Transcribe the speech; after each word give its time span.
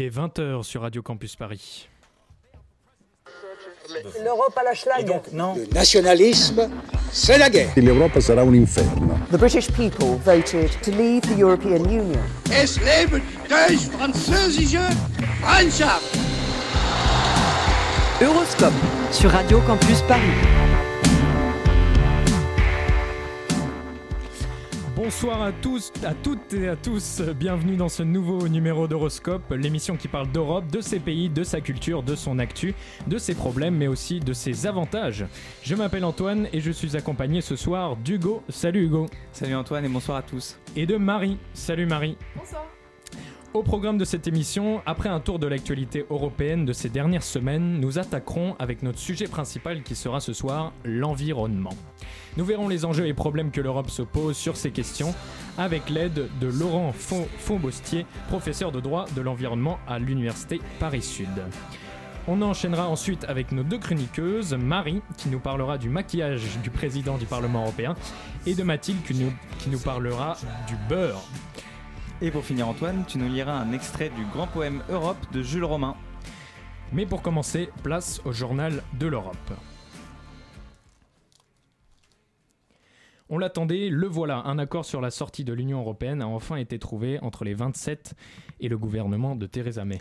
Il 0.00 0.06
est 0.06 0.16
20h 0.16 0.62
sur 0.62 0.80
Radio 0.80 1.02
Campus 1.02 1.36
Paris. 1.36 1.86
L'Europe 4.24 4.56
à 4.56 4.64
la 4.64 4.74
schlag. 4.74 5.20
non. 5.34 5.54
Le 5.56 5.66
nationalisme, 5.74 6.70
c'est 7.12 7.36
la 7.36 7.50
guerre. 7.50 7.74
L'Europa 7.76 8.18
sarà 8.18 8.40
un 8.40 8.54
inferno. 8.54 9.18
The 9.30 9.36
British 9.36 9.70
people 9.72 10.16
voted 10.24 10.70
to 10.80 10.90
leave 10.92 11.20
the 11.28 11.38
European 11.38 11.84
Union. 11.84 12.22
Es 12.50 12.78
lebe 12.80 13.20
die 13.46 13.76
französische 13.76 14.80
Freundschaft! 15.42 16.16
Euroscope 18.22 18.72
sur 19.12 19.30
Radio 19.30 19.60
Campus 19.66 20.00
Paris. 20.08 20.89
Bonsoir 25.10 25.42
à 25.42 25.50
tous, 25.50 25.92
à 26.04 26.14
toutes 26.14 26.54
et 26.54 26.68
à 26.68 26.76
tous. 26.76 27.20
Bienvenue 27.20 27.74
dans 27.74 27.88
ce 27.88 28.04
nouveau 28.04 28.46
numéro 28.46 28.86
d'Horoscope, 28.86 29.42
l'émission 29.50 29.96
qui 29.96 30.06
parle 30.06 30.30
d'Europe, 30.30 30.68
de 30.68 30.80
ses 30.80 31.00
pays, 31.00 31.28
de 31.28 31.42
sa 31.42 31.60
culture, 31.60 32.04
de 32.04 32.14
son 32.14 32.38
actu, 32.38 32.76
de 33.08 33.18
ses 33.18 33.34
problèmes, 33.34 33.74
mais 33.74 33.88
aussi 33.88 34.20
de 34.20 34.32
ses 34.32 34.68
avantages. 34.68 35.26
Je 35.64 35.74
m'appelle 35.74 36.04
Antoine 36.04 36.46
et 36.52 36.60
je 36.60 36.70
suis 36.70 36.96
accompagné 36.96 37.40
ce 37.40 37.56
soir 37.56 37.96
d'Hugo. 37.96 38.44
Salut 38.50 38.84
Hugo. 38.84 39.06
Salut 39.32 39.56
Antoine 39.56 39.84
et 39.84 39.88
bonsoir 39.88 40.16
à 40.16 40.22
tous. 40.22 40.56
Et 40.76 40.86
de 40.86 40.96
Marie. 40.96 41.38
Salut 41.54 41.86
Marie. 41.86 42.16
Bonsoir. 42.36 42.64
Au 43.52 43.64
programme 43.64 43.98
de 43.98 44.04
cette 44.04 44.28
émission, 44.28 44.80
après 44.86 45.08
un 45.08 45.18
tour 45.18 45.40
de 45.40 45.48
l'actualité 45.48 46.06
européenne 46.08 46.64
de 46.64 46.72
ces 46.72 46.88
dernières 46.88 47.24
semaines, 47.24 47.80
nous 47.80 47.98
attaquerons 47.98 48.54
avec 48.60 48.84
notre 48.84 49.00
sujet 49.00 49.26
principal 49.26 49.82
qui 49.82 49.96
sera 49.96 50.20
ce 50.20 50.32
soir 50.32 50.72
l'environnement. 50.84 51.74
Nous 52.36 52.44
verrons 52.44 52.68
les 52.68 52.84
enjeux 52.84 53.08
et 53.08 53.12
problèmes 53.12 53.50
que 53.50 53.60
l'Europe 53.60 53.90
se 53.90 54.02
pose 54.02 54.36
sur 54.36 54.56
ces 54.56 54.70
questions 54.70 55.12
avec 55.58 55.90
l'aide 55.90 56.28
de 56.40 56.46
Laurent 56.46 56.92
Faubostier, 56.92 58.06
professeur 58.28 58.70
de 58.70 58.78
droit 58.78 59.06
de 59.16 59.20
l'environnement 59.20 59.80
à 59.88 59.98
l'Université 59.98 60.60
Paris-Sud. 60.78 61.26
On 62.28 62.42
enchaînera 62.42 62.88
ensuite 62.88 63.24
avec 63.24 63.50
nos 63.50 63.64
deux 63.64 63.78
chroniqueuses, 63.78 64.54
Marie, 64.54 65.02
qui 65.16 65.28
nous 65.28 65.40
parlera 65.40 65.76
du 65.76 65.88
maquillage 65.88 66.60
du 66.62 66.70
président 66.70 67.18
du 67.18 67.26
Parlement 67.26 67.62
européen, 67.62 67.96
et 68.46 68.54
de 68.54 68.62
Mathilde, 68.62 69.02
qui 69.04 69.14
nous, 69.14 69.32
qui 69.58 69.70
nous 69.70 69.80
parlera 69.80 70.36
du 70.68 70.76
beurre. 70.88 71.24
Et 72.22 72.30
pour 72.30 72.44
finir 72.44 72.68
Antoine, 72.68 73.04
tu 73.08 73.16
nous 73.16 73.30
liras 73.30 73.54
un 73.54 73.72
extrait 73.72 74.10
du 74.10 74.26
grand 74.26 74.46
poème 74.46 74.82
Europe 74.90 75.16
de 75.32 75.42
Jules 75.42 75.64
Romain. 75.64 75.96
Mais 76.92 77.06
pour 77.06 77.22
commencer, 77.22 77.70
place 77.82 78.20
au 78.26 78.32
journal 78.32 78.82
de 78.98 79.06
l'Europe. 79.06 79.52
On 83.30 83.38
l'attendait, 83.38 83.88
le 83.88 84.06
voilà, 84.06 84.42
un 84.44 84.58
accord 84.58 84.84
sur 84.84 85.00
la 85.00 85.10
sortie 85.10 85.44
de 85.44 85.54
l'Union 85.54 85.80
européenne 85.80 86.20
a 86.20 86.26
enfin 86.26 86.56
été 86.56 86.78
trouvé 86.78 87.18
entre 87.20 87.44
les 87.44 87.54
27 87.54 88.12
et 88.60 88.68
le 88.68 88.76
gouvernement 88.76 89.34
de 89.34 89.46
Theresa 89.46 89.86
May. 89.86 90.00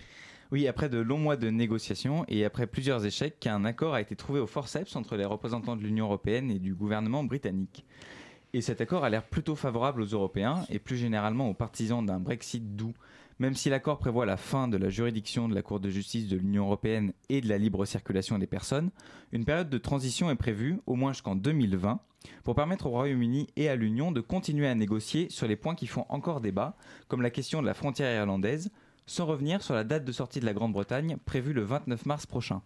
Oui, 0.52 0.68
après 0.68 0.90
de 0.90 0.98
longs 0.98 1.20
mois 1.20 1.38
de 1.38 1.50
négociations 1.50 2.26
et 2.28 2.44
après 2.44 2.68
plusieurs 2.68 3.06
échecs, 3.06 3.48
un 3.48 3.64
accord 3.64 3.94
a 3.94 4.02
été 4.02 4.18
trouvé 4.18 4.42
au 4.42 4.48
forceps 4.48 4.94
entre 4.98 5.16
les 5.16 5.26
représentants 5.26 5.78
de 5.78 5.84
l'Union 5.84 6.06
européenne 6.08 6.52
et 6.52 6.60
du 6.60 6.76
gouvernement 6.76 7.24
britannique. 7.24 7.86
Et 8.52 8.62
cet 8.62 8.82
accord 8.82 9.04
a 9.04 9.10
l'air 9.12 9.24
plutôt 9.24 9.56
favorable 9.56 10.02
aux 10.02 10.08
Européens 10.08 10.66
et 10.70 10.80
plus 10.80 10.98
généralement 10.98 11.50
aux 11.50 11.54
partisans 11.54 12.04
d'un 12.04 12.20
Brexit 12.20 12.76
doux. 12.76 12.96
Même 13.38 13.54
si 13.54 13.70
l'accord 13.70 14.00
prévoit 14.00 14.26
la 14.26 14.38
fin 14.38 14.68
de 14.68 14.76
la 14.76 14.90
juridiction 14.90 15.48
de 15.48 15.54
la 15.54 15.62
Cour 15.62 15.80
de 15.80 15.90
justice 15.90 16.28
de 16.28 16.36
l'Union 16.36 16.66
européenne 16.66 17.14
et 17.30 17.42
de 17.42 17.48
la 17.48 17.60
libre 17.60 17.86
circulation 17.86 18.40
des 18.40 18.48
personnes, 18.48 18.90
une 19.32 19.46
période 19.46 19.70
de 19.70 19.78
transition 19.78 20.32
est 20.32 20.36
prévue, 20.36 20.80
au 20.88 20.96
moins 20.96 21.14
jusqu'en 21.14 21.36
2020, 21.36 22.00
pour 22.44 22.56
permettre 22.56 22.88
au 22.88 22.90
Royaume-Uni 22.90 23.48
et 23.56 23.70
à 23.70 23.76
l'Union 23.76 24.12
de 24.12 24.20
continuer 24.20 24.68
à 24.68 24.76
négocier 24.76 25.30
sur 25.30 25.48
les 25.48 25.56
points 25.56 25.76
qui 25.76 25.88
font 25.88 26.06
encore 26.10 26.42
débat, 26.42 26.76
comme 27.08 27.22
la 27.22 27.30
question 27.30 27.62
de 27.62 27.68
la 27.68 27.76
frontière 27.76 28.14
irlandaise, 28.14 28.72
sans 29.06 29.26
revenir 29.28 29.62
sur 29.62 29.76
la 29.76 29.84
date 29.84 30.06
de 30.06 30.12
sortie 30.12 30.40
de 30.40 30.46
la 30.46 30.54
Grande-Bretagne 30.54 31.18
prévue 31.24 31.54
le 31.54 31.64
29 31.64 32.08
mars 32.08 32.26
prochain. 32.26 32.62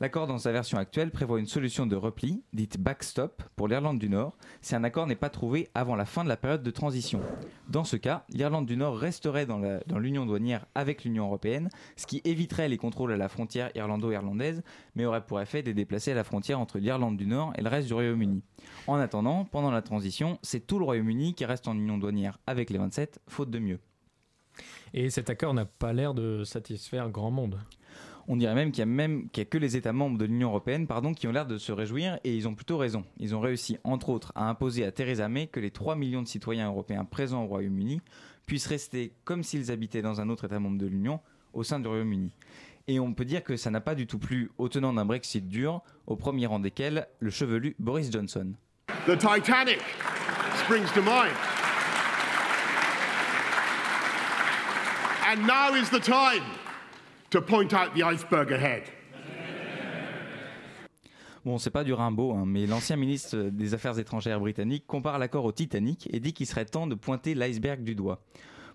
L'accord 0.00 0.28
dans 0.28 0.38
sa 0.38 0.52
version 0.52 0.78
actuelle 0.78 1.10
prévoit 1.10 1.40
une 1.40 1.46
solution 1.46 1.84
de 1.84 1.96
repli, 1.96 2.44
dite 2.52 2.78
backstop, 2.78 3.42
pour 3.56 3.66
l'Irlande 3.66 3.98
du 3.98 4.08
Nord, 4.08 4.36
si 4.60 4.76
un 4.76 4.84
accord 4.84 5.08
n'est 5.08 5.16
pas 5.16 5.28
trouvé 5.28 5.68
avant 5.74 5.96
la 5.96 6.04
fin 6.04 6.22
de 6.22 6.28
la 6.28 6.36
période 6.36 6.62
de 6.62 6.70
transition. 6.70 7.20
Dans 7.68 7.82
ce 7.82 7.96
cas, 7.96 8.24
l'Irlande 8.28 8.66
du 8.66 8.76
Nord 8.76 8.96
resterait 8.96 9.44
dans 9.44 9.98
l'union 9.98 10.24
douanière 10.24 10.66
avec 10.76 11.02
l'Union 11.02 11.24
européenne, 11.24 11.68
ce 11.96 12.06
qui 12.06 12.22
éviterait 12.24 12.68
les 12.68 12.76
contrôles 12.76 13.12
à 13.12 13.16
la 13.16 13.28
frontière 13.28 13.72
irlando-irlandaise, 13.74 14.62
mais 14.94 15.04
aurait 15.04 15.26
pour 15.26 15.40
effet 15.40 15.64
de 15.64 15.72
déplacer 15.72 16.14
la 16.14 16.22
frontière 16.22 16.60
entre 16.60 16.78
l'Irlande 16.78 17.16
du 17.16 17.26
Nord 17.26 17.52
et 17.58 17.62
le 17.62 17.68
reste 17.68 17.88
du 17.88 17.94
Royaume-Uni. 17.94 18.44
En 18.86 19.00
attendant, 19.00 19.46
pendant 19.46 19.72
la 19.72 19.82
transition, 19.82 20.38
c'est 20.42 20.64
tout 20.64 20.78
le 20.78 20.84
Royaume-Uni 20.84 21.34
qui 21.34 21.44
reste 21.44 21.66
en 21.66 21.74
union 21.74 21.98
douanière 21.98 22.38
avec 22.46 22.70
les 22.70 22.78
27, 22.78 23.20
faute 23.26 23.50
de 23.50 23.58
mieux. 23.58 23.80
Et 24.94 25.10
cet 25.10 25.28
accord 25.28 25.54
n'a 25.54 25.66
pas 25.66 25.92
l'air 25.92 26.14
de 26.14 26.44
satisfaire 26.44 27.10
grand 27.10 27.32
monde. 27.32 27.58
On 28.30 28.36
dirait 28.36 28.54
même 28.54 28.72
qu'il 28.72 28.80
y 28.80 28.82
a 28.82 28.86
même 28.86 29.30
qu'il 29.30 29.40
y 29.40 29.46
a 29.46 29.48
que 29.48 29.56
les 29.56 29.78
États 29.78 29.94
membres 29.94 30.18
de 30.18 30.26
l'Union 30.26 30.50
européenne, 30.50 30.86
qui 31.16 31.26
ont 31.26 31.32
l'air 31.32 31.46
de 31.46 31.56
se 31.56 31.72
réjouir 31.72 32.18
et 32.24 32.36
ils 32.36 32.46
ont 32.46 32.54
plutôt 32.54 32.76
raison. 32.76 33.04
Ils 33.16 33.34
ont 33.34 33.40
réussi, 33.40 33.78
entre 33.84 34.10
autres, 34.10 34.32
à 34.34 34.50
imposer 34.50 34.84
à 34.84 34.92
Theresa 34.92 35.30
May 35.30 35.46
que 35.46 35.60
les 35.60 35.70
3 35.70 35.96
millions 35.96 36.20
de 36.20 36.28
citoyens 36.28 36.68
européens 36.68 37.06
présents 37.06 37.44
au 37.44 37.46
Royaume-Uni 37.46 38.02
puissent 38.46 38.66
rester 38.66 39.14
comme 39.24 39.42
s'ils 39.42 39.72
habitaient 39.72 40.02
dans 40.02 40.20
un 40.20 40.28
autre 40.28 40.44
État 40.44 40.60
membre 40.60 40.76
de 40.76 40.86
l'Union 40.86 41.20
au 41.54 41.62
sein 41.62 41.80
du 41.80 41.88
Royaume-Uni. 41.88 42.30
Et 42.86 43.00
on 43.00 43.14
peut 43.14 43.24
dire 43.24 43.42
que 43.42 43.56
ça 43.56 43.70
n'a 43.70 43.80
pas 43.80 43.94
du 43.94 44.06
tout 44.06 44.18
plu 44.18 44.50
aux 44.58 44.68
tenants 44.68 44.92
d'un 44.92 45.06
Brexit 45.06 45.48
dur, 45.48 45.80
au 46.06 46.16
premier 46.16 46.44
rang 46.44 46.60
desquels 46.60 47.06
le 47.20 47.30
chevelu 47.30 47.76
Boris 47.78 48.12
Johnson. 48.12 48.52
The 49.06 49.16
Titanic 49.16 49.80
springs 50.64 50.92
to 50.92 51.00
mind. 51.00 51.34
And 55.26 55.46
now 55.46 55.74
is 55.74 55.88
the 55.88 56.00
time 56.00 56.42
to 57.30 57.40
point 57.40 57.72
out 57.74 57.94
the 57.94 58.02
iceberg 58.02 58.52
ahead. 58.52 58.84
Bon, 61.44 61.56
c'est 61.56 61.70
pas 61.70 61.84
du 61.84 61.92
Rimbaud, 61.92 62.32
hein, 62.32 62.44
mais 62.46 62.66
l'ancien 62.66 62.96
ministre 62.96 63.36
des 63.50 63.72
Affaires 63.72 63.98
étrangères 63.98 64.40
britannique 64.40 64.84
compare 64.86 65.18
l'accord 65.18 65.44
au 65.44 65.52
Titanic 65.52 66.08
et 66.12 66.20
dit 66.20 66.32
qu'il 66.32 66.46
serait 66.46 66.64
temps 66.64 66.86
de 66.86 66.94
pointer 66.94 67.34
l'iceberg 67.34 67.82
du 67.82 67.94
doigt. 67.94 68.20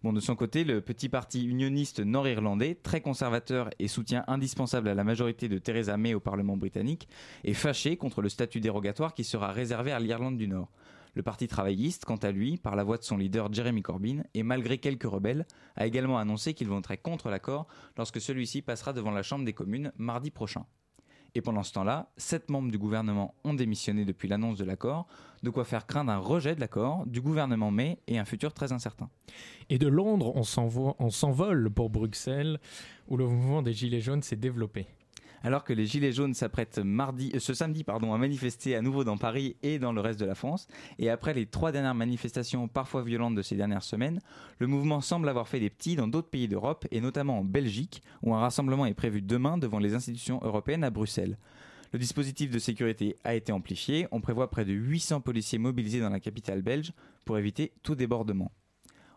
Bon, 0.03 0.12
de 0.12 0.19
son 0.19 0.36
côté, 0.36 0.64
le 0.64 0.81
petit 0.81 1.08
parti 1.08 1.46
unioniste 1.46 2.00
nord-irlandais, 2.00 2.75
très 2.75 3.00
conservateur 3.00 3.69
et 3.80 3.88
soutien 3.88 4.24
indispensable 4.28 4.90
à 4.90 4.96
la 4.96 5.03
majorité 5.03 5.47
de 5.47 5.58
Theresa 5.58 5.97
May 5.97 6.14
au 6.14 6.20
Parlement 6.20 6.58
britannique, 6.58 7.08
est 7.44 7.53
fâché 7.53 7.96
contre 7.96 8.22
le 8.22 8.30
statut 8.30 8.59
dérogatoire 8.59 9.14
qui 9.14 9.24
sera 9.24 9.52
réservé 9.52 9.91
à 9.91 10.00
l'Irlande 10.00 10.38
du 10.38 10.47
Nord. 10.47 10.70
Le 11.16 11.22
Parti 11.24 11.47
travailliste, 11.47 12.06
quant 12.06 12.18
à 12.18 12.31
lui, 12.31 12.57
par 12.57 12.75
la 12.75 12.84
voix 12.84 12.97
de 12.97 13.03
son 13.03 13.18
leader 13.18 13.53
Jeremy 13.53 13.84
Corbyn, 13.84 14.24
et 14.34 14.41
malgré 14.41 14.79
quelques 14.79 15.03
rebelles, 15.03 15.46
a 15.75 15.85
également 15.85 16.18
annoncé 16.18 16.53
qu'il 16.53 16.68
voterait 16.68 16.97
contre 16.97 17.29
l'accord 17.29 17.68
lorsque 17.97 18.19
celui-ci 18.19 18.63
passera 18.63 18.94
devant 18.94 19.12
la 19.12 19.22
Chambre 19.22 19.46
des 19.46 19.53
communes 19.53 19.91
mardi 19.97 20.31
prochain. 20.31 20.66
Et 21.35 21.41
pendant 21.41 21.63
ce 21.63 21.73
temps-là, 21.73 22.12
sept 22.16 22.50
membres 22.52 22.72
du 22.72 22.78
gouvernement 22.78 23.34
ont 23.44 23.56
démissionné 23.56 24.06
depuis 24.06 24.28
l'annonce 24.28 24.57
de 24.57 24.66
l'accord, 24.66 25.07
de 25.41 25.50
quoi 25.50 25.66
faire 25.66 25.88
craindre 25.88 26.12
un 26.12 26.19
rejet 26.19 26.53
de 26.56 26.59
l'accord 26.59 27.06
du 27.07 27.22
gouvernement 27.22 27.72
May 27.72 28.00
et 28.07 28.19
un 28.19 28.25
futur 28.25 28.53
très 28.53 28.72
incertain. 28.72 29.09
Et 29.69 29.79
de 29.79 29.88
Londres, 29.88 30.31
on 30.35 31.09
s'envole 31.09 31.69
pour 31.72 31.90
Bruxelles, 31.90 32.59
où 33.07 33.18
le 33.18 33.28
mouvement 33.28 33.63
des 33.63 33.73
Gilets 33.73 34.02
jaunes 34.02 34.22
s'est 34.22 34.35
développé. 34.35 34.88
Alors 35.46 35.66
que 35.66 35.74
les 35.74 35.86
Gilets 35.86 36.14
jaunes 36.14 36.34
s'apprêtent 36.34 36.80
mardi, 36.80 37.30
euh, 37.36 37.40
ce 37.40 37.54
samedi 37.54 37.84
pardon, 37.84 38.14
à 38.14 38.18
manifester 38.18 38.78
à 38.78 38.81
nouveau 38.81 39.04
dans 39.04 39.18
Paris 39.18 39.58
et 39.62 39.78
dans 39.78 39.92
le 39.92 40.00
reste 40.00 40.22
de 40.22 40.26
la 40.26 40.36
France, 40.36 40.70
et 41.00 41.09
après 41.09 41.34
les 41.34 41.46
trois 41.46 41.74
dernières 41.74 41.94
manifestations 41.94 42.70
parfois 42.70 43.04
violentes 43.04 43.36
de 43.36 43.42
ces 43.42 43.58
dernières 43.58 43.84
semaines, 43.84 44.22
le 44.59 44.68
mouvement 44.68 45.02
semble 45.02 45.28
avoir 45.28 45.50
fait 45.50 45.59
des 45.59 45.70
petits 45.70 45.98
dans 45.98 46.08
d'autres 46.08 46.30
pays 46.30 46.48
d'Europe, 46.48 46.88
et 46.92 47.02
notamment 47.02 47.40
en 47.40 47.44
Belgique, 47.44 48.02
où 48.22 48.34
un 48.34 48.40
rassemblement 48.40 48.86
est 48.86 48.94
prévu 48.94 49.22
demain 49.22 49.58
devant 49.58 49.80
les 49.80 49.96
institutions 49.96 50.40
européennes 50.44 50.86
à 50.86 50.90
Bruxelles. 50.90 51.38
Le 51.92 52.00
dispositif 52.00 52.50
de 52.50 52.58
sécurité 52.58 53.18
a 53.26 53.36
été 53.36 53.52
amplifié, 53.52 54.08
on 54.12 54.22
prévoit 54.22 54.50
près 54.50 54.64
de 54.64 54.72
800 54.72 55.20
policiers 55.20 55.59
mobilisés 55.59 56.00
dans 56.00 56.09
la 56.09 56.22
capitale 56.22 56.62
belge 56.62 56.94
pour 57.26 57.38
éviter 57.38 57.74
tout 57.84 57.96
débordement. 57.96 58.52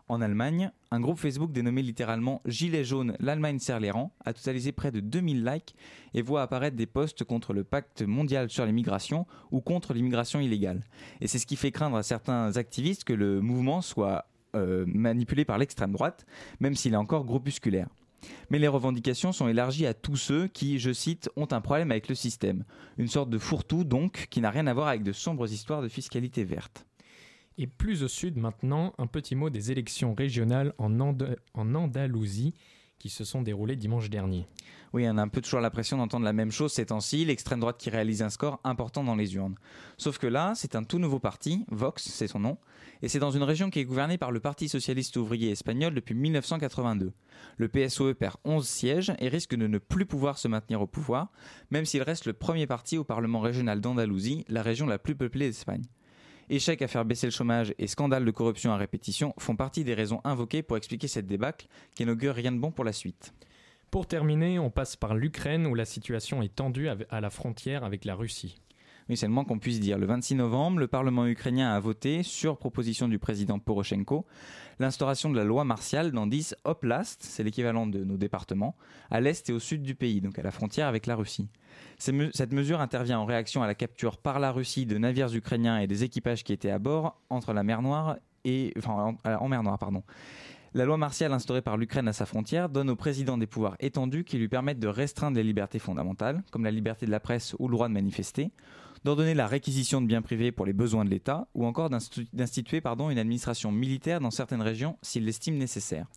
En 0.09 0.21
Allemagne, 0.21 0.71
un 0.91 1.01
groupe 1.01 1.19
Facebook 1.19 1.51
dénommé 1.51 1.81
littéralement 1.81 2.41
Gilets 2.45 2.85
jaunes, 2.85 3.17
l'Allemagne 3.19 3.59
serre 3.59 3.81
les 3.81 3.91
rangs, 3.91 4.13
a 4.23 4.31
totalisé 4.31 4.71
près 4.71 4.89
de 4.89 5.01
2000 5.01 5.43
likes 5.43 5.75
et 6.13 6.21
voit 6.21 6.41
apparaître 6.41 6.77
des 6.77 6.85
posts 6.85 7.25
contre 7.25 7.51
le 7.51 7.65
pacte 7.65 8.03
mondial 8.03 8.49
sur 8.49 8.65
l'immigration 8.65 9.27
ou 9.51 9.59
contre 9.59 9.93
l'immigration 9.93 10.39
illégale. 10.39 10.85
Et 11.19 11.27
c'est 11.27 11.39
ce 11.39 11.45
qui 11.45 11.57
fait 11.57 11.71
craindre 11.71 11.97
à 11.97 12.03
certains 12.03 12.55
activistes 12.55 13.03
que 13.03 13.11
le 13.11 13.41
mouvement 13.41 13.81
soit 13.81 14.29
euh, 14.55 14.85
manipulé 14.87 15.43
par 15.43 15.57
l'extrême 15.57 15.91
droite, 15.91 16.25
même 16.61 16.75
s'il 16.75 16.93
est 16.93 16.97
encore 16.97 17.25
groupusculaire. 17.25 17.89
Mais 18.49 18.59
les 18.59 18.69
revendications 18.69 19.33
sont 19.33 19.49
élargies 19.49 19.85
à 19.85 19.93
tous 19.93 20.15
ceux 20.15 20.47
qui, 20.47 20.79
je 20.79 20.93
cite, 20.93 21.29
ont 21.35 21.47
un 21.51 21.59
problème 21.61 21.91
avec 21.91 22.07
le 22.07 22.15
système. 22.15 22.63
Une 22.97 23.09
sorte 23.09 23.29
de 23.29 23.37
fourre-tout 23.37 23.83
donc, 23.83 24.27
qui 24.29 24.39
n'a 24.39 24.51
rien 24.51 24.67
à 24.67 24.73
voir 24.73 24.87
avec 24.87 25.03
de 25.03 25.11
sombres 25.11 25.51
histoires 25.51 25.81
de 25.81 25.89
fiscalité 25.89 26.45
verte. 26.45 26.86
Et 27.59 27.65
plus 27.65 28.03
au 28.03 28.07
sud 28.07 28.37
maintenant, 28.37 28.93
un 28.99 29.07
petit 29.07 29.33
mot 29.33 29.49
des 29.49 29.71
élections 29.71 30.13
régionales 30.13 30.73
en, 30.77 30.99
Andalousie 31.55 32.53
qui 32.99 33.09
se 33.09 33.23
sont 33.23 33.41
déroulés 33.41 33.75
dimanche 33.75 34.11
dernier. 34.11 34.47
Oui, 34.93 35.05
on 35.07 35.17
a 35.17 35.21
un 35.21 35.27
peu 35.27 35.41
toujours 35.41 35.59
l'impression 35.59 35.97
d'entendre 35.97 36.25
la 36.25 36.33
même 36.33 36.51
chose 36.51 36.71
ces 36.71 36.87
temps-ci, 36.87 37.25
l'extrême 37.25 37.59
droite 37.59 37.77
qui 37.77 37.89
réalise 37.89 38.21
un 38.21 38.29
score 38.29 38.59
important 38.63 39.03
dans 39.03 39.15
les 39.15 39.35
urnes. 39.35 39.55
Sauf 39.97 40.17
que 40.17 40.27
là, 40.27 40.53
c'est 40.55 40.75
un 40.75 40.83
tout 40.83 40.99
nouveau 40.99 41.19
parti, 41.19 41.65
Vox, 41.69 42.03
c'est 42.03 42.27
son 42.27 42.39
nom, 42.39 42.57
et 43.01 43.07
c'est 43.07 43.19
dans 43.19 43.31
une 43.31 43.43
région 43.43 43.69
qui 43.69 43.79
est 43.79 43.85
gouvernée 43.85 44.17
par 44.17 44.31
le 44.31 44.39
Parti 44.39 44.69
socialiste 44.69 45.17
ouvrier 45.17 45.51
espagnol 45.51 45.93
depuis 45.93 46.15
1982. 46.15 47.11
Le 47.57 47.67
PSOE 47.67 48.13
perd 48.13 48.37
11 48.45 48.67
sièges 48.67 49.13
et 49.19 49.29
risque 49.29 49.55
de 49.55 49.67
ne 49.67 49.77
plus 49.77 50.05
pouvoir 50.05 50.37
se 50.37 50.47
maintenir 50.47 50.81
au 50.81 50.87
pouvoir, 50.87 51.31
même 51.69 51.85
s'il 51.85 52.03
reste 52.03 52.25
le 52.25 52.33
premier 52.33 52.67
parti 52.67 52.97
au 52.97 53.03
Parlement 53.03 53.39
régional 53.39 53.81
d'Andalousie, 53.81 54.45
la 54.47 54.61
région 54.61 54.85
la 54.85 54.99
plus 54.99 55.15
peuplée 55.15 55.47
d'Espagne. 55.47 55.83
Échec 56.49 56.81
à 56.81 56.87
faire 56.87 57.03
baisser 57.03 57.27
le 57.27 57.31
chômage 57.31 57.73
et 57.77 57.87
scandale 57.87 58.23
de 58.23 58.31
corruption 58.31 58.71
à 58.71 58.77
répétition 58.77 59.33
font 59.37 59.57
partie 59.57 59.83
des 59.83 59.93
raisons 59.93 60.21
invoquées 60.23 60.63
pour 60.63 60.77
expliquer 60.77 61.09
cette 61.09 61.27
débâcle 61.27 61.67
qui 61.93 62.05
n'augure 62.05 62.35
rien 62.35 62.53
de 62.53 62.57
bon 62.57 62.71
pour 62.71 62.85
la 62.85 62.93
suite. 62.93 63.33
Pour 63.91 64.07
terminer, 64.07 64.57
on 64.57 64.69
passe 64.69 64.95
par 64.95 65.13
l'Ukraine 65.13 65.67
où 65.67 65.75
la 65.75 65.85
situation 65.85 66.41
est 66.41 66.55
tendue 66.55 66.87
à 66.87 67.21
la 67.21 67.29
frontière 67.29 67.83
avec 67.83 68.05
la 68.05 68.15
Russie. 68.15 68.61
Oui, 69.09 69.15
c'est 69.15 69.27
le 69.27 69.31
moins 69.31 69.45
qu'on 69.45 69.59
puisse 69.59 69.79
dire. 69.79 69.97
Le 69.97 70.05
26 70.05 70.35
novembre, 70.35 70.79
le 70.79 70.87
Parlement 70.87 71.25
ukrainien 71.25 71.73
a 71.73 71.79
voté, 71.79 72.23
sur 72.23 72.57
proposition 72.57 73.07
du 73.07 73.19
président 73.19 73.57
Poroshenko, 73.57 74.25
l'instauration 74.79 75.29
de 75.29 75.37
la 75.37 75.45
loi 75.45 75.63
martiale 75.63 76.11
dans 76.11 76.27
10 76.27 76.55
oplasts, 76.65 77.23
c'est 77.23 77.43
l'équivalent 77.43 77.87
de 77.87 78.03
nos 78.03 78.17
départements, 78.17 78.75
à 79.09 79.21
l'est 79.21 79.49
et 79.49 79.53
au 79.53 79.59
sud 79.59 79.81
du 79.81 79.95
pays, 79.95 80.19
donc 80.19 80.37
à 80.37 80.43
la 80.43 80.51
frontière 80.51 80.87
avec 80.87 81.05
la 81.05 81.15
Russie. 81.15 81.47
Cette 81.99 82.51
mesure 82.51 82.81
intervient 82.81 83.19
en 83.19 83.25
réaction 83.25 83.63
à 83.63 83.67
la 83.67 83.75
capture 83.75 84.17
par 84.17 84.39
la 84.39 84.51
Russie 84.51 84.85
de 84.85 84.97
navires 84.97 85.33
ukrainiens 85.33 85.79
et 85.79 85.87
des 85.87 86.03
équipages 86.03 86.43
qui 86.43 86.51
étaient 86.51 86.69
à 86.69 86.79
bord 86.79 87.21
entre 87.29 87.53
la 87.53 87.63
mer 87.63 87.81
Noire 87.81 88.17
et 88.43 88.73
enfin 88.77 89.17
en 89.23 89.47
mer 89.47 89.63
Noire 89.63 89.79
pardon. 89.79 90.03
La 90.73 90.85
loi 90.85 90.97
martiale 90.97 91.33
instaurée 91.33 91.61
par 91.61 91.77
l'Ukraine 91.77 92.07
à 92.07 92.13
sa 92.13 92.25
frontière 92.25 92.69
donne 92.69 92.89
au 92.89 92.95
président 92.95 93.37
des 93.37 93.47
pouvoirs 93.47 93.77
étendus 93.79 94.25
qui 94.25 94.37
lui 94.37 94.47
permettent 94.47 94.79
de 94.79 94.87
restreindre 94.87 95.37
les 95.37 95.43
libertés 95.43 95.79
fondamentales, 95.79 96.43
comme 96.51 96.65
la 96.65 96.71
liberté 96.71 97.05
de 97.05 97.11
la 97.11 97.19
presse 97.19 97.55
ou 97.57 97.67
le 97.67 97.71
droit 97.71 97.87
de 97.87 97.93
manifester, 97.93 98.51
d'ordonner 99.03 99.33
la 99.33 99.47
réquisition 99.47 100.01
de 100.01 100.07
biens 100.07 100.21
privés 100.21 100.51
pour 100.51 100.65
les 100.65 100.73
besoins 100.73 101.05
de 101.05 101.09
l'État, 101.09 101.47
ou 101.53 101.65
encore 101.65 101.89
d'instituer 101.89 102.81
une 102.83 103.19
administration 103.19 103.71
militaire 103.71 104.19
dans 104.19 104.31
certaines 104.31 104.61
régions 104.61 104.97
s'il 105.01 105.25
l'estime 105.25 105.57
nécessaire. 105.57 106.07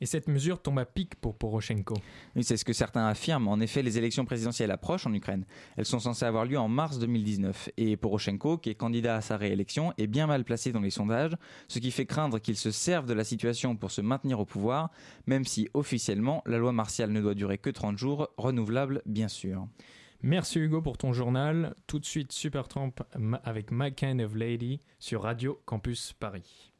Et 0.00 0.06
cette 0.06 0.28
mesure 0.28 0.60
tombe 0.60 0.78
à 0.78 0.84
pic 0.84 1.14
pour 1.14 1.36
Poroshenko. 1.36 1.94
Oui, 2.34 2.44
c'est 2.44 2.58
ce 2.58 2.66
que 2.66 2.74
certains 2.74 3.06
affirment. 3.06 3.48
En 3.48 3.60
effet, 3.60 3.82
les 3.82 3.96
élections 3.96 4.26
présidentielles 4.26 4.70
approchent 4.70 5.06
en 5.06 5.14
Ukraine. 5.14 5.46
Elles 5.76 5.86
sont 5.86 6.00
censées 6.00 6.26
avoir 6.26 6.44
lieu 6.44 6.58
en 6.58 6.68
mars 6.68 6.98
2019. 6.98 7.70
Et 7.78 7.96
Poroshenko, 7.96 8.58
qui 8.58 8.68
est 8.68 8.74
candidat 8.74 9.16
à 9.16 9.20
sa 9.22 9.38
réélection, 9.38 9.94
est 9.96 10.06
bien 10.06 10.26
mal 10.26 10.44
placé 10.44 10.70
dans 10.70 10.80
les 10.80 10.90
sondages, 10.90 11.34
ce 11.68 11.78
qui 11.78 11.90
fait 11.90 12.04
craindre 12.04 12.38
qu'il 12.38 12.56
se 12.56 12.70
serve 12.70 13.06
de 13.06 13.14
la 13.14 13.24
situation 13.24 13.74
pour 13.74 13.90
se 13.90 14.02
maintenir 14.02 14.38
au 14.38 14.44
pouvoir, 14.44 14.90
même 15.26 15.46
si 15.46 15.68
officiellement 15.72 16.42
la 16.44 16.58
loi 16.58 16.72
martiale 16.72 17.10
ne 17.10 17.22
doit 17.22 17.34
durer 17.34 17.56
que 17.56 17.70
30 17.70 17.96
jours, 17.96 18.28
renouvelable 18.36 19.00
bien 19.06 19.28
sûr. 19.28 19.66
Merci 20.22 20.58
Hugo 20.58 20.82
pour 20.82 20.98
ton 20.98 21.12
journal. 21.12 21.74
Tout 21.86 21.98
de 21.98 22.04
suite, 22.04 22.32
Super 22.32 22.68
Trump 22.68 23.02
avec 23.44 23.70
My 23.70 23.92
Kind 23.92 24.20
of 24.20 24.34
Lady 24.34 24.80
sur 24.98 25.22
Radio 25.22 25.60
Campus 25.64 26.12
Paris. 26.12 26.72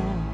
Say 0.00 0.29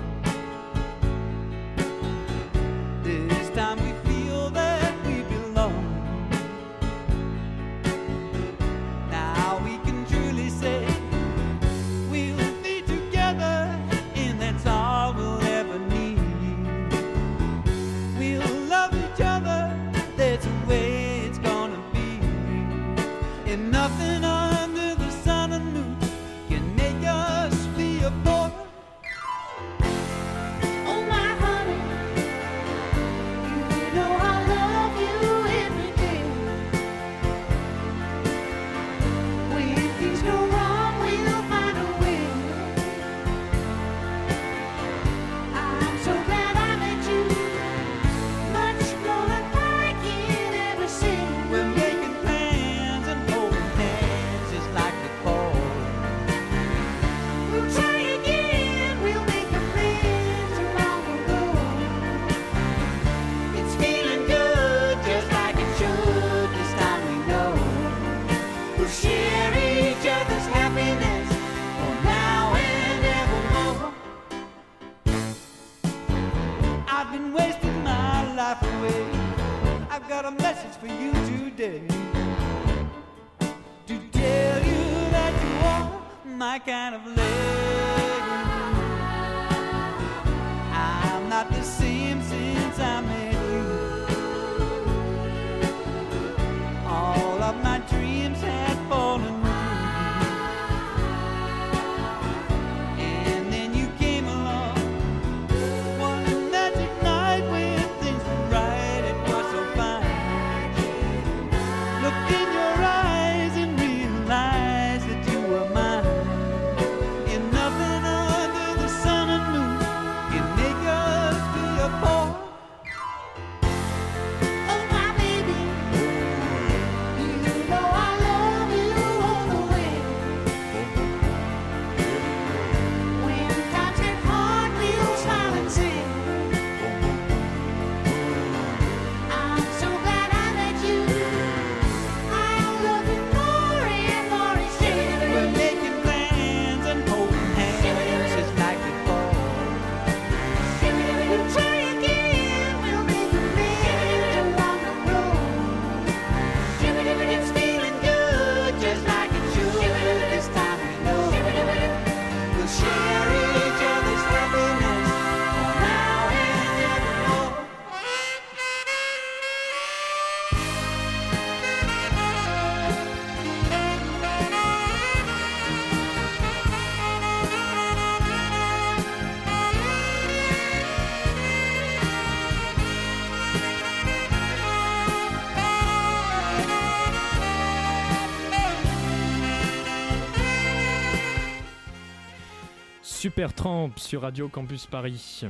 Super 193.37 193.53
Tramp 193.53 193.91
sur 193.99 194.23
Radio 194.23 194.49
Campus 194.49 194.87
Paris. 194.87 195.43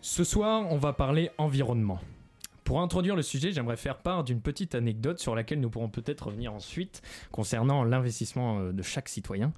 Ce 0.00 0.24
soir, 0.24 0.66
on 0.70 0.78
va 0.78 0.94
parler 0.94 1.30
environnement. 1.36 2.00
Pour 2.64 2.80
introduire 2.80 3.14
le 3.14 3.20
sujet, 3.20 3.52
j'aimerais 3.52 3.76
faire 3.76 3.98
part 3.98 4.24
d'une 4.24 4.40
petite 4.40 4.74
anecdote 4.74 5.18
sur 5.18 5.34
laquelle 5.34 5.60
nous 5.60 5.68
pourrons 5.68 5.90
peut-être 5.90 6.28
revenir 6.28 6.54
ensuite 6.54 7.02
concernant 7.32 7.84
l'investissement 7.84 8.60
euh, 8.60 8.72
de 8.72 8.80
chaque 8.80 9.10
citoyen. 9.10 9.52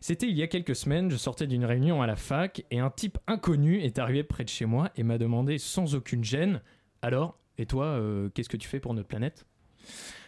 C'était 0.00 0.28
il 0.28 0.38
y 0.38 0.44
a 0.44 0.46
quelques 0.46 0.76
semaines, 0.76 1.10
je 1.10 1.16
sortais 1.16 1.48
d'une 1.48 1.64
réunion 1.64 2.02
à 2.02 2.06
la 2.06 2.14
fac 2.14 2.64
et 2.70 2.78
un 2.78 2.90
type 2.90 3.18
inconnu 3.26 3.80
est 3.80 3.98
arrivé 3.98 4.22
près 4.22 4.44
de 4.44 4.50
chez 4.50 4.66
moi 4.66 4.92
et 4.94 5.02
m'a 5.02 5.18
demandé 5.18 5.58
sans 5.58 5.96
aucune 5.96 6.22
gêne 6.22 6.62
Alors, 7.02 7.36
et 7.58 7.66
toi, 7.66 7.86
euh, 7.86 8.28
qu'est-ce 8.28 8.48
que 8.48 8.56
tu 8.56 8.68
fais 8.68 8.78
pour 8.78 8.94
notre 8.94 9.08
planète? 9.08 9.44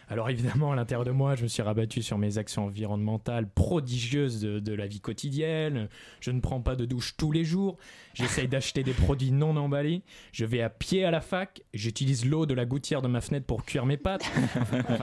Alors 0.09 0.29
évidemment, 0.29 0.71
à 0.71 0.75
l'intérieur 0.75 1.03
de 1.03 1.11
moi, 1.11 1.35
je 1.35 1.43
me 1.43 1.47
suis 1.47 1.61
rabattu 1.61 2.01
sur 2.01 2.17
mes 2.17 2.37
actions 2.37 2.65
environnementales 2.65 3.49
prodigieuses 3.49 4.41
de, 4.41 4.73
la 4.73 4.87
vie 4.87 5.01
quotidienne. 5.01 5.89
Je 6.21 6.31
ne 6.31 6.39
prends 6.39 6.61
pas 6.61 6.75
de 6.75 6.85
douche 6.85 7.15
tous 7.17 7.31
les 7.31 7.43
jours. 7.43 7.77
J'essaye 8.13 8.47
d'acheter 8.47 8.83
des 8.83 8.93
produits 8.93 9.31
non 9.31 9.55
emballés. 9.57 10.03
Je 10.31 10.45
vais 10.45 10.61
à 10.61 10.69
pied 10.69 11.03
à 11.03 11.11
la 11.11 11.19
fac. 11.19 11.61
J'utilise 11.73 12.25
l'eau 12.25 12.45
de 12.45 12.53
la 12.53 12.65
gouttière 12.65 13.01
de 13.01 13.07
ma 13.07 13.19
fenêtre 13.19 13.45
pour 13.45 13.65
cuire 13.65 13.85
mes 13.85 13.97
pâtes. 13.97 14.29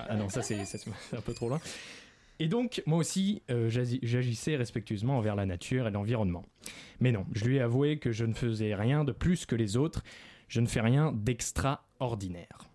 ah 0.08 0.16
non, 0.16 0.28
ça 0.28 0.42
c'est 0.42 0.58
un 1.12 1.20
peu 1.20 1.34
trop 1.34 1.48
loin. 1.48 1.60
Et 2.40 2.48
donc, 2.48 2.82
moi 2.86 2.98
aussi, 2.98 3.42
euh, 3.50 3.68
j'agissais 3.68 4.56
respectueusement 4.56 5.18
envers 5.18 5.36
la 5.36 5.46
nature 5.46 5.86
et 5.86 5.90
l'environnement. 5.90 6.44
Mais 7.00 7.12
non, 7.12 7.26
je 7.32 7.44
lui 7.44 7.56
ai 7.56 7.60
avoué 7.60 7.98
que 7.98 8.10
je 8.10 8.24
ne 8.24 8.34
faisais 8.34 8.74
rien 8.74 9.04
de 9.04 9.12
plus 9.12 9.46
que 9.46 9.54
les 9.54 9.76
autres. 9.76 10.02
Je 10.48 10.60
ne 10.60 10.66
fais 10.66 10.80
rien 10.80 11.12
d'extraordinaire. 11.12 12.73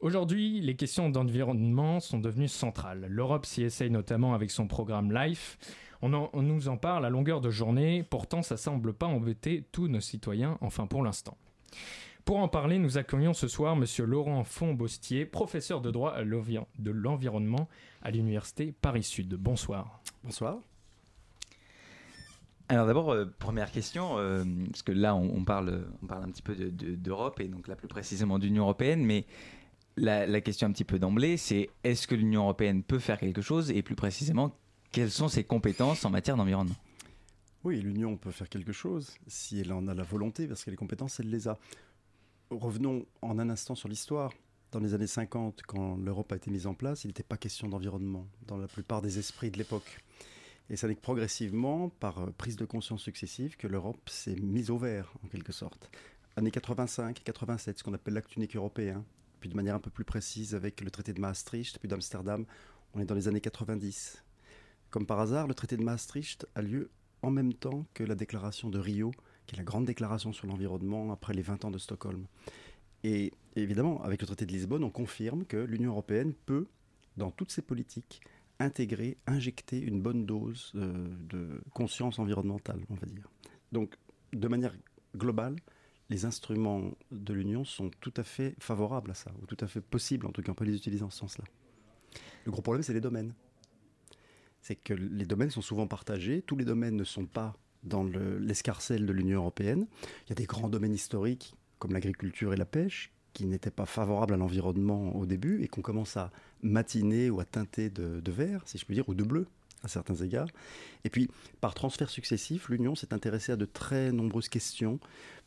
Aujourd'hui, 0.00 0.60
les 0.60 0.76
questions 0.76 1.10
d'environnement 1.10 1.98
sont 1.98 2.20
devenues 2.20 2.46
centrales. 2.46 3.06
L'Europe 3.08 3.44
s'y 3.44 3.64
essaye 3.64 3.90
notamment 3.90 4.32
avec 4.32 4.52
son 4.52 4.68
programme 4.68 5.10
LIFE. 5.10 5.58
On, 6.02 6.30
nous 6.40 6.68
en 6.68 6.76
parle 6.76 7.04
à 7.04 7.10
longueur 7.10 7.40
de 7.40 7.50
journée, 7.50 8.04
pourtant 8.08 8.42
ça 8.42 8.56
semble 8.56 8.92
pas 8.92 9.06
embêter 9.06 9.64
tous 9.72 9.88
nos 9.88 10.00
citoyens, 10.00 10.56
enfin 10.60 10.86
pour 10.86 11.02
l'instant. 11.02 11.36
Pour 12.24 12.38
en 12.38 12.46
parler, 12.46 12.78
nous 12.78 12.96
accueillons 12.96 13.34
ce 13.34 13.48
soir 13.48 13.74
M. 13.76 13.84
Laurent 14.06 14.44
Font-Bostier, 14.44 15.26
professeur 15.26 15.80
de 15.80 15.90
droit 15.90 16.14
de 16.22 16.90
l'environnement 16.92 17.68
à 18.02 18.12
l'Université 18.12 18.72
Paris-Sud. 18.80 19.34
Bonsoir. 19.34 20.00
Bonsoir. 20.22 20.58
Alors 22.70 22.86
d'abord, 22.86 23.10
euh, 23.10 23.24
première 23.38 23.72
question, 23.72 24.18
euh, 24.18 24.44
parce 24.70 24.82
que 24.82 24.92
là 24.92 25.16
on, 25.16 25.42
parle, 25.42 25.86
on 26.02 26.06
parle 26.06 26.24
un 26.24 26.30
petit 26.30 26.42
peu 26.42 26.54
d'Europe 26.54 27.40
et 27.40 27.48
donc 27.48 27.66
là 27.66 27.74
plus 27.74 27.88
précisément 27.88 28.38
d'Union 28.38 28.64
Européenne, 28.64 29.02
mais 29.04 29.24
la, 29.98 30.40
question 30.40 30.66
un 30.68 30.72
petit 30.72 30.84
peu 30.84 30.98
d'emblée, 30.98 31.36
c'est 31.36 31.70
est-ce 31.84 32.06
que 32.06 32.14
l'Union 32.14 32.42
européenne 32.42 32.82
peut 32.82 32.98
faire 32.98 33.18
quelque 33.18 33.42
chose 33.42 33.70
et 33.70 33.82
plus 33.82 33.94
précisément, 33.94 34.56
quelles 34.92 35.10
sont 35.10 35.28
ses 35.28 35.44
compétences 35.44 36.04
en 36.04 36.10
matière 36.10 36.36
d'environnement? 36.36 36.76
Oui, 37.64 37.80
l'Union 37.80 38.16
peut 38.16 38.30
faire 38.30 38.48
quelque 38.48 38.72
chose 38.72 39.14
si 39.26 39.60
elle 39.60 39.72
en 39.72 39.88
a 39.88 39.94
la 39.94 40.04
volonté, 40.04 40.46
parce 40.46 40.64
que 40.64 40.70
les 40.70 40.76
compétences, 40.76 41.20
elle 41.20 41.30
les 41.30 41.48
a. 41.48 41.58
Revenons 42.50 43.04
en 43.20 43.38
un 43.38 43.50
instant 43.50 43.74
sur 43.74 43.88
l'histoire. 43.88 44.32
Dans 44.70 44.80
les 44.80 44.94
années 44.94 45.06
50, 45.06 45.62
quand 45.66 45.96
l'Europe 45.96 46.30
a 46.32 46.36
été 46.36 46.50
mise 46.50 46.66
en 46.66 46.74
place, 46.74 47.04
il 47.04 47.08
n'était 47.08 47.22
pas 47.22 47.36
question 47.36 47.68
d'environnement 47.68 48.26
dans 48.46 48.56
la 48.56 48.68
plupart 48.68 49.02
des 49.02 49.18
esprits 49.18 49.50
de 49.50 49.58
l'époque. 49.58 49.98
Et 50.70 50.76
ça 50.76 50.86
n'est 50.86 50.94
que 50.94 51.00
progressivement, 51.00 51.88
par 51.88 52.18
euh, 52.18 52.30
prise 52.36 52.56
de 52.56 52.66
conscience 52.66 53.02
successive, 53.02 53.56
que 53.56 53.66
l'Europe 53.66 54.08
s'est 54.08 54.36
mise 54.36 54.70
au 54.70 54.76
vert, 54.76 55.12
en 55.24 55.28
quelque 55.28 55.52
sorte. 55.52 55.90
Années 56.36 56.50
85 56.50 57.18
et 57.18 57.22
87, 57.24 57.78
ce 57.78 57.82
qu'on 57.82 57.94
appelle 57.94 58.14
l'acte 58.14 58.36
unique 58.36 58.54
européen, 58.54 59.04
puis 59.40 59.48
de 59.48 59.56
manière 59.56 59.74
un 59.74 59.80
peu 59.80 59.90
plus 59.90 60.04
précise 60.04 60.54
avec 60.54 60.80
le 60.80 60.90
traité 60.90 61.12
de 61.12 61.20
Maastricht, 61.20 61.78
puis 61.78 61.88
d'Amsterdam, 61.88 62.44
on 62.94 63.00
est 63.00 63.04
dans 63.04 63.14
les 63.14 63.28
années 63.28 63.40
90. 63.40 64.24
Comme 64.90 65.06
par 65.06 65.20
hasard, 65.20 65.46
le 65.46 65.54
traité 65.54 65.76
de 65.76 65.82
Maastricht 65.82 66.46
a 66.54 66.62
lieu 66.62 66.90
en 67.22 67.30
même 67.30 67.52
temps 67.52 67.86
que 67.94 68.04
la 68.04 68.14
déclaration 68.14 68.70
de 68.70 68.78
Rio, 68.78 69.12
qui 69.46 69.54
est 69.54 69.58
la 69.58 69.64
grande 69.64 69.84
déclaration 69.84 70.32
sur 70.32 70.46
l'environnement 70.46 71.12
après 71.12 71.34
les 71.34 71.42
20 71.42 71.64
ans 71.64 71.70
de 71.70 71.78
Stockholm. 71.78 72.26
Et 73.04 73.32
évidemment, 73.56 74.02
avec 74.02 74.20
le 74.20 74.26
traité 74.26 74.46
de 74.46 74.52
Lisbonne, 74.52 74.84
on 74.84 74.90
confirme 74.90 75.44
que 75.44 75.56
l'Union 75.56 75.90
européenne 75.90 76.32
peut, 76.46 76.66
dans 77.16 77.30
toutes 77.30 77.50
ses 77.50 77.62
politiques, 77.62 78.20
intégrer, 78.60 79.18
injecter 79.26 79.80
une 79.80 80.00
bonne 80.00 80.26
dose 80.26 80.72
euh, 80.74 81.08
de 81.28 81.60
conscience 81.72 82.18
environnementale, 82.18 82.80
on 82.90 82.94
va 82.94 83.06
dire. 83.06 83.28
Donc, 83.72 83.96
de 84.32 84.48
manière 84.48 84.74
globale, 85.16 85.56
les 86.10 86.24
instruments 86.24 86.92
de 87.10 87.34
l'Union 87.34 87.64
sont 87.64 87.90
tout 88.00 88.14
à 88.16 88.24
fait 88.24 88.54
favorables 88.58 89.10
à 89.10 89.14
ça, 89.14 89.30
ou 89.42 89.46
tout 89.46 89.58
à 89.60 89.66
fait 89.66 89.80
possibles, 89.80 90.26
en 90.26 90.32
tout 90.32 90.42
cas 90.42 90.52
on 90.52 90.54
peut 90.54 90.64
les 90.64 90.76
utiliser 90.76 91.02
en 91.02 91.10
ce 91.10 91.18
sens-là. 91.18 91.44
Le 92.44 92.50
gros 92.50 92.62
problème, 92.62 92.82
c'est 92.82 92.94
les 92.94 93.00
domaines. 93.00 93.34
C'est 94.62 94.76
que 94.76 94.94
les 94.94 95.26
domaines 95.26 95.50
sont 95.50 95.62
souvent 95.62 95.86
partagés, 95.86 96.42
tous 96.42 96.56
les 96.56 96.64
domaines 96.64 96.96
ne 96.96 97.04
sont 97.04 97.26
pas 97.26 97.56
dans 97.84 98.04
l'escarcelle 98.04 99.06
de 99.06 99.12
l'Union 99.12 99.38
européenne. 99.38 99.86
Il 100.26 100.30
y 100.30 100.32
a 100.32 100.34
des 100.34 100.46
grands 100.46 100.68
domaines 100.68 100.94
historiques, 100.94 101.54
comme 101.78 101.92
l'agriculture 101.92 102.52
et 102.52 102.56
la 102.56 102.64
pêche, 102.64 103.12
qui 103.34 103.46
n'étaient 103.46 103.70
pas 103.70 103.86
favorables 103.86 104.34
à 104.34 104.36
l'environnement 104.36 105.14
au 105.14 105.26
début 105.26 105.62
et 105.62 105.68
qu'on 105.68 105.82
commence 105.82 106.16
à 106.16 106.32
matiner 106.62 107.30
ou 107.30 107.38
à 107.38 107.44
teinter 107.44 107.88
de, 107.88 108.20
de 108.20 108.32
vert, 108.32 108.62
si 108.66 108.78
je 108.78 108.84
puis 108.84 108.94
dire, 108.94 109.08
ou 109.08 109.14
de 109.14 109.22
bleu 109.22 109.46
à 109.84 109.88
certains 109.88 110.16
égards. 110.16 110.48
Et 111.04 111.10
puis, 111.10 111.30
par 111.60 111.74
transfert 111.74 112.10
successif, 112.10 112.68
l'Union 112.68 112.94
s'est 112.94 113.14
intéressée 113.14 113.52
à 113.52 113.56
de 113.56 113.64
très 113.64 114.10
nombreuses 114.10 114.48
questions 114.48 114.98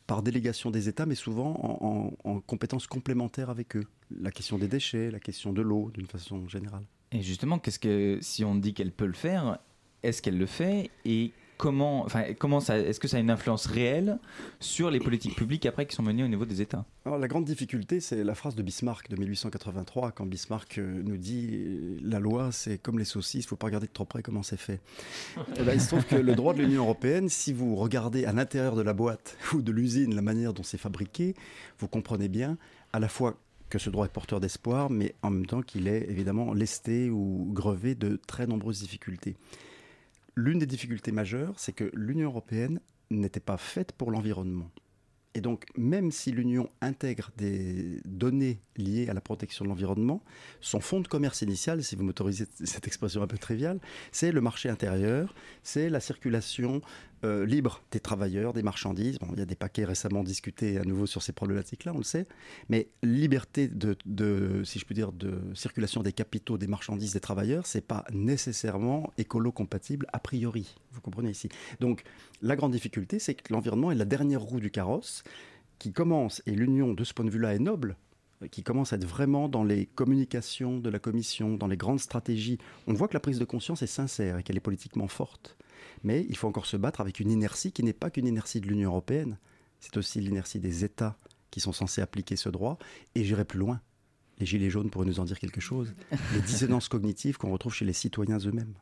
par 0.06 0.22
délégation 0.22 0.70
des 0.70 0.88
États, 0.88 1.06
mais 1.06 1.14
souvent 1.14 2.14
en, 2.24 2.40
compétences 2.40 2.86
complémentaires 2.86 3.50
avec 3.50 3.76
eux. 3.76 3.84
La 4.10 4.30
question 4.30 4.58
des 4.58 4.68
déchets, 4.68 5.10
la 5.10 5.20
question 5.20 5.52
de 5.52 5.62
l'eau, 5.62 5.90
d'une 5.94 6.06
façon 6.06 6.48
générale. 6.48 6.84
Et 7.12 7.22
justement, 7.22 7.58
qu'est-ce 7.58 7.78
que 7.78 8.18
si 8.20 8.44
on 8.44 8.54
dit 8.54 8.74
qu'elle 8.74 8.92
peut 8.92 9.06
le 9.06 9.12
faire, 9.12 9.58
est-ce 10.02 10.22
qu'elle 10.22 10.38
le 10.38 10.46
fait 10.46 10.90
et 11.04 11.32
comment, 11.62 12.04
enfin, 12.04 12.24
comment 12.36 12.58
ça, 12.58 12.76
est-ce 12.76 12.98
que 12.98 13.06
ça 13.06 13.18
a 13.18 13.20
une 13.20 13.30
influence 13.30 13.66
réelle 13.66 14.18
sur 14.58 14.90
les 14.90 14.98
politiques 14.98 15.36
publiques 15.36 15.64
après 15.64 15.86
qui 15.86 15.94
sont 15.94 16.02
menées 16.02 16.24
au 16.24 16.28
niveau 16.28 16.44
des 16.44 16.60
États? 16.60 16.84
Alors 17.06 17.20
la 17.20 17.28
grande 17.28 17.44
difficulté, 17.44 18.00
c'est 18.00 18.24
la 18.24 18.34
phrase 18.34 18.56
de 18.56 18.64
Bismarck 18.64 19.08
de 19.08 19.14
1883, 19.14 20.10
quand 20.10 20.26
Bismarck 20.26 20.78
euh, 20.78 21.02
nous 21.04 21.16
dit 21.16 22.00
la 22.02 22.18
loi, 22.18 22.50
c'est 22.50 22.78
comme 22.78 22.98
les 22.98 23.04
saucisses, 23.04 23.44
il 23.44 23.46
faut 23.46 23.54
pas 23.54 23.68
regarder 23.68 23.86
de 23.86 23.92
trop 23.92 24.04
près 24.04 24.24
comment 24.24 24.42
c'est 24.42 24.56
fait. 24.56 24.80
Et 25.36 25.40
eh 25.60 25.62
ben, 25.62 25.74
il 25.74 25.80
se 25.80 25.86
trouve 25.86 26.04
que 26.04 26.16
le 26.16 26.34
droit 26.34 26.52
de 26.52 26.62
l'Union 26.62 26.82
européenne, 26.82 27.28
si 27.28 27.52
vous 27.52 27.76
regardez 27.76 28.24
à 28.24 28.32
l'intérieur 28.32 28.74
de 28.74 28.82
la 28.82 28.92
boîte 28.92 29.36
ou 29.54 29.62
de 29.62 29.70
l'usine 29.70 30.16
la 30.16 30.22
manière 30.22 30.54
dont 30.54 30.64
c'est 30.64 30.78
fabriqué, 30.78 31.36
vous 31.78 31.86
comprenez 31.86 32.26
bien 32.26 32.58
à 32.92 32.98
la 32.98 33.08
fois 33.08 33.36
que 33.68 33.78
ce 33.78 33.88
droit 33.88 34.06
est 34.06 34.12
porteur 34.12 34.40
d'espoir, 34.40 34.90
mais 34.90 35.14
en 35.22 35.30
même 35.30 35.46
temps 35.46 35.62
qu'il 35.62 35.86
est 35.86 36.10
évidemment 36.10 36.54
lesté 36.54 37.08
ou 37.08 37.46
grevé 37.52 37.94
de 37.94 38.20
très 38.26 38.48
nombreuses 38.48 38.80
difficultés. 38.80 39.36
L'une 40.34 40.58
des 40.58 40.66
difficultés 40.66 41.12
majeures, 41.12 41.58
c'est 41.58 41.72
que 41.72 41.90
l'Union 41.94 42.28
européenne 42.28 42.80
n'était 43.10 43.40
pas 43.40 43.58
faite 43.58 43.92
pour 43.92 44.10
l'environnement. 44.10 44.70
Et 45.34 45.40
donc, 45.40 45.66
même 45.76 46.10
si 46.10 46.30
l'Union 46.30 46.68
intègre 46.80 47.30
des 47.36 48.00
données 48.04 48.60
liées 48.76 49.08
à 49.08 49.14
la 49.14 49.20
protection 49.20 49.64
de 49.64 49.70
l'environnement, 49.70 50.22
son 50.60 50.80
fonds 50.80 51.00
de 51.00 51.08
commerce 51.08 51.42
initial, 51.42 51.82
si 51.82 51.96
vous 51.96 52.04
m'autorisez 52.04 52.46
cette 52.64 52.86
expression 52.86 53.22
un 53.22 53.26
peu 53.26 53.38
triviale, 53.38 53.80
c'est 54.10 54.32
le 54.32 54.40
marché 54.40 54.68
intérieur, 54.68 55.34
c'est 55.62 55.88
la 55.88 56.00
circulation 56.00 56.80
euh, 57.24 57.46
libre 57.46 57.82
des 57.92 58.00
travailleurs, 58.00 58.52
des 58.52 58.64
marchandises. 58.64 59.18
Bon, 59.20 59.28
il 59.32 59.38
y 59.38 59.42
a 59.42 59.46
des 59.46 59.54
paquets 59.54 59.84
récemment 59.84 60.24
discutés 60.24 60.78
à 60.78 60.82
nouveau 60.82 61.06
sur 61.06 61.22
ces 61.22 61.32
problématiques-là, 61.32 61.92
on 61.94 61.98
le 61.98 62.04
sait. 62.04 62.26
Mais 62.68 62.88
liberté 63.04 63.68
de, 63.68 64.62
si 64.64 64.80
je 64.80 64.84
puis 64.84 64.96
dire, 64.96 65.12
de 65.12 65.38
circulation 65.54 66.02
des 66.02 66.12
capitaux, 66.12 66.58
des 66.58 66.66
marchandises, 66.66 67.12
des 67.12 67.20
travailleurs, 67.20 67.66
c'est 67.66 67.86
pas 67.86 68.04
nécessairement 68.12 69.12
écolo-compatible 69.18 70.06
a 70.12 70.18
priori. 70.18 70.74
Vous 70.90 71.00
comprenez 71.00 71.30
ici. 71.30 71.48
Donc, 71.78 72.02
la 72.40 72.56
grande 72.56 72.72
difficulté, 72.72 73.20
c'est 73.20 73.34
que 73.34 73.52
l'environnement 73.52 73.92
est 73.92 73.96
la 73.96 74.04
dernière 74.04 74.42
roue 74.42 74.58
du 74.58 74.72
carrosse 74.72 75.22
qui 75.78 75.92
commence, 75.92 76.42
et 76.46 76.52
l'union 76.52 76.92
de 76.92 77.04
ce 77.04 77.14
point 77.14 77.24
de 77.24 77.30
vue-là 77.30 77.54
est 77.54 77.60
noble, 77.60 77.96
qui 78.50 78.62
commence 78.62 78.92
à 78.92 78.96
être 78.96 79.06
vraiment 79.06 79.48
dans 79.48 79.64
les 79.64 79.86
communications 79.86 80.78
de 80.78 80.90
la 80.90 80.98
Commission, 80.98 81.56
dans 81.56 81.66
les 81.66 81.76
grandes 81.76 82.00
stratégies. 82.00 82.58
On 82.86 82.94
voit 82.94 83.08
que 83.08 83.14
la 83.14 83.20
prise 83.20 83.38
de 83.38 83.44
conscience 83.44 83.82
est 83.82 83.86
sincère 83.86 84.38
et 84.38 84.42
qu'elle 84.42 84.56
est 84.56 84.60
politiquement 84.60 85.08
forte. 85.08 85.56
Mais 86.04 86.26
il 86.28 86.36
faut 86.36 86.48
encore 86.48 86.66
se 86.66 86.76
battre 86.76 87.00
avec 87.00 87.20
une 87.20 87.30
inertie 87.30 87.72
qui 87.72 87.82
n'est 87.82 87.92
pas 87.92 88.10
qu'une 88.10 88.26
inertie 88.26 88.60
de 88.60 88.66
l'Union 88.66 88.90
européenne, 88.90 89.38
c'est 89.80 89.96
aussi 89.96 90.20
l'inertie 90.20 90.60
des 90.60 90.84
États 90.84 91.16
qui 91.50 91.60
sont 91.60 91.72
censés 91.72 92.00
appliquer 92.00 92.36
ce 92.36 92.48
droit. 92.48 92.78
Et 93.14 93.24
j'irai 93.24 93.44
plus 93.44 93.58
loin. 93.58 93.80
Les 94.38 94.46
Gilets 94.46 94.70
jaunes 94.70 94.90
pourraient 94.90 95.06
nous 95.06 95.20
en 95.20 95.24
dire 95.24 95.38
quelque 95.38 95.60
chose. 95.60 95.94
Les 96.34 96.40
dissonances 96.40 96.88
cognitives 96.88 97.36
qu'on 97.36 97.52
retrouve 97.52 97.74
chez 97.74 97.84
les 97.84 97.92
citoyens 97.92 98.38
eux-mêmes. 98.38 98.74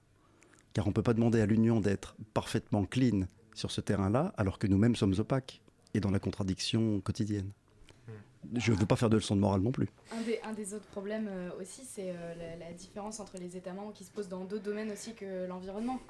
Car 0.72 0.86
on 0.86 0.90
ne 0.90 0.94
peut 0.94 1.02
pas 1.02 1.14
demander 1.14 1.40
à 1.40 1.46
l'Union 1.46 1.80
d'être 1.80 2.16
parfaitement 2.32 2.84
clean 2.84 3.26
sur 3.54 3.70
ce 3.70 3.80
terrain-là, 3.80 4.32
alors 4.36 4.58
que 4.58 4.66
nous-mêmes 4.66 4.94
sommes 4.94 5.14
opaques 5.18 5.60
et 5.94 6.00
dans 6.00 6.10
la 6.10 6.20
contradiction 6.20 7.00
quotidienne. 7.00 7.50
Je 8.54 8.72
ne 8.72 8.76
veux 8.76 8.86
pas 8.86 8.96
faire 8.96 9.10
de 9.10 9.16
leçon 9.16 9.36
de 9.36 9.40
morale 9.40 9.60
non 9.60 9.72
plus. 9.72 9.88
Un 10.44 10.52
des, 10.52 10.74
autres 10.74 10.86
problèmes 10.86 11.28
euh, 11.28 11.50
aussi, 11.60 11.82
c'est 11.84 12.10
euh, 12.10 12.34
la, 12.34 12.56
la, 12.56 12.72
différence 12.72 13.20
entre 13.20 13.36
les 13.38 13.56
États 13.56 13.72
membres 13.72 13.92
qui 13.92 14.04
se 14.04 14.10
posent 14.10 14.28
dans 14.28 14.44
d'autres 14.44 14.62
domaines 14.62 14.90
aussi 14.90 15.14
que 15.14 15.46
l'environnement. 15.46 16.00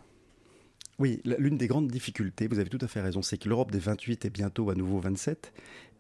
Oui, 1.01 1.23
l'une 1.25 1.57
des 1.57 1.67
grandes 1.67 1.89
difficultés, 1.89 2.47
vous 2.47 2.59
avez 2.59 2.69
tout 2.69 2.79
à 2.83 2.87
fait 2.87 3.01
raison, 3.01 3.23
c'est 3.23 3.39
que 3.39 3.49
l'Europe 3.49 3.71
des 3.71 3.79
28 3.79 4.27
et 4.27 4.29
bientôt 4.29 4.69
à 4.69 4.75
nouveau 4.75 4.99
27 4.99 5.51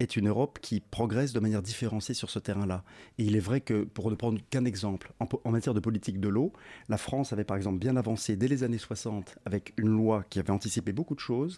est 0.00 0.16
une 0.16 0.28
Europe 0.28 0.58
qui 0.60 0.80
progresse 0.80 1.32
de 1.32 1.40
manière 1.40 1.62
différenciée 1.62 2.14
sur 2.14 2.30
ce 2.30 2.38
terrain-là. 2.38 2.84
Et 3.18 3.24
il 3.24 3.36
est 3.36 3.40
vrai 3.40 3.60
que, 3.60 3.84
pour 3.84 4.10
ne 4.10 4.16
prendre 4.16 4.38
qu'un 4.50 4.64
exemple, 4.64 5.12
en, 5.20 5.50
matière 5.50 5.74
de 5.74 5.80
politique 5.80 6.20
de 6.20 6.28
l'eau, 6.28 6.52
la 6.88 6.96
France 6.96 7.32
avait 7.32 7.44
par 7.44 7.56
exemple 7.56 7.78
bien 7.78 7.96
avancé 7.96 8.36
dès 8.36 8.48
les 8.48 8.62
années 8.62 8.78
60 8.78 9.36
avec 9.44 9.74
une 9.76 9.88
loi 9.88 10.24
qui 10.28 10.38
avait 10.38 10.50
anticipé 10.50 10.92
beaucoup 10.92 11.14
de 11.14 11.20
choses. 11.20 11.56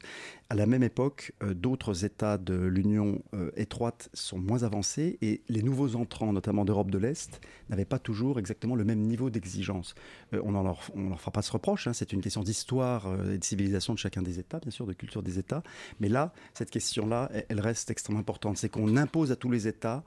À 0.51 0.55
la 0.55 0.67
même 0.67 0.83
époque, 0.83 1.33
euh, 1.43 1.55
d'autres 1.55 2.05
États 2.05 2.39
de 2.39 2.55
l'Union 2.55 3.23
euh, 3.35 3.51
étroite 3.57 4.11
sont 4.13 4.39
moins 4.39 4.65
avancés 4.65 5.19
et 5.23 5.43
les 5.49 5.63
nouveaux 5.63 5.97
entrants, 5.97 6.33
notamment 6.33 6.65
d'Europe 6.65 6.91
de 6.91 6.99
l'Est, 6.99 7.41
n'avaient 7.71 7.85
pas 7.85 7.99
toujours 7.99 8.39
exactement 8.39 8.75
le 8.75 8.85
même 8.85 9.01
niveau 9.01 9.31
d'exigence. 9.31 9.95
Euh, 10.35 10.43
on 10.45 10.53
ne 10.53 10.63
leur, 10.63 10.83
fera 10.83 11.31
pas 11.31 11.43
ce 11.43 11.53
reproche, 11.53 11.87
hein, 11.87 11.93
c'est 11.93 12.13
une 12.13 12.21
question 12.21 12.43
d'histoire 12.43 13.07
et 13.33 13.39
de 13.39 13.45
civilisation 13.45 13.95
de 13.95 13.99
chacun 13.99 14.23
des 14.23 14.39
États, 14.39 14.59
bien 14.61 14.71
sûr, 14.71 14.87
de 14.87 14.93
culture 14.93 15.23
des 15.23 15.39
États. 15.39 15.63
Mais 16.01 16.09
là, 16.09 16.33
cette 16.55 16.71
question-là, 16.71 17.31
elle 17.49 17.61
reste 17.61 17.91
extrêmement 17.91 18.21
importante. 18.21 18.57
C'est 18.57 18.69
qu'on 18.69 18.97
impose 18.97 19.33
à 19.33 19.37
tous 19.37 19.51
les 19.51 19.69
États 19.69 20.05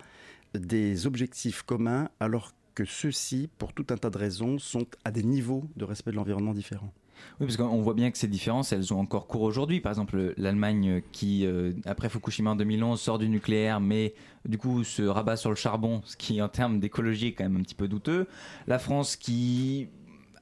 des 0.54 1.08
objectifs 1.08 1.64
communs 1.64 2.10
alors 2.20 2.52
que 2.76 2.86
ceux-ci, 2.86 3.50
pour 3.58 3.74
tout 3.74 3.88
un 3.90 3.98
tas 3.98 4.10
de 4.10 4.18
raisons, 4.18 4.60
sont 4.60 4.86
à 5.04 5.12
des 5.12 5.24
niveaux 5.24 5.64
de 5.78 5.86
respect 5.86 6.12
de 6.12 6.18
l'environnement 6.18 6.54
différents. 6.54 6.94
Oui, 7.40 7.48
parce 7.48 7.58
qu'on 7.58 7.82
voit 7.82 7.94
bien 7.94 8.12
que 8.12 8.18
ces 8.18 8.28
différences, 8.28 8.74
elles 8.74 8.94
ont 8.94 9.00
encore 9.00 9.28
cours 9.28 9.42
aujourd'hui. 9.42 9.80
Par 9.80 9.92
exemple, 9.92 10.34
l'Allemagne 10.38 11.02
qui, 11.14 11.46
euh, 11.46 11.72
après 11.86 12.10
Fukushima 12.10 12.52
en 12.52 12.56
2011, 12.56 13.00
sort 13.00 13.20
du 13.20 13.30
nucléaire, 13.30 13.80
mais 13.80 14.14
du 14.46 14.58
coup 14.58 14.84
se 14.84 15.02
rabat 15.02 15.38
sur 15.38 15.50
le 15.50 15.56
charbon, 15.56 16.02
ce 16.06 16.18
qui, 16.18 16.42
en 16.42 16.50
termes 16.50 16.80
d'écologie, 16.80 17.28
est 17.28 17.34
quand 17.34 17.46
même 17.46 17.58
un 17.58 17.64
petit 17.64 17.76
peu 17.76 17.88
douteux. 17.88 18.28
La 18.68 18.80
France 18.80 19.16
qui 19.16 19.88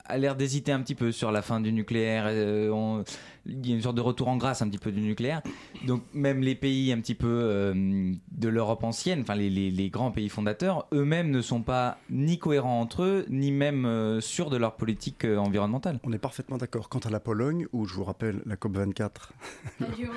a 0.05 0.17
l'air 0.17 0.35
d'hésiter 0.35 0.71
un 0.71 0.81
petit 0.81 0.95
peu 0.95 1.11
sur 1.11 1.31
la 1.31 1.41
fin 1.41 1.59
du 1.59 1.71
nucléaire. 1.71 2.25
Euh, 2.27 3.03
il 3.45 3.67
y 3.67 3.73
a 3.73 3.75
une 3.75 3.81
sorte 3.81 3.95
de 3.95 4.01
retour 4.01 4.27
en 4.27 4.37
grâce 4.37 4.61
un 4.61 4.69
petit 4.69 4.77
peu 4.77 4.91
du 4.91 5.01
nucléaire. 5.01 5.41
Donc 5.85 6.03
même 6.13 6.41
les 6.41 6.55
pays 6.55 6.91
un 6.91 6.99
petit 6.99 7.15
peu 7.15 7.27
euh, 7.27 8.13
de 8.31 8.47
l'Europe 8.47 8.83
ancienne, 8.83 9.21
enfin 9.21 9.35
les, 9.35 9.49
les, 9.49 9.89
grands 9.89 10.11
pays 10.11 10.29
fondateurs, 10.29 10.87
eux-mêmes 10.93 11.29
ne 11.29 11.41
sont 11.41 11.61
pas 11.61 11.97
ni 12.09 12.39
cohérents 12.39 12.79
entre 12.79 13.03
eux, 13.03 13.25
ni 13.29 13.51
même 13.51 13.85
euh, 13.85 14.21
sûrs 14.21 14.49
de 14.49 14.57
leur 14.57 14.75
politique 14.75 15.25
euh, 15.25 15.37
environnementale. 15.37 15.99
On 16.03 16.13
est 16.13 16.19
parfaitement 16.19 16.57
d'accord. 16.57 16.89
Quant 16.89 16.99
à 16.99 17.09
la 17.09 17.19
Pologne, 17.19 17.67
où 17.73 17.85
je 17.85 17.93
vous 17.95 18.03
rappelle, 18.03 18.41
la 18.45 18.55
COP24 18.55 19.09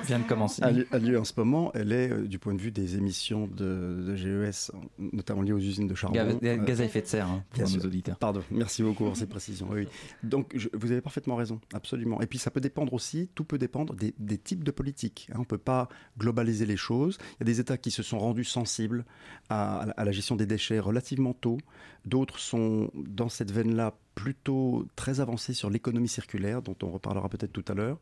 vient 0.05 0.19
de 0.19 0.27
commencer. 0.27 0.63
A 0.63 0.71
lieu, 0.71 1.19
en 1.19 1.23
ce 1.23 1.33
moment, 1.37 1.71
elle 1.73 1.91
est, 1.91 2.27
du 2.27 2.39
point 2.39 2.53
de 2.53 2.61
vue 2.61 2.71
des 2.71 2.95
émissions 2.95 3.47
de, 3.47 4.15
GES, 4.15 4.71
notamment 4.99 5.41
liées 5.41 5.53
aux 5.53 5.59
usines 5.59 5.87
de 5.87 5.95
charbon. 5.95 6.39
Gaz, 6.41 6.81
à 6.81 6.85
effet 6.85 7.01
de 7.01 7.07
serre, 7.07 7.27
hein, 7.27 7.43
pour 7.49 7.69
nos 7.69 7.85
auditeurs. 7.85 8.17
Pardon, 8.17 8.41
merci 8.51 8.83
beaucoup 8.83 9.05
pour 9.05 9.17
ces 9.17 9.27
précisions. 9.27 9.67
Oui. 9.69 9.87
Donc 10.23 10.55
vous 10.73 10.91
avez 10.91 11.01
parfaitement 11.01 11.35
raison, 11.35 11.59
absolument. 11.73 12.21
Et 12.21 12.27
puis 12.27 12.39
ça 12.39 12.51
peut 12.51 12.61
dépendre 12.61 12.93
aussi 12.93 13.16
tout 13.25 13.43
peut 13.43 13.57
dépendre 13.57 13.95
des, 13.95 14.37
types 14.37 14.63
de 14.63 14.71
politiques. 14.71 15.27
Hein. 15.31 15.35
On 15.37 15.41
ne 15.41 15.45
peut 15.45 15.57
pas 15.57 15.89
globaliser 16.17 16.65
les 16.65 16.77
choses. 16.77 17.17
Il 17.21 17.39
y 17.39 17.43
a 17.43 17.45
des 17.45 17.59
États 17.59 17.77
qui 17.77 17.89
se 17.89 18.03
sont 18.03 18.19
rendus 18.19 18.43
sensibles 18.43 19.05
à, 19.49 19.87
la 19.97 20.11
gestion 20.11 20.35
des 20.35 20.45
déchets 20.45 20.79
relativement 20.79 21.33
tôt. 21.33 21.57
D'autres 22.05 22.39
sont 22.39 22.91
dans 22.95 23.29
cette 23.29 23.51
veine-là 23.51 23.95
plutôt 24.15 24.87
très 24.95 25.19
avancés 25.19 25.53
sur 25.53 25.69
l'économie 25.69 26.07
circulaire, 26.07 26.61
dont 26.61 26.75
on 26.83 26.89
reparlera 26.89 27.29
peut-être 27.29 27.53
tout 27.53 27.65
à 27.67 27.73
l'heure. 27.73 27.99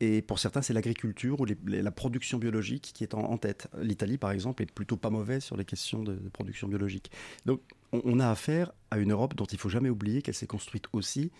Et 0.00 0.22
pour 0.22 0.38
certains, 0.38 0.62
c'est 0.62 0.72
l'agriculture 0.72 1.40
ou 1.40 1.46
la 1.66 1.90
production 1.90 2.38
biologique 2.38 2.92
qui 2.94 3.04
est 3.04 3.14
en, 3.14 3.38
tête. 3.38 3.68
L'Italie, 3.80 4.18
par 4.18 4.32
exemple, 4.32 4.62
est 4.62 4.72
plutôt 4.72 4.96
pas 4.96 5.10
mauvaise 5.10 5.44
sur 5.44 5.56
les 5.56 5.64
questions 5.64 6.02
de, 6.02 6.14
production 6.32 6.66
biologique. 6.68 7.10
Donc, 7.46 7.60
on, 7.92 8.00
on, 8.04 8.18
a 8.18 8.28
affaire 8.28 8.72
à 8.90 8.98
une 8.98 9.12
Europe 9.12 9.34
dont 9.34 9.44
il 9.44 9.58
faut 9.58 9.68
jamais 9.68 9.90
oublier 9.90 10.22
qu'elle 10.22 10.34
s'est 10.34 10.46
construite 10.46 10.86
aussi 10.92 11.30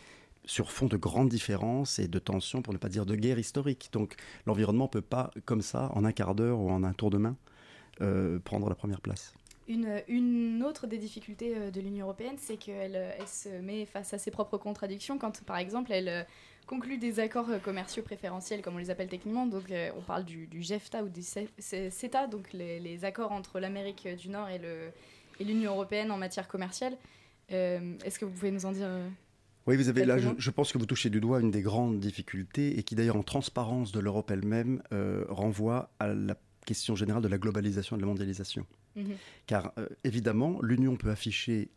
sur 0.44 0.72
fond 0.72 0.86
de 0.86 0.96
grandes 0.96 1.28
différences 1.28 1.98
et 1.98 2.08
de 2.08 2.18
tensions, 2.18 2.62
pour 2.62 2.72
ne 2.72 2.78
pas 2.78 2.88
dire 2.88 3.06
de 3.06 3.14
guerre 3.14 3.38
historique. 3.38 3.90
Donc 3.92 4.16
l'environnement 4.46 4.84
ne 4.84 4.90
peut 4.90 5.00
pas, 5.00 5.30
comme 5.44 5.62
ça, 5.62 5.90
en 5.94 6.04
un 6.04 6.12
quart 6.12 6.34
d'heure 6.34 6.60
ou 6.60 6.70
en 6.70 6.82
un 6.84 6.92
tour 6.92 7.10
de 7.10 7.18
main, 7.18 7.36
euh, 8.00 8.38
prendre 8.40 8.68
la 8.68 8.74
première 8.74 9.00
place. 9.00 9.34
Une, 9.68 10.62
autre 10.64 10.86
des 10.86 10.98
difficultés 10.98 11.54
euh, 11.56 11.70
de 11.70 11.80
l'Union 11.80 12.06
européenne, 12.06 12.34
c'est 12.36 12.56
qu'elle 12.56 12.96
elle 12.96 13.28
se 13.28 13.48
met 13.48 13.86
face 13.86 14.12
à 14.12 14.18
ses 14.18 14.30
propres 14.30 14.58
contradictions 14.58 15.18
quand, 15.18 15.42
par 15.44 15.56
exemple, 15.56 15.92
elle 15.92 16.08
euh, 16.08 16.22
conclut 16.66 16.98
des 16.98 17.20
accords 17.20 17.48
commerciaux 17.62 18.02
préférentiels, 18.02 18.60
comme 18.60 18.74
on 18.74 18.78
les 18.78 18.90
appelle 18.90 19.08
techniquement. 19.08 19.46
Donc, 19.46 19.72
on 19.96 20.00
parle 20.02 20.24
du, 20.24 20.46
du 20.46 20.62
GEFTA 20.62 21.04
ou 21.04 21.08
du 21.08 21.22
CETA, 21.22 22.26
donc 22.26 22.52
les, 22.52 23.04
accords 23.04 23.32
entre 23.32 23.60
l'Amérique 23.60 24.08
du 24.16 24.28
Nord 24.28 24.48
et 24.48 25.44
l'Union 25.44 25.72
européenne 25.72 26.10
en 26.10 26.18
matière 26.18 26.46
commerciale. 26.46 26.96
Est-ce 27.48 28.18
que 28.18 28.24
vous 28.24 28.30
pouvez 28.30 28.52
nous 28.52 28.64
en 28.64 28.72
dire 28.72 28.88
oui, 29.66 29.76
vous 29.76 29.88
avez 29.88 30.04
là, 30.04 30.16
je, 30.36 30.50
pense 30.50 30.72
que 30.72 30.78
vous 30.78 30.86
touchez 30.86 31.08
du 31.10 31.20
doigt 31.20 31.40
une 31.40 31.50
des 31.50 31.62
grandes 31.62 32.00
difficultés 32.00 32.78
et 32.78 32.82
qui 32.82 32.94
d'ailleurs 32.94 33.16
en 33.16 33.22
transparence 33.22 33.92
de 33.92 34.00
l'Europe 34.00 34.30
elle-même 34.30 34.82
euh, 34.92 35.24
renvoie 35.28 35.90
à 36.00 36.08
la 36.08 36.36
question 36.66 36.96
générale 36.96 37.22
de 37.22 37.28
la 37.28 37.38
globalisation 37.38 37.96
et 37.96 37.98
de 37.98 38.02
la 38.02 38.08
mondialisation. 38.08 38.66
Mhm. 38.96 39.14
Car 39.46 39.72
euh, 39.78 39.86
évidemment, 40.04 40.58
l'Union 40.62 40.96
peut 40.96 41.10
afficher 41.10 41.70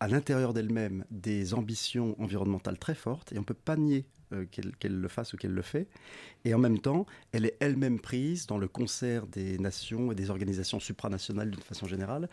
à 0.00 0.08
l'intérieur 0.08 0.52
d'elle-même 0.52 1.04
des 1.10 1.54
ambitions 1.54 2.20
environnementales 2.20 2.78
très 2.78 2.94
fortes 2.94 3.32
et 3.32 3.36
on 3.36 3.42
ne 3.42 3.46
peut 3.46 3.54
pas 3.54 3.76
nier 3.76 4.04
euh, 4.32 4.44
qu'elle 4.50 5.00
le 5.00 5.08
fasse 5.08 5.32
ou 5.32 5.36
qu'elle 5.36 5.54
le 5.54 5.62
fait. 5.62 5.86
Et 6.44 6.52
en 6.52 6.58
même 6.58 6.80
temps, 6.80 7.06
elle 7.32 7.46
est 7.46 7.56
elle-même 7.60 8.00
prise 8.00 8.46
dans 8.46 8.58
le 8.58 8.66
concert 8.66 9.26
des 9.26 9.58
nations 9.58 10.10
et 10.10 10.14
des 10.14 10.30
organisations 10.30 10.80
supranationales 10.80 11.50
d'une 11.50 11.62
façon 11.62 11.86
générale. 11.86 12.28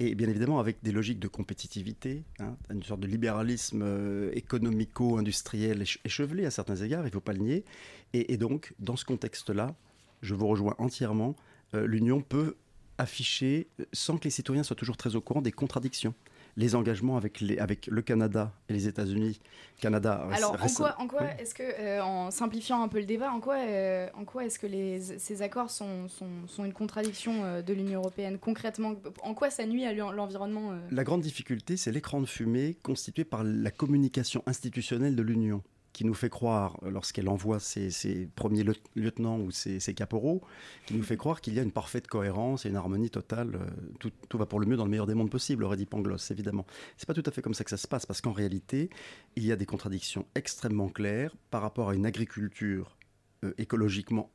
Et 0.00 0.14
bien 0.14 0.28
évidemment, 0.28 0.58
avec 0.58 0.78
des 0.82 0.92
logiques 0.92 1.20
de 1.20 1.28
compétitivité, 1.28 2.24
hein, 2.40 2.56
une 2.70 2.82
sorte 2.82 3.00
de 3.00 3.06
libéralisme 3.06 3.82
euh, 3.82 4.30
économico-industriel 4.34 5.84
échevelé 6.04 6.46
à 6.46 6.50
certains 6.50 6.76
égards, 6.76 7.02
il 7.02 7.06
ne 7.06 7.12
faut 7.12 7.20
pas 7.20 7.32
le 7.32 7.40
nier. 7.40 7.64
Et, 8.12 8.36
donc, 8.36 8.74
dans 8.78 8.96
ce 8.96 9.04
contexte-là, 9.04 9.74
je 10.22 10.34
vous 10.34 10.48
rejoins 10.48 10.74
entièrement, 10.78 11.36
euh, 11.74 11.86
l'Union 11.86 12.22
peut 12.22 12.56
afficher, 12.98 13.68
sans 13.92 14.16
que 14.16 14.24
les 14.24 14.30
citoyens 14.30 14.62
soient 14.62 14.76
toujours 14.76 14.96
très 14.96 15.16
au 15.16 15.20
courant, 15.20 15.42
des 15.42 15.52
contradictions 15.52 16.14
les 16.56 16.74
engagements 16.74 17.16
avec, 17.16 17.40
les, 17.40 17.58
avec 17.58 17.86
le 17.86 18.02
Canada 18.02 18.52
et 18.68 18.72
les 18.72 18.88
États-Unis. 18.88 19.40
Canada. 19.80 20.26
Alors, 20.32 20.56
en 20.62 20.68
quoi, 20.68 20.94
en 20.98 21.06
quoi 21.06 21.22
est-ce 21.38 21.54
que, 21.54 21.62
euh, 21.62 22.02
en 22.02 22.30
simplifiant 22.30 22.82
un 22.82 22.88
peu 22.88 22.98
le 22.98 23.04
débat, 23.04 23.30
en 23.30 23.40
quoi, 23.40 23.56
euh, 23.56 24.08
en 24.14 24.24
quoi 24.24 24.46
est-ce 24.46 24.58
que 24.58 24.66
les, 24.66 25.00
ces 25.00 25.42
accords 25.42 25.70
sont, 25.70 26.08
sont, 26.08 26.46
sont 26.46 26.64
une 26.64 26.72
contradiction 26.72 27.44
euh, 27.44 27.62
de 27.62 27.74
l'Union 27.74 28.00
européenne 28.00 28.38
concrètement? 28.38 28.94
En 29.22 29.34
quoi 29.34 29.50
ça 29.50 29.66
nuit 29.66 29.84
à 29.84 29.92
l'environnement 29.92 30.72
La 30.90 31.04
grande 31.04 31.20
difficulté, 31.20 31.76
c'est 31.76 31.92
l'écran 31.92 32.20
de 32.20 32.26
fumée 32.26 32.78
constitué 32.82 33.24
par 33.24 33.44
la 33.44 33.70
communication 33.70 34.42
institutionnelle 34.46 35.14
de 35.14 35.22
l'Union 35.22 35.62
qui 35.96 36.04
nous 36.04 36.12
fait 36.12 36.28
croire, 36.28 36.78
euh, 36.82 36.90
lorsqu'elle 36.90 37.26
envoie 37.26 37.58
ses, 37.58 38.28
premiers 38.34 38.64
lieutenants 38.94 39.40
ou 39.40 39.50
ses, 39.50 39.94
caporaux, 39.94 40.42
qui 40.84 40.92
nous 40.92 41.02
fait 41.02 41.16
croire 41.16 41.40
qu'il 41.40 41.54
y 41.54 41.58
a 41.58 41.62
une 41.62 41.72
parfaite 41.72 42.06
cohérence 42.06 42.66
et 42.66 42.68
une 42.68 42.76
harmonie 42.76 43.08
totale. 43.08 43.54
Euh, 43.54 44.10
tout, 44.28 44.36
va 44.36 44.44
pour 44.44 44.60
le 44.60 44.66
mieux 44.66 44.76
dans 44.76 44.84
le 44.84 44.90
meilleur 44.90 45.06
des 45.06 45.14
mondes 45.14 45.30
possible, 45.30 45.64
aurait 45.64 45.78
dit 45.78 45.86
Pangloss, 45.86 46.30
évidemment. 46.30 46.66
C'est 46.98 47.06
pas 47.06 47.14
tout 47.14 47.22
à 47.24 47.30
fait 47.30 47.40
comme 47.40 47.54
ça 47.54 47.64
que 47.64 47.70
ça 47.70 47.78
se 47.78 47.88
passe, 47.88 48.04
parce 48.04 48.20
qu'en 48.20 48.32
réalité, 48.32 48.90
il 49.36 49.46
y 49.46 49.52
a 49.52 49.56
des 49.56 49.64
contradictions 49.64 50.26
extrêmement 50.34 50.90
claires 50.90 51.34
par 51.50 51.62
rapport 51.62 51.88
à 51.88 51.94
une 51.94 52.04
agriculture 52.04 52.98
euh, 53.42 53.54
écologiquement 53.56 54.30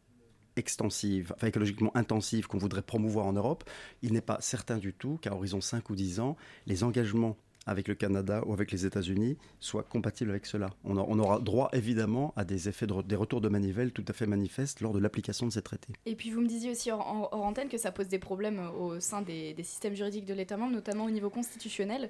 extensive, 0.56 1.32
enfin 1.38 1.46
écologiquement 1.46 1.96
intensive 1.96 2.48
qu'on 2.48 2.58
voudrait 2.58 2.82
promouvoir 2.82 3.28
en 3.28 3.34
Europe, 3.34 3.70
il 4.02 4.14
n'est 4.14 4.22
pas 4.22 4.40
certain 4.42 4.80
du 4.80 4.94
tout 4.94 5.20
qu'à 5.22 5.36
horizon 5.36 5.62
5 5.62 5.92
ou 5.92 5.96
10 5.96 6.22
ans, 6.22 6.38
les 6.66 6.84
engagements 6.84 7.38
avec 7.66 7.88
le 7.88 7.96
Canada 7.96 8.44
ou 8.46 8.54
avec 8.54 8.72
les 8.72 8.86
États-Unis 8.86 9.38
soit 9.60 9.84
compatible 9.84 10.32
avec 10.32 10.46
cela. 10.46 10.72
On, 10.84 10.98
aura 11.20 11.40
droit 11.40 11.70
évidemment 11.74 12.34
à 12.36 12.44
des 12.44 12.70
effets 12.70 12.88
de, 12.88 13.02
des 13.02 13.16
retours 13.16 13.42
de 13.42 13.50
manivelle 13.50 13.92
tout 13.92 14.06
à 14.08 14.14
fait 14.14 14.26
manifestes 14.26 14.82
lors 14.82 14.94
de 14.94 15.00
l'application 15.00 15.46
de 15.46 15.52
ces 15.52 15.62
traités. 15.62 15.94
Et 16.06 16.16
puis 16.16 16.32
vous 16.32 16.42
me 16.42 16.48
disiez 16.48 16.72
aussi 16.72 16.92
hors, 16.92 17.30
antenne 17.34 17.70
que 17.70 17.78
ça 17.78 17.92
pose 17.92 18.08
des 18.08 18.20
problèmes 18.20 18.60
au 18.80 19.00
sein 19.00 19.22
des 19.22 19.56
systèmes 19.64 19.96
juridiques 19.96 20.26
de 20.26 20.34
l'État 20.34 20.58
membre, 20.58 20.74
notamment 20.74 21.06
au 21.06 21.12
niveau 21.12 21.30
constitutionnel. 21.30 22.10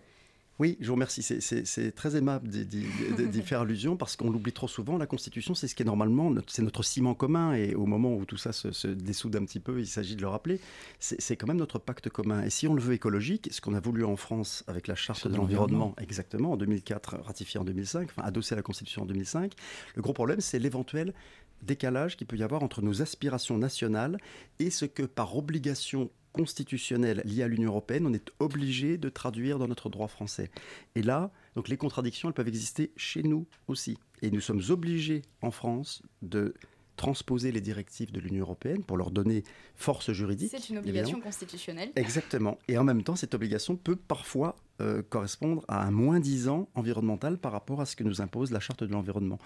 Oui, 0.59 0.77
je 0.79 0.87
vous 0.87 0.93
remercie. 0.93 1.23
C'est 1.23 1.91
très 1.95 2.15
aimable 2.15 2.47
d'y 2.47 3.41
faire 3.43 3.61
allusion 3.61 3.97
parce 3.97 4.15
qu'on 4.15 4.29
l'oublie 4.29 4.53
trop 4.53 4.67
souvent. 4.67 4.97
La 4.97 5.07
Constitution, 5.07 5.55
c'est 5.55 5.67
ce 5.67 5.73
qui 5.73 5.81
est 5.81 5.85
normalement, 5.85 6.31
c'est 6.47 6.61
notre 6.61 6.83
ciment 6.83 7.15
commun. 7.15 7.53
Et 7.53 7.73
au 7.73 7.87
moment 7.87 8.13
où 8.15 8.25
tout 8.25 8.37
ça 8.37 8.51
se, 8.51 8.71
se 8.71 8.87
dessoude 8.87 9.35
un 9.35 9.45
petit 9.45 9.59
peu, 9.59 9.79
il 9.79 9.87
s'agit 9.87 10.15
de 10.15 10.21
le 10.21 10.27
rappeler, 10.27 10.59
c'est 10.99 11.35
quand 11.35 11.47
même 11.47 11.57
notre 11.57 11.79
pacte 11.79 12.09
commun. 12.09 12.43
Et 12.43 12.49
si 12.51 12.67
on 12.67 12.75
le 12.75 12.81
veut 12.81 12.93
écologique, 12.93 13.49
ce 13.51 13.59
qu'on 13.59 13.73
a 13.73 13.79
voulu 13.79 14.03
en 14.03 14.15
France 14.15 14.63
avec 14.67 14.87
la 14.87 14.95
Charte 14.95 15.27
de 15.27 15.35
l'environnement, 15.35 15.95
exactement, 15.99 16.51
en 16.51 16.57
2004, 16.57 17.17
ratifiée 17.23 17.59
en 17.59 17.63
2005, 17.63 18.09
enfin 18.11 18.21
adossée 18.27 18.53
à 18.53 18.57
la 18.57 18.61
Constitution 18.61 19.01
en 19.03 19.05
2005, 19.05 19.53
le 19.95 20.01
gros 20.01 20.13
problème, 20.13 20.41
c'est 20.41 20.59
l'éventuel 20.59 21.13
décalage 21.61 22.17
qu'il 22.17 22.27
peut 22.27 22.37
y 22.37 22.43
avoir 22.43 22.63
entre 22.63 22.81
nos 22.81 23.01
aspirations 23.01 23.57
nationales 23.57 24.17
et 24.59 24.69
ce 24.69 24.85
que 24.85 25.03
par 25.03 25.35
obligation 25.35 26.09
constitutionnelle 26.31 27.21
liée 27.25 27.43
à 27.43 27.47
l'Union 27.47 27.69
européenne, 27.69 28.07
on 28.07 28.13
est 28.13 28.31
obligé 28.39 28.97
de 28.97 29.09
traduire 29.09 29.59
dans 29.59 29.67
notre 29.67 29.89
droit 29.89 30.07
français. 30.07 30.49
Et 30.95 31.01
là, 31.01 31.31
donc 31.55 31.67
les 31.67 31.77
contradictions, 31.77 32.29
elles 32.29 32.33
peuvent 32.33 32.47
exister 32.47 32.91
chez 32.95 33.23
nous 33.23 33.47
aussi. 33.67 33.97
Et 34.21 34.31
nous 34.31 34.39
sommes 34.39 34.61
obligés 34.69 35.23
en 35.41 35.51
France 35.51 36.03
de 36.21 36.53
transposer 36.95 37.51
les 37.51 37.61
directives 37.61 38.11
de 38.11 38.19
l'Union 38.19 38.41
européenne 38.41 38.83
pour 38.83 38.95
leur 38.95 39.09
donner 39.09 39.43
force 39.75 40.11
juridique. 40.11 40.51
C'est 40.51 40.69
une 40.69 40.77
obligation 40.77 41.19
constitutionnelle. 41.19 41.91
Exactement. 41.95 42.59
Et 42.67 42.77
en 42.77 42.83
même 42.83 43.01
temps, 43.03 43.15
cette 43.15 43.33
obligation 43.33 43.75
peut 43.75 43.95
parfois 43.95 44.55
euh, 44.81 45.01
correspondre 45.09 45.63
à 45.67 45.83
un 45.83 45.91
moins 45.91 46.19
10 46.19 46.47
ans 46.47 46.69
environnemental 46.75 47.39
par 47.39 47.53
rapport 47.53 47.81
à 47.81 47.85
ce 47.85 47.95
que 47.95 48.03
nous 48.03 48.21
impose 48.21 48.51
la 48.51 48.59
charte 48.59 48.83
de 48.83 48.91
l'environnement. 48.91 49.39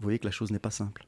Vous 0.00 0.04
voyez 0.04 0.18
que 0.18 0.24
la 0.24 0.30
chose 0.30 0.50
n'est 0.50 0.58
pas 0.58 0.70
simple. 0.70 1.04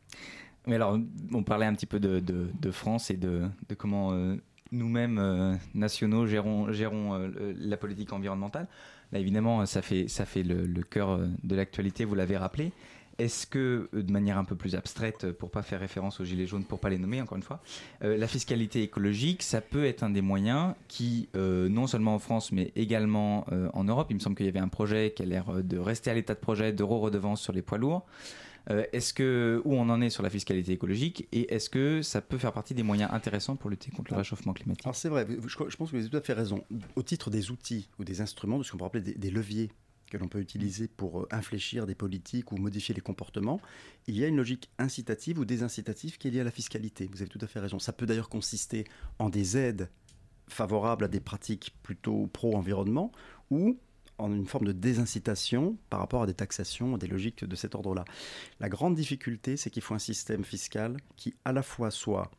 Mais 0.67 0.77
alors, 0.77 0.99
on 1.33 1.43
parlait 1.43 1.67
un 1.67 1.75
petit 1.75 1.87
peu 1.87 1.99
de, 1.99 2.71
France 2.71 3.11
et 3.11 3.17
de, 3.17 3.49
comment 3.77 4.13
euh, 4.13 4.37
nous-mêmes, 4.71 5.19
euh, 5.19 5.55
nationaux, 5.75 6.27
gérons, 6.27 6.69
euh, 6.69 7.55
la 7.57 7.77
politique 7.77 8.13
environnementale. 8.13 8.69
Là, 9.13 9.19
évidemment, 9.19 9.67
ça 9.67 9.83
fait, 9.83 10.07
le, 10.43 10.83
cœur 10.83 11.21
de 11.43 11.57
l'actualité, 11.57 12.05
vous 12.05 12.15
l'avez 12.15 12.37
rappelé. 12.37 12.73
Est-ce 13.19 13.47
que, 13.47 13.91
de 13.93 14.11
manière 14.11 14.39
un 14.39 14.45
peu 14.45 14.57
plus 14.57 14.75
abstraite, 14.75 15.33
pour 15.33 15.51
pas 15.51 15.63
faire 15.63 15.81
référence 15.81 16.19
aux 16.21 16.25
gilets 16.25 16.47
jaunes, 16.47 16.65
pour 16.65 16.81
pas 16.81 16.89
les 16.89 16.97
nommer 16.97 17.21
encore 17.21 17.37
une 17.37 17.43
fois, 17.43 17.61
la 18.01 18.27
fiscalité 18.27 18.83
écologique, 18.83 19.43
ça 19.43 19.61
peut 19.61 19.85
être 19.85 20.03
un 20.03 20.09
des 20.09 20.23
moyens 20.23 20.75
qui, 20.89 21.29
non 21.35 21.87
seulement 21.87 22.15
en 22.15 22.19
France, 22.19 22.53
mais 22.53 22.73
également 22.75 23.45
en 23.75 23.85
Europe, 23.85 24.07
il 24.09 24.15
me 24.15 24.19
semble 24.19 24.35
qu'il 24.35 24.47
y 24.47 24.49
avait 24.49 24.61
un 24.61 24.69
projet 24.69 25.13
qui 25.15 25.23
a 25.23 25.27
l'air 25.27 25.63
de 25.63 25.77
rester 25.77 26.11
à 26.11 26.15
l'état 26.15 26.33
de 26.33 26.41
projet 26.41 26.73
d'euro-redevance 26.73 27.43
sur 27.43 27.53
les 27.53 27.61
poids 27.61 27.77
lourds. 27.77 28.07
Euh, 28.71 28.85
est-ce 28.93 29.13
que 29.13 29.61
où 29.65 29.75
on 29.75 29.89
en 29.89 30.01
est 30.01 30.11
sur 30.11 30.23
la 30.23 30.31
fiscalité 30.31 30.73
écologique 30.73 31.29
et 31.33 31.53
est-ce 31.53 31.69
que 31.69 32.03
ça 32.03 32.21
peut 32.21 32.39
faire 32.39 32.53
partie 32.53 32.75
des 32.75 32.83
moyens 32.83 33.11
intéressants 33.13 33.57
pour 33.57 33.71
lutter 33.71 33.91
contre 33.91 34.13
le 34.13 34.19
réchauffement 34.19 34.53
climatique 34.53 34.87
Alors 34.87 34.95
c'est 34.95 35.09
vrai, 35.09 35.27
je, 35.29 35.57
pense 35.57 35.91
que 35.91 35.97
vous 35.97 36.03
avez 36.03 36.09
tout 36.09 36.17
à 36.17 36.21
fait 36.21 36.33
raison. 36.33 36.65
Au 36.97 37.03
titre 37.03 37.31
des 37.31 37.51
outils 37.51 37.89
ou 37.99 38.05
des 38.05 38.21
instruments, 38.21 38.59
de 38.59 38.63
ce 38.63 38.73
qu'on 38.73 38.79
peut 38.79 38.85
appeler 38.85 39.15
des, 39.15 39.31
leviers 39.31 39.71
que 40.11 40.17
l'on 40.17 40.29
peut 40.29 40.41
utiliser 40.41 40.89
pour 40.89 41.23
euh, 41.23 41.29
infléchir 41.31 41.87
des 41.87 41.95
politiques 41.95 42.53
ou 42.53 42.57
modifier 42.57 42.95
les 42.95 43.01
comportements, 43.01 43.61
il 44.07 44.17
y 44.17 44.25
a 44.25 44.29
une 44.29 44.37
logique 44.37 44.71
incitative 44.79 45.39
ou 45.39 45.45
désincitative 45.45 46.19
qui 46.19 46.29
est 46.29 46.31
liée 46.31 46.41
à 46.41 46.45
la 46.45 46.51
fiscalité. 46.51 47.09
Vous 47.11 47.23
avez 47.23 47.31
tout 47.31 47.39
à 47.41 47.47
fait 47.47 47.61
raison. 47.61 47.79
Ça 47.79 47.93
peut 47.93 48.07
d'ailleurs 48.07 48.29
consister 48.29 48.85
en 49.19 49.31
des 49.31 49.57
aides 49.57 49.89
favorables 50.49 51.05
à 51.05 51.09
des 51.09 51.21
pratiques 51.21 51.75
plutôt 51.83 52.27
pro-environnement 52.27 53.11
ou 53.51 53.79
en 54.19 54.33
une 54.33 54.47
forme 54.47 54.67
de 54.67 54.73
désincitation 54.73 55.77
par 55.91 56.01
rapport 56.01 56.23
à 56.23 56.27
des 56.27 56.35
taxations, 56.35 56.97
des 56.97 57.07
logiques 57.07 57.45
de 57.45 57.57
cet 57.57 57.75
ordre-là. 57.75 58.05
La 58.61 58.69
grande 58.69 58.95
difficulté, 58.95 59.57
c'est 59.57 59.71
qu'il 59.71 59.83
faut 59.83 59.95
un 59.95 59.99
système 59.99 60.45
fiscal 60.45 60.97
qui 61.17 61.35
à 61.45 61.53
la 61.53 61.63
fois 61.63 61.91
soit 61.91 62.31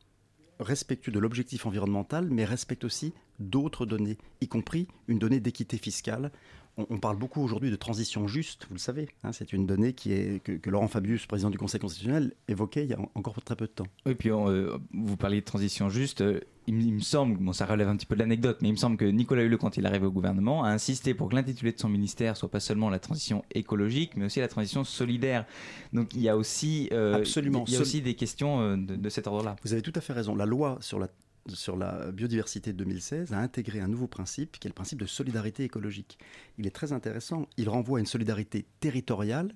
respectueux 0.59 1.12
de 1.12 1.19
l'objectif 1.19 1.65
environnemental, 1.65 2.29
mais 2.29 2.45
respecte 2.45 2.83
aussi 2.83 3.13
d'autres 3.39 3.86
données, 3.86 4.17
y 4.41 4.47
compris 4.47 4.88
une 5.07 5.19
donnée 5.19 5.39
d'équité 5.39 5.77
fiscale 5.77 6.31
on, 6.77 6.97
parle 6.97 7.17
beaucoup 7.17 7.41
aujourd'hui 7.41 7.69
de 7.69 7.75
transition 7.75 8.27
juste, 8.27 8.65
vous 8.67 8.75
le 8.75 8.79
savez. 8.79 9.07
Hein, 9.23 9.31
c'est 9.31 9.53
une 9.53 9.67
donnée 9.67 9.93
qui 9.93 10.12
est, 10.12 10.41
que, 10.43 10.69
Laurent 10.69 10.88
Fabius, 10.88 11.25
président 11.25 11.49
du 11.49 11.57
Conseil 11.57 11.79
constitutionnel, 11.79 12.33
évoquait 12.47 12.83
il 12.83 12.89
y 12.89 12.93
a 12.93 12.99
encore 13.15 13.39
très 13.43 13.55
peu 13.55 13.67
de 13.67 13.71
temps. 13.71 13.88
Oui, 14.05 14.15
puis 14.15 14.31
euh, 14.31 14.77
vous 14.93 15.17
parliez 15.17 15.41
de 15.41 15.45
transition 15.45 15.89
juste. 15.89 16.21
Euh, 16.21 16.39
il, 16.65 16.93
me 16.93 17.01
semble, 17.01 17.38
bon, 17.38 17.51
ça 17.51 17.65
relève 17.65 17.89
un 17.89 17.97
petit 17.97 18.05
peu 18.05 18.15
de 18.15 18.21
l'anecdote, 18.21 18.59
mais 18.62 18.69
il 18.69 18.71
me 18.71 18.77
semble 18.77 18.95
que 18.97 19.05
Nicolas 19.05 19.43
Hulot, 19.43 19.57
quand 19.57 19.75
il 19.77 19.86
arrive 19.86 20.03
au 20.03 20.12
gouvernement, 20.12 20.63
a 20.63 20.69
insisté 20.69 21.13
pour 21.13 21.29
que 21.29 21.36
l'intitulé 21.36 21.73
de 21.73 21.79
son 21.79 21.89
ministère 21.89 22.38
soit 22.38 22.49
pas 22.49 22.62
seulement 22.62 22.89
la 22.89 22.99
transition 22.99 23.43
écologique, 23.53 24.15
mais 24.15 24.25
aussi 24.25 24.39
la 24.39 24.47
transition 24.47 24.83
solidaire. 24.83 25.45
Donc 25.91 26.13
il 26.15 26.21
y 26.21 26.29
a 26.29 26.38
aussi, 26.38 26.89
euh, 26.93 27.15
Absolument. 27.15 27.65
Il 27.67 27.73
y 27.73 27.77
a 27.77 27.81
aussi 27.81 28.01
des 28.01 28.15
questions 28.15 28.77
de, 28.77 28.95
de 28.95 29.09
cet 29.09 29.27
ordre-là. 29.27 29.57
Vous 29.63 29.73
avez 29.73 29.81
tout 29.81 29.93
à 29.95 30.01
fait 30.01 30.13
raison. 30.13 30.36
La 30.36 30.45
loi 30.45 30.77
sur 30.79 30.99
la 30.99 31.09
sur 31.49 31.75
la 31.75 32.12
biodiversité 32.12 32.71
de 32.71 32.77
2016 32.77 33.34
a 33.34 33.39
intégré 33.39 33.79
un 33.79 33.88
nouveau 33.88 34.08
principe 34.08 34.60
qui 34.60 34.67
est 34.67 34.69
le 34.69 34.75
principe 34.75 34.99
de 34.99 35.06
solidarité 35.06 35.63
écologique. 35.63 36.17
Il 36.58 36.67
est 36.67 36.71
très 36.71 36.93
intéressant, 36.93 37.47
il 37.58 37.69
renvoie 37.69 37.99
à 37.99 38.01
une 38.01 38.06
solidarité 38.06 38.65
territoriale, 38.79 39.53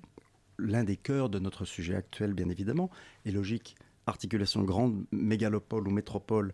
l'un 0.58 0.84
des 0.84 0.96
cœurs 0.96 1.30
de 1.30 1.38
notre 1.38 1.64
sujet 1.64 1.94
actuel 1.94 2.34
bien 2.34 2.48
évidemment, 2.48 2.90
et 3.24 3.30
logique, 3.30 3.76
articulation 4.06 4.62
grande 4.62 5.04
mégalopole 5.12 5.86
ou 5.88 5.90
métropole, 5.90 6.52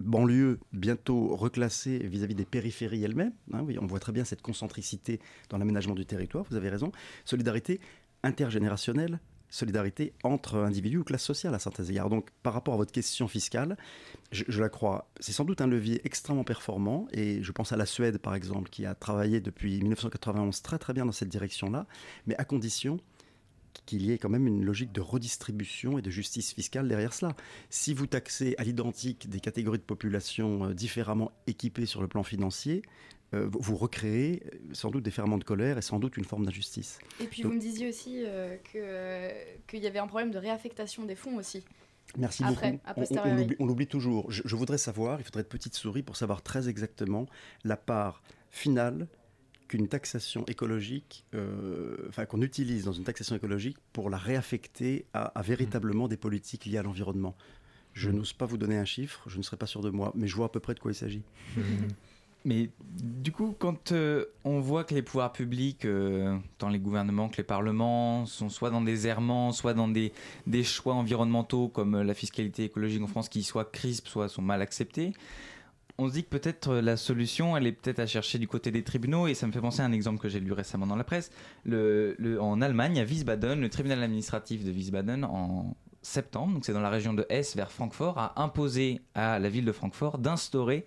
banlieue 0.00 0.58
bientôt 0.72 1.36
reclassée 1.36 1.98
vis-à-vis 1.98 2.34
des 2.34 2.44
périphéries 2.44 3.04
elles-mêmes. 3.04 3.32
Hein, 3.52 3.64
on 3.80 3.86
voit 3.86 4.00
très 4.00 4.12
bien 4.12 4.24
cette 4.24 4.42
concentricité 4.42 5.20
dans 5.48 5.58
l'aménagement 5.58 5.94
du 5.94 6.06
territoire, 6.06 6.44
vous 6.50 6.56
avez 6.56 6.70
raison. 6.70 6.90
Solidarité 7.24 7.80
intergénérationnelle, 8.24 9.20
solidarité 9.52 10.14
entre 10.24 10.56
individus 10.56 10.96
ou 10.96 11.04
classes 11.04 11.22
sociales 11.22 11.54
à 11.54 11.58
certains 11.58 11.84
égards. 11.84 12.08
Donc 12.08 12.30
par 12.42 12.54
rapport 12.54 12.74
à 12.74 12.76
votre 12.78 12.90
question 12.90 13.28
fiscale, 13.28 13.76
je, 14.32 14.60
la 14.60 14.70
crois, 14.70 15.10
c'est 15.20 15.32
sans 15.32 15.44
doute 15.44 15.60
un 15.60 15.66
levier 15.66 16.00
extrêmement 16.04 16.42
performant 16.42 17.06
et 17.12 17.42
je 17.42 17.52
pense 17.52 17.70
à 17.70 17.76
la 17.76 17.84
Suède 17.84 18.18
par 18.18 18.34
exemple 18.34 18.70
qui 18.70 18.86
a 18.86 18.94
travaillé 18.94 19.40
depuis 19.40 19.78
1991 19.82 20.62
très 20.62 20.78
très 20.78 20.94
bien 20.94 21.04
dans 21.04 21.12
cette 21.12 21.28
direction-là, 21.28 21.86
mais 22.26 22.34
à 22.36 22.44
condition 22.44 22.98
qu'il 23.84 24.02
y 24.02 24.12
ait 24.12 24.18
quand 24.18 24.28
même 24.28 24.46
une 24.46 24.64
logique 24.64 24.92
de 24.92 25.00
redistribution 25.00 25.98
et 25.98 26.02
de 26.02 26.10
justice 26.10 26.52
fiscale 26.52 26.88
derrière 26.88 27.12
cela. 27.12 27.34
Si 27.68 27.92
vous 27.94 28.06
taxez 28.06 28.54
à 28.58 28.64
l'identique 28.64 29.28
des 29.28 29.40
catégories 29.40 29.78
de 29.78 29.82
population 29.82 30.64
euh, 30.66 30.74
différemment 30.74 31.32
équipées 31.46 31.86
sur 31.86 32.00
le 32.00 32.08
plan 32.08 32.22
financier, 32.22 32.82
euh, 33.34 33.48
vous 33.50 33.76
recréez 33.76 34.42
euh, 34.44 34.58
sans 34.72 34.90
doute 34.90 35.02
des 35.02 35.10
ferments 35.10 35.38
de 35.38 35.44
colère 35.44 35.78
et 35.78 35.82
sans 35.82 35.98
doute 35.98 36.16
une 36.16 36.24
forme 36.24 36.44
d'injustice. 36.44 36.98
Et 37.20 37.24
puis 37.24 37.42
vous 37.42 37.52
me 37.52 37.58
disiez 37.58 37.88
aussi 37.88 38.22
euh, 38.26 38.56
qu'il 39.68 39.80
y 39.80 39.86
avait 39.86 39.98
un 39.98 40.06
problème 40.06 40.30
de 40.30 40.38
réaffectation 40.38 41.04
des 41.04 41.14
fonds 41.14 41.36
aussi. 41.36 41.64
Merci 42.18 42.44
beaucoup. 42.44 42.66
On, 43.58 43.66
l'oublie 43.66 43.86
toujours. 43.86 44.30
Je, 44.30 44.54
voudrais 44.54 44.76
savoir, 44.76 45.20
il 45.20 45.24
faudrait 45.24 45.40
être 45.40 45.48
petite 45.48 45.74
souris 45.74 46.02
pour 46.02 46.16
savoir 46.16 46.42
très 46.42 46.68
exactement 46.68 47.26
la 47.64 47.76
part 47.78 48.22
finale 48.50 49.06
qu'une 49.66 49.88
taxation 49.88 50.44
écologique, 50.46 51.24
enfin 52.08 52.26
qu'on 52.26 52.42
utilise 52.42 52.84
dans 52.84 52.92
une 52.92 53.04
taxation 53.04 53.34
écologique 53.34 53.78
pour 53.94 54.10
la 54.10 54.18
réaffecter 54.18 55.06
à, 55.14 55.40
véritablement 55.40 56.06
des 56.06 56.18
politiques 56.18 56.66
liées 56.66 56.76
à 56.76 56.82
l'environnement. 56.82 57.34
Je 57.94 58.10
mmh. 58.10 58.14
n'ose 58.14 58.32
pas 58.34 58.44
vous 58.44 58.58
donner 58.58 58.76
un 58.76 58.84
chiffre, 58.84 59.22
je 59.30 59.38
ne 59.38 59.42
serais 59.42 59.56
pas 59.56 59.66
sûr 59.66 59.80
de 59.80 59.88
moi, 59.88 60.12
mais 60.14 60.28
je 60.28 60.36
vois 60.36 60.46
à 60.46 60.50
peu 60.50 60.60
près 60.60 60.74
de 60.74 60.80
quoi 60.80 60.90
il 60.90 60.96
s'agit. 60.96 61.22
Mais 62.44 62.70
du 62.80 63.30
coup, 63.30 63.54
quand 63.58 63.92
euh, 63.92 64.26
on 64.44 64.60
voit 64.60 64.84
que 64.84 64.94
les 64.94 65.02
pouvoirs 65.02 65.32
publics, 65.32 65.84
euh, 65.84 66.36
tant 66.58 66.68
les 66.68 66.80
gouvernements 66.80 67.28
que 67.28 67.36
les 67.36 67.44
parlements, 67.44 68.26
sont 68.26 68.48
soit 68.48 68.70
dans 68.70 68.80
des 68.80 69.06
errements, 69.06 69.52
soit 69.52 69.74
dans 69.74 69.88
des, 69.88 70.12
choix 70.64 70.94
environnementaux 70.94 71.68
comme 71.68 71.96
euh, 71.96 72.04
la 72.04 72.14
fiscalité 72.14 72.64
écologique 72.64 73.02
en 73.02 73.06
France 73.06 73.28
qui 73.28 73.42
soit 73.44 73.70
crisp, 73.70 74.08
soit 74.08 74.28
sont 74.28 74.42
mal 74.42 74.60
acceptés, 74.60 75.12
on 75.98 76.08
se 76.08 76.14
dit 76.14 76.24
que 76.24 76.30
peut-être 76.30 76.74
la 76.74 76.96
solution, 76.96 77.56
elle 77.56 77.66
est 77.66 77.72
peut-être 77.72 78.00
à 78.00 78.06
chercher 78.06 78.38
du 78.38 78.48
côté 78.48 78.70
des 78.70 78.82
tribunaux. 78.82 79.28
Et 79.28 79.34
ça 79.34 79.46
me 79.46 79.52
fait 79.52 79.60
penser 79.60 79.82
à 79.82 79.84
un 79.84 79.92
exemple 79.92 80.18
que 80.18 80.28
j'ai 80.28 80.40
lu 80.40 80.52
récemment 80.52 80.86
dans 80.86 80.96
la 80.96 81.04
presse. 81.04 81.30
En 81.68 82.60
Allemagne, 82.60 82.98
à 82.98 83.04
Wiesbaden, 83.04 83.60
le 83.60 83.68
tribunal 83.68 84.02
administratif 84.02 84.64
de 84.64 84.72
Wiesbaden, 84.72 85.24
en 85.24 85.76
septembre, 86.00 86.54
donc 86.54 86.64
c'est 86.64 86.72
dans 86.72 86.80
la 86.80 86.90
région 86.90 87.14
de 87.14 87.24
Hesse 87.28 87.54
vers 87.54 87.70
Francfort, 87.70 88.18
a 88.18 88.42
imposé 88.42 89.02
à 89.14 89.38
la 89.38 89.48
ville 89.48 89.64
de 89.64 89.70
Francfort 89.70 90.18
d'instaurer 90.18 90.86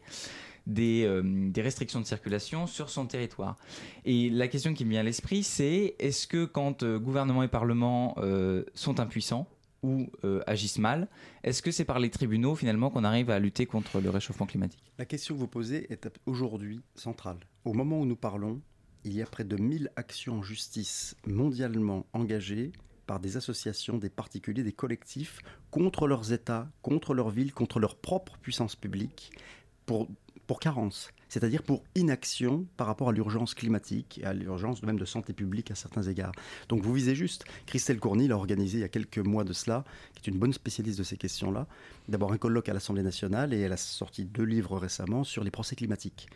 euh, 0.67 1.21
des, 1.23 1.61
restrictions 1.61 1.99
de 1.99 2.05
circulation 2.05 2.67
sur 2.67 2.89
son 2.89 3.05
territoire. 3.05 3.57
Et 4.03 4.29
la 4.29 4.47
question 4.47 4.73
qui 4.73 4.85
me 4.85 4.91
vient 4.91 5.01
à 5.01 5.03
l'esprit, 5.03 5.43
c'est 5.43 5.95
est-ce 5.99 6.27
que 6.27 6.45
quand 6.45 6.83
euh, 6.83 6.97
gouvernement 6.97 7.43
et 7.43 7.47
parlement 7.47 8.15
euh, 8.17 8.63
sont 8.73 8.99
impuissants, 8.99 9.47
ou 9.83 10.09
agissent 10.47 10.79
mal. 10.79 11.07
Est-ce 11.43 11.61
que 11.61 11.69
c'est 11.69 11.85
par 11.85 11.99
les 11.99 12.09
tribunaux 12.09 12.55
finalement 12.55 12.89
qu'on 12.89 13.03
arrive 13.03 13.29
à 13.29 13.37
lutter 13.37 13.67
contre 13.67 14.01
le 14.01 14.09
réchauffement 14.09 14.47
climatique? 14.47 14.91
La 14.97 15.05
question 15.05 15.35
que 15.35 15.39
vous 15.39 15.47
posez 15.47 15.93
est 15.93 16.09
aujourd'hui 16.25 16.81
centrale. 16.95 17.37
Au 17.65 17.73
moment 17.73 17.99
où 17.99 18.05
nous 18.07 18.15
parlons, 18.15 18.61
il 19.03 19.13
y 19.13 19.21
a 19.21 19.27
près 19.27 19.43
de 19.43 19.55
1000 19.55 19.91
actions 19.95 20.39
en 20.39 20.41
justice 20.41 21.15
mondialement 21.27 22.07
engagées 22.13 22.71
par 23.05 23.19
des 23.19 23.37
associations, 23.37 23.99
des 23.99 24.09
particuliers, 24.09 24.63
des 24.63 24.73
collectifs 24.73 25.39
contre 25.69 26.07
leurs 26.07 26.31
États, 26.33 26.67
contre 26.81 27.13
leurs 27.13 27.29
villes, 27.29 27.53
contre 27.53 27.79
leur 27.79 27.95
propre 27.95 28.37
puissance 28.39 28.75
publique, 28.75 29.31
pour 29.85 30.07
pour 30.47 30.59
carence, 30.59 31.09
c'est-à-dire 31.29 31.63
pour 31.63 31.83
inaction 31.95 32.65
par 32.77 32.87
rapport 32.87 33.09
à 33.09 33.11
l'urgence 33.11 33.53
climatique 33.53 34.19
et 34.21 34.25
à 34.25 34.33
l'urgence 34.33 34.83
même 34.83 34.99
de 34.99 35.05
santé 35.05 35.33
publique 35.33 35.71
à 35.71 35.75
certains 35.75 36.03
égards. 36.03 36.33
Donc 36.69 36.81
vous 36.81 36.93
visez 36.93 37.15
juste. 37.15 37.45
Christelle 37.65 37.99
Courny 37.99 38.27
l'a 38.27 38.35
organisé 38.35 38.77
il 38.77 38.81
y 38.81 38.85
a 38.85 38.89
quelques 38.89 39.19
mois 39.19 39.43
de 39.43 39.53
cela, 39.53 39.83
qui 40.13 40.21
est 40.23 40.31
une 40.31 40.39
bonne 40.39 40.53
spécialiste 40.53 40.99
de 40.99 41.03
ces 41.03 41.17
questions-là. 41.17 41.67
D'abord 42.07 42.31
un 42.31 42.37
colloque 42.37 42.69
à 42.69 42.73
l'Assemblée 42.73 43.03
nationale 43.03 43.53
et 43.53 43.59
elle 43.59 43.73
a 43.73 43.77
sorti 43.77 44.25
deux 44.25 44.43
livres 44.43 44.77
récemment 44.77 45.23
sur 45.23 45.43
les 45.43 45.51
procès 45.51 45.75
climatiques 45.75 46.27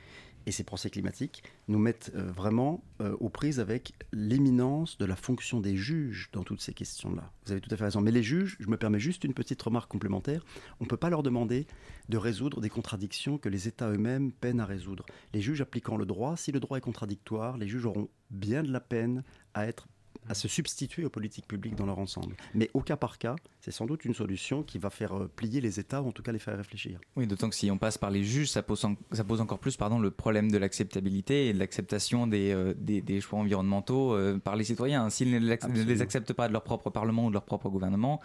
et 0.50 0.52
ces 0.52 0.64
procès 0.64 0.90
climatiques 0.90 1.44
nous 1.68 1.78
mettent 1.78 2.12
euh, 2.16 2.32
vraiment 2.32 2.84
euh, 3.02 3.16
aux 3.20 3.30
prises 3.30 3.60
avec 3.60 3.94
l'éminence 4.12 4.98
de 4.98 5.06
la 5.06 5.16
fonction 5.16 5.60
des 5.60 5.76
juges 5.76 6.30
dans 6.34 6.44
toutes 6.44 6.60
ces 6.60 6.74
questions-là. 6.74 7.32
Vous 7.46 7.52
avez 7.52 7.62
tout 7.62 7.70
à 7.72 7.78
fait 7.78 7.84
raison. 7.84 8.02
Mais 8.02 8.10
les 8.10 8.24
juges, 8.24 8.58
je 8.60 8.68
me 8.68 8.76
permets 8.76 9.00
juste 9.00 9.24
une 9.24 9.36
petite 9.36 9.62
remarque 9.62 9.92
complémentaire, 9.92 10.44
on 10.80 10.86
ne 10.86 10.90
peut 10.90 10.98
pas 10.98 11.12
leur 11.12 11.22
demander 11.22 11.68
de 12.10 12.18
résoudre 12.18 12.62
des 12.62 12.70
contradictions 12.70 13.38
que 13.38 13.48
les 13.48 13.68
États 13.68 13.92
eux-mêmes 13.92 14.32
peinent 14.32 14.60
à 14.60 14.66
résoudre. 14.66 15.06
Les 15.36 15.42
juges 15.42 15.62
appliquant 15.62 15.98
le 15.98 16.08
droit, 16.08 16.36
si 16.36 16.52
le 16.52 16.60
droit 16.60 16.80
est 16.80 16.82
contradictoire, 16.82 17.60
les 17.60 17.68
juges 17.68 17.86
auront 17.86 18.10
bien 18.32 18.64
de 18.64 18.72
la 18.72 18.80
peine 18.80 19.24
à 19.54 19.68
être 19.68 19.88
à 20.30 20.36
se 20.36 20.48
substituer 20.48 21.06
aux 21.06 21.10
politiques 21.10 21.48
publiques 21.48 21.76
dans 21.76 21.88
leur 21.88 21.98
ensemble. 21.98 22.36
Mais 22.54 22.70
au 22.74 22.82
cas 22.82 22.98
par 22.98 23.18
cas, 23.18 23.36
c'est 23.62 23.72
sans 23.72 23.88
doute 23.88 24.06
une 24.06 24.14
solution 24.14 24.62
qui 24.62 24.78
va 24.78 24.92
faire 24.92 25.18
euh, 25.18 25.28
plier 25.28 25.60
les 25.60 25.80
États 25.80 26.02
ou 26.02 26.10
en 26.10 26.12
tout 26.12 26.22
cas 26.22 26.32
les 26.32 26.40
faire 26.40 26.56
réfléchir. 26.56 27.00
Oui, 27.16 27.26
d'autant 27.26 27.50
que 27.50 27.56
si 27.56 27.72
on 27.72 27.78
passe 27.78 27.98
par 27.98 28.12
les 28.12 28.24
juges, 28.24 28.50
ça 28.50 28.62
pose, 28.62 28.86
ça 29.12 29.24
pose 29.24 29.42
encore 29.42 29.60
plus 29.60 29.76
pardon, 29.76 30.00
le 30.00 30.12
problème 30.12 30.52
de 30.52 30.58
l'acceptabilité 30.58 31.48
et 31.48 31.54
de 31.54 31.60
l'acceptation 31.60 32.28
des, 32.28 32.52
euh, 32.52 32.74
des, 32.78 33.22
choix 33.22 33.40
environnementaux 33.40 34.14
euh, 34.14 34.38
par 34.38 34.56
les 34.56 34.64
citoyens. 34.64 35.10
S'ils 35.10 35.32
ne, 35.32 35.40
les 35.40 36.02
acceptent 36.02 36.34
pas 36.34 36.48
de 36.48 36.54
leur 36.54 36.64
propre 36.64 36.92
Parlement 36.92 37.26
ou 37.26 37.30
de 37.30 37.34
leur 37.34 37.46
propre 37.46 37.70
gouvernement, 37.70 38.22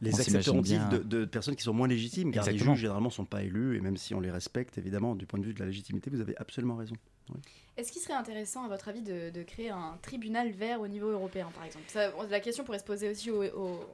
les 0.00 0.20
accepteront-ils 0.20 0.88
de, 0.88 0.98
de, 0.98 1.24
personnes 1.24 1.54
qui 1.56 1.62
sont 1.62 1.74
moins 1.74 1.88
légitimes? 1.88 2.32
Car 2.32 2.44
les 2.44 2.58
juges 2.58 2.78
généralement 2.78 3.08
ne 3.08 3.12
sont 3.12 3.24
pas 3.24 3.42
élus 3.42 3.76
et 3.76 3.80
même 3.80 3.96
si 3.96 4.14
on 4.14 4.20
les 4.20 4.30
respecte, 4.30 4.78
évidemment, 4.78 5.14
du 5.14 5.26
point 5.26 5.38
de 5.38 5.44
vue 5.44 5.54
de 5.54 5.60
la 5.60 5.66
légitimité, 5.66 6.10
vous 6.10 6.20
avez 6.20 6.36
absolument 6.38 6.76
raison. 6.76 6.96
Est-ce 7.76 7.92
qu'il 7.92 8.00
serait 8.00 8.14
intéressant, 8.14 8.64
à 8.64 8.68
votre 8.68 8.88
avis, 8.88 9.02
de, 9.02 9.42
créer 9.42 9.70
un 9.70 9.98
tribunal 10.02 10.50
vert 10.50 10.80
au 10.80 10.88
niveau 10.88 11.08
européen, 11.08 11.48
par 11.54 11.64
exemple? 11.64 11.84
La 12.30 12.40
question 12.40 12.64
pourrait 12.64 12.78
se 12.78 12.84
poser 12.84 13.08
aussi 13.08 13.30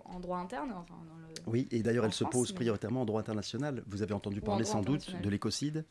en 0.04 0.20
droit 0.20 0.38
interne. 0.38 0.72
oui, 1.46 1.68
et 1.70 1.82
d'ailleurs, 1.82 2.04
elle 2.04 2.12
se 2.12 2.24
pose 2.24 2.52
prioritairement 2.52 3.02
en 3.02 3.04
droit 3.04 3.20
international. 3.20 3.82
Vous 3.86 4.02
avez 4.02 4.14
entendu 4.14 4.40
parler 4.40 4.64
sans 4.64 4.82
doute 4.82 5.20
de 5.20 5.28
l'écocide. 5.28 5.84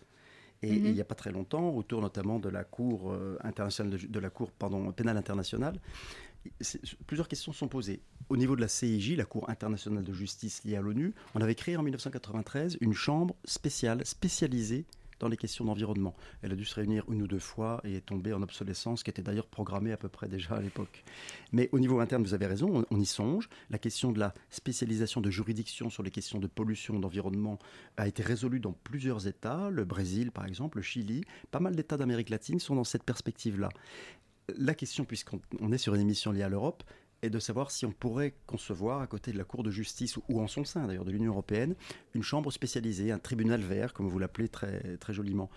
Et 0.64 0.72
mhm. 0.72 0.86
il 0.86 0.94
n'y 0.94 1.02
a 1.02 1.06
pas 1.06 1.16
très 1.16 1.32
longtemps, 1.32 1.70
autour 1.70 2.02
notamment 2.02 2.38
de 2.38 2.48
la 2.48 2.64
Cour 2.64 3.12
euh, 3.12 3.38
internationale 3.44 3.98
de, 3.98 4.20
la 4.20 4.30
Cour 4.30 4.52
pardon, 4.52 4.92
pénale 4.92 5.18
internationale, 5.18 5.80
plusieurs 7.08 7.28
questions 7.28 7.52
sont 7.52 7.68
posées. 7.68 8.02
Au 8.30 8.38
niveau 8.38 8.56
de 8.56 8.62
la 8.62 8.68
CIJ, 8.68 9.18
la 9.18 9.26
Cour 9.26 9.50
internationale 9.50 10.04
de 10.04 10.14
justice 10.14 10.64
liée 10.64 10.76
à 10.76 10.82
l'ONU, 10.82 11.14
on 11.36 11.42
avait 11.42 11.56
créé 11.56 11.78
en 11.78 11.84
1993 11.84 12.78
une 12.80 12.94
chambre 12.94 13.36
spéciale, 13.44 14.06
spécialisée 14.06 14.86
dans 15.22 15.30
les 15.30 15.38
questions 15.38 15.66
d'environnement. 15.66 16.16
Elle 16.42 16.52
a 16.52 16.56
dû 16.56 16.66
se 16.66 16.76
réunir 16.76 17.06
une 17.10 17.22
ou 17.22 17.28
deux 17.28 17.40
fois 17.40 17.80
et 17.84 17.96
est 17.96 18.06
tombée 18.06 18.34
en 18.34 18.42
obsolescence, 18.42 19.04
qui 19.04 19.10
était 19.10 19.22
d'ailleurs 19.22 19.48
programmée 19.48 19.92
à 19.92 19.98
peu 19.98 20.10
près 20.10 20.28
déjà 20.28 20.56
à 20.56 20.62
l'époque. 20.62 21.04
Mais 21.52 21.70
au 21.72 21.80
niveau 21.80 22.00
interne, 22.00 22.24
vous 22.24 22.34
avez 22.34 22.48
raison, 22.48 22.84
on, 22.90 23.00
y 23.00 23.06
songe. 23.06 23.48
La 23.70 23.78
question 23.78 24.12
de 24.12 24.20
la 24.20 24.34
spécialisation 24.50 25.22
de 25.22 25.30
juridiction 25.30 25.90
sur 25.90 26.04
les 26.04 26.12
questions 26.12 26.40
de 26.40 26.48
pollution, 26.48 27.00
d'environnement 27.00 27.60
a 27.98 28.08
été 28.08 28.24
résolue 28.24 28.60
dans 28.60 28.74
plusieurs 28.74 29.28
États, 29.28 29.70
le 29.70 29.86
Brésil 29.86 30.32
par 30.32 30.46
exemple, 30.46 30.80
le 30.80 30.84
Chili, 30.84 31.24
pas 31.52 31.60
mal 31.60 31.76
d'États 31.76 31.98
d'Amérique 31.98 32.30
latine 32.30 32.60
sont 32.60 32.76
dans 32.76 32.84
cette 32.84 33.04
perspective-là. 33.04 33.70
La 34.58 34.74
question, 34.74 35.06
puisqu'on 35.06 35.72
est 35.72 35.78
sur 35.78 35.96
une 35.96 36.02
émission 36.02 36.32
liée 36.32 36.42
à 36.42 36.50
l'Europe, 36.50 36.84
et 37.24 37.30
de 37.30 37.40
savoir 37.40 37.72
si 37.72 37.86
on 37.86 37.92
pourrait 37.92 38.34
concevoir, 38.48 39.02
à 39.02 39.08
côté 39.08 39.32
de 39.32 39.38
la 39.38 39.44
Cour 39.44 39.64
de 39.64 39.72
justice, 39.72 40.18
ou 40.30 40.42
en 40.42 40.48
son 40.48 40.66
sein 40.66 40.88
d'ailleurs 40.88 41.06
de 41.06 41.12
l'Union 41.12 41.32
européenne, 41.32 41.76
une 42.16 42.24
chambre 42.24 42.52
spécialisée, 42.52 43.12
un 43.12 43.20
tribunal 43.20 43.62
vert, 43.62 43.94
comme 43.94 44.08
vous 44.08 44.20
l'appelez 44.20 44.50
très, 44.50 44.98
très 44.98 45.14
joliment. 45.14 45.50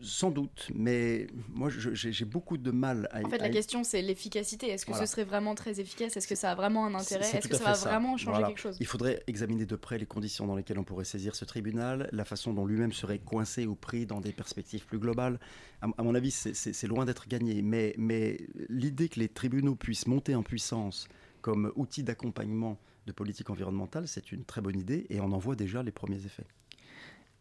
Sans 0.00 0.30
doute, 0.30 0.70
mais 0.74 1.26
moi 1.48 1.68
j'ai 1.70 2.24
beaucoup 2.24 2.56
de 2.56 2.70
mal 2.70 3.08
à. 3.12 3.20
En 3.22 3.28
fait, 3.28 3.38
la 3.38 3.50
question 3.50 3.84
c'est 3.84 4.02
l'efficacité. 4.02 4.68
Est-ce 4.68 4.86
que 4.86 4.94
ce 4.94 5.06
serait 5.06 5.24
vraiment 5.24 5.54
très 5.54 5.80
efficace? 5.80 6.16
Est-ce 6.16 6.26
que 6.26 6.34
ça 6.34 6.52
a 6.52 6.54
vraiment 6.54 6.86
un 6.86 6.94
intérêt? 6.94 7.28
Est-ce 7.36 7.46
que 7.46 7.56
ça 7.56 7.64
va 7.64 7.72
vraiment 7.74 8.16
changer 8.16 8.42
quelque 8.42 8.60
chose? 8.60 8.76
Il 8.80 8.86
faudrait 8.86 9.22
examiner 9.26 9.66
de 9.66 9.76
près 9.76 9.98
les 9.98 10.06
conditions 10.06 10.46
dans 10.46 10.56
lesquelles 10.56 10.78
on 10.78 10.84
pourrait 10.84 11.04
saisir 11.04 11.36
ce 11.36 11.44
tribunal, 11.44 12.08
la 12.12 12.24
façon 12.24 12.52
dont 12.52 12.66
lui-même 12.66 12.92
serait 12.92 13.18
coincé 13.18 13.66
ou 13.66 13.74
pris 13.74 14.06
dans 14.06 14.20
des 14.20 14.32
perspectives 14.32 14.84
plus 14.86 14.98
globales. 14.98 15.38
À, 15.82 16.02
mon 16.02 16.14
avis, 16.14 16.30
c'est 16.30 16.86
loin 16.86 17.04
d'être 17.04 17.28
gagné, 17.28 17.60
mais, 17.62 17.94
mais 17.98 18.38
l'idée 18.68 19.08
que 19.08 19.20
les 19.20 19.28
tribunaux 19.28 19.76
puissent 19.76 20.06
monter 20.06 20.34
en 20.34 20.42
puissance 20.42 21.06
comme 21.42 21.72
outil 21.76 22.02
d'accompagnement 22.02 22.78
de 23.06 23.12
politique 23.12 23.50
environnementale, 23.50 24.08
c'est 24.08 24.32
une 24.32 24.44
très 24.44 24.60
bonne 24.60 24.78
idée 24.78 25.06
et 25.10 25.20
on 25.20 25.30
en 25.32 25.38
voit 25.38 25.54
déjà 25.54 25.82
les 25.82 25.92
premiers 25.92 26.24
effets. 26.24 26.46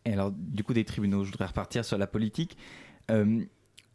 Et 0.05 0.13
alors, 0.13 0.31
du 0.31 0.63
coup, 0.63 0.73
des 0.73 0.85
tribunaux, 0.85 1.23
je 1.23 1.31
voudrais 1.31 1.47
repartir 1.47 1.83
sur 1.83 1.97
la 1.97 2.07
politique. 2.07 2.57
Euh, 3.11 3.43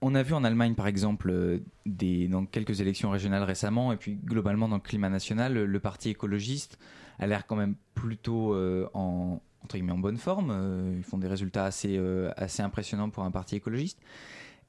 on 0.03 0.15
a 0.15 0.23
vu 0.23 0.35
en 0.35 0.45
Allemagne, 0.45 0.75
par 0.75 0.87
exemple, 0.87 1.31
euh, 1.31 1.59
dans 1.87 2.47
quelques 2.47 2.81
élections 2.81 3.11
régionales 3.11 3.45
récemment, 3.45 3.93
et 3.93 3.97
puis 3.97 4.17
globalement 4.17 4.69
dans 4.69 4.77
le 4.77 4.83
climat 4.83 5.09
national, 5.09 5.55
le, 5.55 5.81
parti 5.81 6.11
écologiste 6.11 6.79
a 7.19 7.27
l'air 7.27 7.47
quand 7.47 7.57
même 7.57 7.75
plutôt 7.95 8.55
euh, 8.55 8.89
en, 8.95 9.41
en 9.63 9.99
bonne 9.99 10.17
forme. 10.17 10.95
ils 10.97 11.05
font 11.05 11.19
des 11.19 11.29
résultats 11.29 11.65
assez 11.65 12.63
impressionnants 12.63 13.11
pour 13.11 13.25
un 13.25 13.31
parti 13.31 13.57
écologiste. 13.57 14.01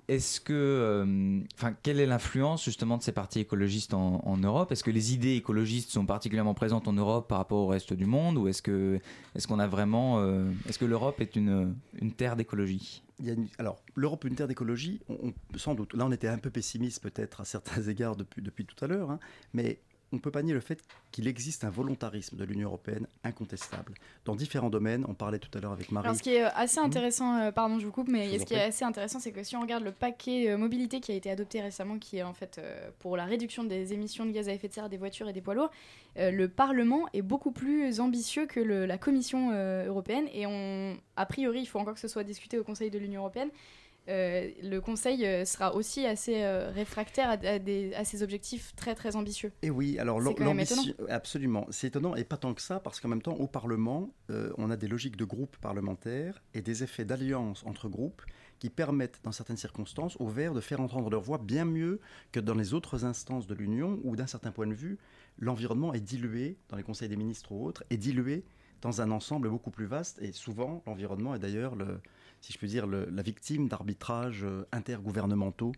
Est-ce 0.07 0.41
que, 0.41 0.53
euh, 0.53 1.39
enfin, 1.55 1.73
quelle 1.83 1.99
est 1.99 2.05
l'influence 2.05 2.65
justement 2.65 2.97
de 2.97 3.03
ces 3.03 3.11
partis 3.11 3.39
écologistes 3.39 3.93
en, 3.93 4.37
Europe? 4.37 4.71
Est-ce 4.71 4.83
que 4.83 4.91
les 4.91 5.13
idées 5.13 5.35
écologistes 5.35 5.91
sont 5.91 6.05
particulièrement 6.05 6.53
présentes 6.53 6.87
en 6.87 6.93
Europe 6.93 7.27
par 7.27 7.37
rapport 7.37 7.59
au 7.59 7.67
reste 7.67 7.93
du 7.93 8.05
monde, 8.05 8.37
ou 8.37 8.47
est-ce 8.47 8.61
que, 8.61 8.99
est-ce 9.35 9.47
qu'on 9.47 9.59
a 9.59 9.67
vraiment, 9.67 10.19
euh, 10.19 10.49
est-ce 10.67 10.79
que 10.79 10.85
l'Europe 10.85 11.21
est 11.21 11.35
une, 11.35 11.75
une 12.01 12.11
terre 12.11 12.35
d'écologie? 12.35 13.03
Alors, 13.59 13.79
l'Europe, 13.95 14.25
une 14.25 14.35
terre 14.35 14.47
d'écologie, 14.47 14.99
sans 15.55 15.75
doute. 15.75 15.93
Là, 15.93 16.05
on 16.05 16.11
était 16.11 16.27
un 16.27 16.39
peu 16.39 16.49
pessimiste 16.49 17.01
peut-être 17.01 17.41
à 17.41 17.45
certains 17.45 17.81
égards 17.87 18.15
depuis, 18.15 18.41
depuis 18.41 18.65
tout 18.65 18.83
à 18.83 18.87
l'heure, 18.87 19.11
hein, 19.11 19.19
mais 19.53 19.79
on 20.11 20.17
ne 20.17 20.21
peut 20.21 20.31
pas 20.31 20.43
nier 20.43 20.53
le 20.53 20.59
fait 20.59 20.83
qu'il 21.11 21.27
existe 21.27 21.63
un 21.63 21.69
volontarisme 21.69 22.35
de 22.35 22.43
l'Union 22.43 22.67
européenne 22.67 23.07
incontestable. 23.23 23.93
Dans 24.25 24.35
différents 24.35 24.69
domaines, 24.69 25.05
on 25.07 25.13
parlait 25.13 25.39
tout 25.39 25.55
à 25.57 25.61
l'heure 25.61 25.71
avec 25.71 25.91
Marie. 25.91 26.07
Alors, 26.07 26.17
ce 26.17 26.23
qui 26.23 26.33
est 26.33 26.43
euh, 26.43 26.49
assez 26.53 26.79
hmm 26.79 26.91
intéressant, 26.91 27.37
euh, 27.37 27.51
pardon, 27.51 27.79
je 27.79 27.85
vous 27.85 27.91
coupe, 27.91 28.09
mais 28.09 28.37
ce 28.37 28.45
qui 28.45 28.53
est 28.53 28.63
assez 28.63 28.83
intéressant, 28.83 29.19
c'est 29.19 29.31
que 29.31 29.43
si 29.43 29.55
on 29.55 29.61
regarde 29.61 29.83
le 29.83 29.91
paquet 29.91 30.49
euh, 30.49 30.57
mobilité 30.57 30.99
qui 30.99 31.11
a 31.11 31.15
été 31.15 31.29
adopté 31.29 31.61
récemment, 31.61 31.99
qui 31.99 32.17
est 32.17 32.23
en 32.23 32.33
fait 32.33 32.59
pour 32.99 33.15
la 33.15 33.25
réduction 33.25 33.63
des 33.63 33.93
émissions 33.93 34.25
de 34.25 34.31
gaz 34.31 34.49
à 34.49 34.53
effet 34.53 34.67
de 34.67 34.73
serre 34.73 34.89
des 34.89 34.97
voitures 34.97 35.29
et 35.29 35.33
des 35.33 35.41
poids 35.41 35.53
lourds, 35.53 35.71
le 36.17 36.47
Parlement 36.47 37.07
est 37.13 37.21
beaucoup 37.21 37.51
plus 37.51 37.99
ambitieux 37.99 38.45
que 38.45 38.59
la 38.59 38.97
Commission 38.97 39.51
européenne. 39.51 40.25
Et 40.33 40.45
on, 40.45 40.97
a 41.15 41.25
priori, 41.25 41.61
il 41.61 41.65
faut 41.65 41.79
encore 41.79 41.93
que 41.93 41.99
ce 41.99 42.07
soit 42.07 42.23
discuté 42.23 42.57
au 42.57 42.63
Conseil 42.63 42.89
de 42.89 42.99
l'Union 42.99 43.21
européenne. 43.21 43.49
Euh, 44.07 44.49
le 44.63 44.79
Conseil 44.79 45.25
euh, 45.25 45.45
sera 45.45 45.75
aussi 45.75 46.05
assez 46.05 46.43
euh, 46.43 46.71
réfractaire 46.71 47.29
à, 47.29 48.05
ces 48.05 48.23
objectifs 48.23 48.75
très 48.75 48.95
très 48.95 49.15
ambitieux. 49.15 49.51
Et 49.61 49.69
oui, 49.69 49.99
alors 49.99 50.19
l'ambition, 50.19 50.81
absolument, 51.07 51.67
c'est 51.69 51.87
étonnant 51.87 52.15
et 52.15 52.23
pas 52.23 52.37
tant 52.37 52.53
que 52.53 52.61
ça, 52.61 52.79
parce 52.79 52.99
qu'en 52.99 53.09
même 53.09 53.21
temps, 53.21 53.35
au 53.35 53.47
Parlement, 53.47 54.13
on 54.57 54.69
a 54.71 54.77
des 54.77 54.87
logiques 54.87 55.17
de 55.17 55.25
groupes 55.25 55.57
parlementaires 55.57 56.41
et 56.53 56.61
des 56.61 56.83
effets 56.83 57.05
d'alliance 57.05 57.63
entre 57.65 57.89
groupes 57.89 58.21
qui 58.59 58.69
permettent, 58.69 59.19
dans 59.23 59.31
certaines 59.31 59.57
circonstances, 59.57 60.15
aux 60.19 60.27
Verts 60.27 60.53
de 60.53 60.61
faire 60.61 60.81
entendre 60.81 61.09
leur 61.09 61.21
voix 61.21 61.39
bien 61.39 61.65
mieux 61.65 61.99
que 62.31 62.39
dans 62.39 62.53
les 62.53 62.75
autres 62.75 63.05
instances 63.05 63.47
de 63.47 63.55
l'Union, 63.55 63.99
où 64.03 64.15
d'un 64.15 64.27
certain 64.27 64.51
point 64.51 64.67
de 64.67 64.73
vue, 64.73 64.99
l'environnement 65.39 65.93
est 65.93 65.99
dilué, 65.99 66.57
dans 66.69 66.77
les 66.77 66.83
conseils 66.83 67.09
des 67.09 67.15
ministres 67.15 67.51
ou 67.51 67.65
autres, 67.65 67.83
est 67.89 67.97
dilué 67.97 68.45
dans 68.81 69.01
un 69.01 69.11
ensemble 69.11 69.49
beaucoup 69.49 69.71
plus 69.71 69.85
vaste, 69.85 70.21
et 70.21 70.31
souvent 70.31 70.83
l'environnement 70.85 71.33
est 71.33 71.39
d'ailleurs 71.39 71.75
le, 71.75 71.99
si 72.41 72.51
je 72.51 72.57
peux 72.57 72.67
dire, 72.67 72.87
la 72.87 73.21
victime 73.21 73.67
d'arbitrages 73.67 74.43
euh, 74.43 74.65
intergouvernementaux 74.71 75.71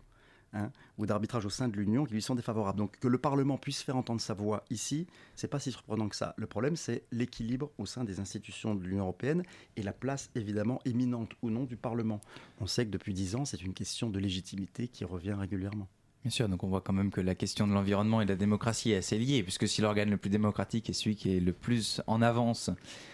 hein, 0.54 0.70
ou 0.98 1.06
d'arbitrages 1.06 1.44
au 1.44 1.50
sein 1.50 1.68
de 1.68 1.76
l'Union 1.76 2.04
qui 2.04 2.14
lui 2.14 2.22
sont 2.22 2.34
défavorables. 2.34 2.78
Donc 2.78 2.98
que 2.98 3.08
le 3.08 3.18
Parlement 3.18 3.58
puisse 3.58 3.82
faire 3.82 3.96
entendre 3.96 4.20
sa 4.20 4.34
voix 4.34 4.64
ici, 4.70 5.06
c'est 5.36 5.48
pas 5.48 5.60
si 5.60 5.70
surprenant 5.70 6.08
que 6.08 6.16
ça. 6.16 6.34
Le 6.38 6.46
problème, 6.46 6.76
c'est 6.76 7.04
l'équilibre 7.12 7.70
au 7.78 7.86
sein 7.86 8.04
des 8.04 8.18
institutions 8.18 8.74
de 8.74 8.82
l'Union 8.82 9.02
européenne 9.02 9.42
et 9.76 9.82
la 9.82 9.92
place 9.92 10.30
évidemment 10.34 10.80
éminente 10.84 11.32
ou 11.42 11.50
non 11.50 11.64
du 11.64 11.76
Parlement. 11.76 12.20
On 12.60 12.66
sait 12.66 12.86
que 12.86 12.90
depuis 12.90 13.12
dix 13.12 13.36
ans, 13.36 13.44
c'est 13.44 13.62
une 13.62 13.74
question 13.74 14.10
de 14.10 14.18
légitimité 14.18 14.88
qui 14.88 15.04
revient 15.04 15.34
régulièrement. 15.34 15.88
Bien 16.24 16.30
sûr, 16.30 16.48
donc 16.48 16.64
on 16.64 16.68
voit 16.68 16.80
quand 16.80 16.94
même 16.94 17.10
que 17.10 17.20
la 17.20 17.34
question 17.34 17.66
de 17.66 17.74
l'environnement 17.74 18.22
et 18.22 18.24
de 18.24 18.30
la 18.30 18.36
démocratie 18.36 18.92
est 18.92 18.96
assez 18.96 19.18
liée, 19.18 19.42
puisque 19.42 19.68
si 19.68 19.82
l'organe 19.82 20.08
le 20.08 20.16
plus 20.16 20.30
démocratique 20.30 20.88
est 20.88 20.94
celui 20.94 21.16
qui 21.16 21.36
est 21.36 21.40
le 21.40 21.52
plus 21.52 22.00
en 22.06 22.22
avance 22.22 22.70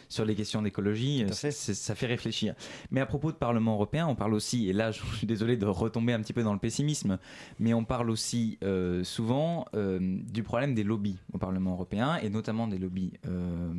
sur 0.09 0.25
les 0.25 0.37
questions 0.37 0.63
d'écologie, 0.63 1.27
ça 1.33 1.95
fait 1.97 2.07
réfléchir. 2.07 2.55
Mais 2.93 3.01
à 3.01 3.07
propos 3.07 3.33
de 3.33 3.37
Parlement 3.37 3.75
européen, 3.75 4.07
on 4.07 4.15
parle 4.15 4.33
aussi, 4.33 4.69
et 4.69 4.73
là 4.73 4.93
je 4.93 5.03
suis 5.17 5.27
désolé 5.27 5.57
de 5.57 5.67
retomber 5.67 6.13
un 6.13 6.21
petit 6.21 6.33
peu 6.33 6.45
dans 6.45 6.53
le 6.53 6.61
pessimisme, 6.61 7.19
mais 7.59 7.75
on 7.75 7.85
parle 7.85 8.11
aussi 8.11 8.59
euh, 8.63 9.03
souvent 9.03 9.65
euh, 9.75 9.99
du 10.01 10.45
problème 10.45 10.77
des 10.77 10.85
lobbies 10.85 11.19
au 11.33 11.39
Parlement 11.39 11.73
européen, 11.73 12.17
et 12.23 12.31
notamment 12.31 12.69
des 12.69 12.79
lobbies 12.79 13.15
euh, 13.27 13.73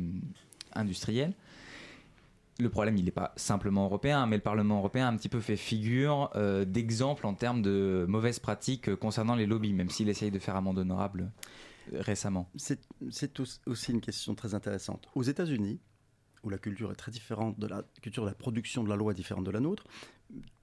industriels 0.74 1.32
le 2.58 2.68
problème, 2.68 2.96
il 2.96 3.04
n'est 3.04 3.10
pas 3.10 3.32
simplement 3.36 3.84
européen, 3.84 4.26
mais 4.26 4.36
le 4.36 4.42
Parlement 4.42 4.78
européen 4.78 5.06
a 5.06 5.10
un 5.10 5.16
petit 5.16 5.28
peu 5.28 5.40
fait 5.40 5.56
figure 5.56 6.30
euh, 6.34 6.64
d'exemple 6.64 7.26
en 7.26 7.34
termes 7.34 7.62
de 7.62 8.04
mauvaises 8.08 8.38
pratiques 8.38 8.88
euh, 8.88 8.96
concernant 8.96 9.34
les 9.34 9.46
lobbies, 9.46 9.72
même 9.72 9.88
s'il 9.88 10.08
essaye 10.08 10.30
de 10.30 10.38
faire 10.38 10.56
amende 10.56 10.78
honorable 10.78 11.30
euh, 11.92 12.00
récemment. 12.00 12.50
C'est 12.56 13.40
aussi 13.66 13.92
une 13.92 14.00
question 14.00 14.34
très 14.34 14.54
intéressante. 14.54 15.08
Aux 15.14 15.22
États-Unis, 15.22 15.80
où 16.44 16.50
la 16.50 16.58
culture 16.58 16.90
est 16.92 16.96
très 16.96 17.12
différente 17.12 17.58
de 17.58 17.66
la 17.66 17.84
culture 18.02 18.24
de 18.24 18.28
la 18.28 18.34
production 18.34 18.82
de 18.84 18.88
la 18.88 18.96
loi 18.96 19.12
est 19.12 19.16
différente 19.16 19.44
de 19.44 19.50
la 19.50 19.60
nôtre, 19.60 19.84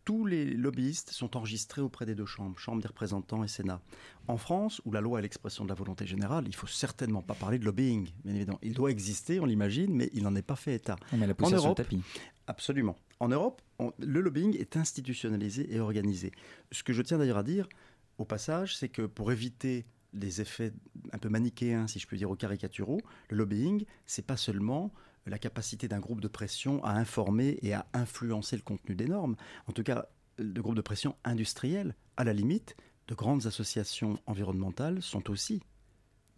tous 0.10 0.26
les 0.26 0.46
lobbyistes 0.56 1.12
sont 1.12 1.38
enregistrés 1.38 1.82
auprès 1.82 2.04
des 2.08 2.16
deux 2.16 2.26
chambres, 2.26 2.58
Chambre 2.58 2.82
des 2.82 2.88
représentants 2.88 3.44
et 3.44 3.48
Sénat. 3.48 3.80
En 4.28 4.38
France, 4.38 4.82
où 4.84 4.92
la 4.92 5.02
loi 5.02 5.20
est 5.20 5.22
l'expression 5.22 5.66
de 5.66 5.70
la 5.70 5.76
volonté 5.76 6.08
générale, 6.08 6.46
il 6.48 6.56
faut 6.56 6.66
certainement 6.66 7.22
pas 7.22 7.36
parler 7.36 7.60
de 7.60 7.66
lobbying, 7.66 8.10
bien 8.26 8.34
évidemment. 8.34 8.58
Il 8.64 8.74
doit 8.74 8.90
exister, 8.90 9.40
on 9.40 9.46
l'imagine, 9.46 9.94
mais 9.94 10.10
il 10.14 10.24
n'en 10.24 10.36
est 10.36 10.42
pas 10.42 10.56
fait 10.56 10.74
état. 10.74 10.96
On 11.14 11.18
la 11.20 11.36
en 11.40 11.52
Europe, 11.52 11.78
tapis. 11.78 12.02
Absolument. 12.48 12.96
En 13.20 13.28
Europe, 13.28 13.62
le 14.00 14.22
lobbying 14.22 14.58
est 14.58 14.78
institutionnalisé 14.78 15.72
et 15.72 15.80
organisé. 15.80 16.32
Ce 16.72 16.82
que 16.82 16.92
je 16.92 17.04
tiens 17.04 17.20
d'ailleurs 17.20 17.38
à 17.38 17.44
dire, 17.44 17.70
au 18.18 18.26
passage, 18.26 18.76
c'est 18.78 18.90
que 18.90 19.04
pour 19.04 19.32
éviter 19.32 19.86
les 20.14 20.42
effets 20.42 20.74
un 21.14 21.20
peu 21.20 21.30
manichéens, 21.30 21.86
si 21.86 22.00
je 22.00 22.08
peux 22.08 22.18
dire, 22.18 22.32
au 22.32 22.36
caricaturaux, 22.36 23.02
le 23.30 23.38
lobbying, 23.38 23.86
c'est 24.08 24.26
pas 24.26 24.38
seulement 24.38 24.92
la 25.26 25.38
capacité 25.38 25.88
d'un 25.88 26.00
groupe 26.00 26.22
de 26.22 26.28
pression 26.28 26.84
à 26.84 26.92
informer 26.94 27.60
et 27.62 27.74
à 27.74 27.86
influencer 27.94 28.56
le 28.56 28.62
contenu 28.62 28.96
des 28.96 29.08
normes. 29.08 29.36
En 29.68 29.72
tout 29.72 29.84
cas, 29.84 30.08
de 30.38 30.62
groupes 30.62 30.76
de 30.76 30.82
pression 30.82 31.16
industriels, 31.24 31.96
à 32.18 32.24
la 32.24 32.34
limite, 32.34 32.76
de 33.08 33.16
grandes 33.16 33.48
associations 33.48 34.20
environnementales 34.28 35.02
sont 35.02 35.30
aussi 35.30 35.62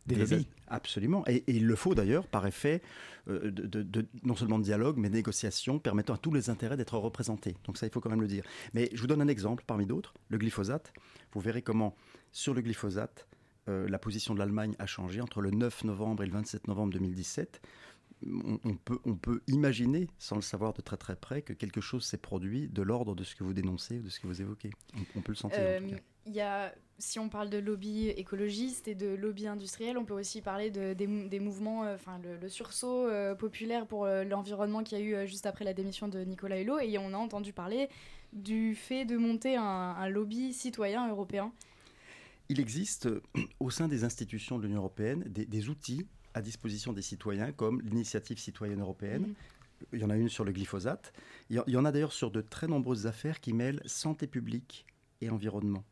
des 0.08 0.16
lobbies. 0.16 0.48
Absolument. 0.68 1.24
Et, 1.28 1.44
il 1.48 1.68
le 1.68 1.76
faut 1.76 1.94
d'ailleurs 1.94 2.28
par 2.28 2.48
effet 2.48 2.82
euh, 3.28 3.52
de, 3.52 4.08
non 4.24 4.36
seulement 4.36 4.58
de 4.58 4.64
dialogue, 4.64 4.98
mais 4.98 5.10
de 5.10 5.14
négociation 5.14 5.80
permettant 5.80 6.14
à 6.14 6.18
tous 6.18 6.32
les 6.32 6.50
intérêts 6.50 6.78
d'être 6.78 6.98
représentés. 6.98 7.56
Donc 7.66 7.78
ça, 7.78 7.86
il 7.86 7.92
faut 7.92 8.00
quand 8.00 8.10
même 8.10 8.22
le 8.22 8.28
dire. 8.28 8.44
Mais 8.74 8.90
je 8.94 9.02
vous 9.02 9.08
donne 9.08 9.22
un 9.22 9.28
exemple 9.28 9.64
parmi 9.68 9.86
d'autres, 9.86 10.14
le 10.30 10.38
glyphosate. 10.38 10.94
Vous 11.34 11.40
verrez 11.40 11.62
comment, 11.62 11.96
sur 12.32 12.54
le 12.54 12.62
glyphosate, 12.62 13.28
euh, 13.70 13.88
la 13.88 14.00
position 14.00 14.34
de 14.34 14.40
l'Allemagne 14.40 14.76
a 14.80 14.88
changé 14.88 15.22
entre 15.22 15.42
le 15.42 15.52
9 15.52 15.84
novembre 15.84 16.24
et 16.24 16.26
le 16.26 16.32
27 16.32 16.68
novembre 16.68 16.94
2017 16.94 17.62
on, 18.26 18.76
peut, 18.76 19.00
on 19.06 19.16
peut 19.16 19.42
imaginer, 19.48 20.08
sans 20.18 20.36
le 20.36 20.42
savoir 20.42 20.74
de 20.74 20.82
très 20.82 20.98
très 20.98 21.16
près, 21.16 21.42
que 21.42 21.54
quelque 21.54 21.82
chose 21.82 22.06
s'est 22.06 22.18
produit 22.18 22.68
de 22.68 22.82
l'ordre 22.82 23.16
de 23.16 23.24
ce 23.24 23.36
que 23.36 23.44
vous 23.44 23.54
dénoncez 23.54 24.00
ou 24.00 24.04
de 24.04 24.10
ce 24.10 24.20
que 24.20 24.28
vous 24.28 24.42
évoquez. 24.42 24.72
On, 25.16 25.22
peut 25.22 25.32
le 25.32 25.38
sentir. 25.38 25.60
Il 26.28 26.34
y 26.34 26.42
a, 26.42 26.74
si 27.00 27.18
on 27.18 27.30
parle 27.30 27.50
de 27.50 27.58
lobby 27.58 28.10
écologiste 28.10 28.88
et 28.88 28.96
de 28.96 29.08
lobby 29.08 29.48
industriel, 29.48 29.98
on 29.98 30.06
peut 30.06 30.14
aussi 30.14 30.42
parler 30.42 30.70
de, 30.70 30.94
des, 30.94 31.40
mouvements, 31.40 31.82
enfin 31.94 32.20
le, 32.20 32.48
sursaut 32.48 33.08
populaire 33.40 33.88
pour 33.88 34.06
l'environnement 34.06 34.84
qu'il 34.84 35.00
y 35.00 35.02
a 35.02 35.24
eu 35.24 35.28
juste 35.28 35.46
après 35.46 35.66
la 35.66 35.74
démission 35.74 36.08
de 36.08 36.20
Nicolas 36.20 36.62
Hulot. 36.62 36.80
Et 36.80 36.98
on 36.98 37.14
a 37.14 37.18
entendu 37.18 37.54
parler 37.54 37.90
du 38.34 38.76
fait 38.76 39.06
de 39.06 39.18
monter 39.18 39.56
un 39.56 40.08
lobby 40.10 40.54
citoyen 40.54 41.10
européen 41.10 41.52
il 42.52 42.60
existe 42.60 43.06
euh, 43.06 43.22
au 43.62 43.70
sein 43.70 43.88
des 43.88 44.04
institutions 44.04 44.58
de 44.58 44.66
l'Union 44.66 44.80
européenne 44.80 45.24
des, 45.26 45.70
outils 45.70 46.06
à 46.34 46.42
disposition 46.42 46.94
des 46.94 47.02
citoyens, 47.02 47.52
comme 47.52 47.82
l'initiative 47.82 48.40
citoyenne 48.40 48.82
européenne. 48.82 49.34
Il 49.94 50.00
y 50.00 50.04
en 50.04 50.10
a 50.10 50.16
une 50.16 50.30
sur 50.30 50.44
le 50.44 50.52
glyphosate. 50.52 51.12
Il 51.50 51.62
y 51.68 51.78
en 51.78 51.86
a 51.86 51.92
d'ailleurs 51.92 52.14
sur 52.14 52.32
de 52.32 52.42
très 52.42 52.68
nombreuses 52.68 53.08
affaires 53.08 53.40
qui 53.40 53.54
mêlent 53.54 53.82
santé 53.86 54.28
publique 54.28 54.86
et 55.22 55.30
environnement. 55.30 55.84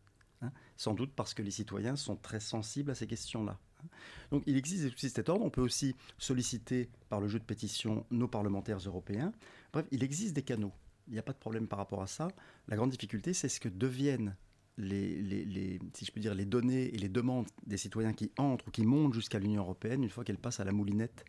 Hein. 0.42 0.52
sans 0.78 0.94
doute 0.94 1.12
parce 1.14 1.34
que 1.34 1.42
les 1.42 1.52
citoyens 1.52 1.98
sont 1.98 2.16
très 2.16 2.40
sensibles 2.40 2.92
à 2.92 2.96
ces 2.96 3.08
questions-là. 3.08 3.60
Hein. 3.84 3.88
Donc 4.32 4.44
il 4.46 4.56
existe 4.56 4.84
des 4.84 4.90
outils 4.90 5.08
de 5.08 5.12
cet 5.12 5.28
ordre. 5.28 5.44
On 5.44 5.50
peut 5.50 5.62
aussi 5.62 5.96
solliciter 6.18 6.90
par 7.10 7.20
le 7.20 7.28
jeu 7.28 7.40
de 7.40 7.44
pétition 7.44 8.06
nos 8.10 8.30
parlementaires 8.30 8.78
européens. 8.78 9.34
Bref, 9.74 9.86
il 9.92 10.02
existe 10.02 10.34
des 10.34 10.44
canaux. 10.44 10.72
Il 11.08 11.14
n'y 11.14 11.20
a 11.20 11.24
pas 11.24 11.34
de 11.34 11.38
problème 11.38 11.68
par 11.68 11.78
rapport 11.78 12.02
à 12.02 12.08
ça. 12.08 12.30
La 12.70 12.78
grande 12.78 12.92
difficulté, 12.92 13.34
c'est 13.34 13.50
ce 13.50 13.60
que 13.60 13.68
deviennent 13.68 14.36
les, 14.80 15.80
si 15.94 16.06
je 16.06 16.12
peux 16.12 16.20
dire, 16.20 16.34
les 16.34 16.46
données 16.46 16.94
et 16.94 16.98
les 16.98 17.10
demandes 17.10 17.48
des 17.66 17.78
citoyens 17.78 18.14
qui 18.14 18.32
entrent 18.38 18.68
ou 18.68 18.72
qui 18.72 18.86
montent 18.86 19.14
jusqu'à 19.14 19.40
l'Union 19.40 19.62
européenne 19.62 20.04
une 20.04 20.10
fois 20.10 20.24
qu'elles 20.24 20.38
passent 20.38 20.60
à 20.60 20.64
la 20.64 20.72
moulinette 20.72 21.26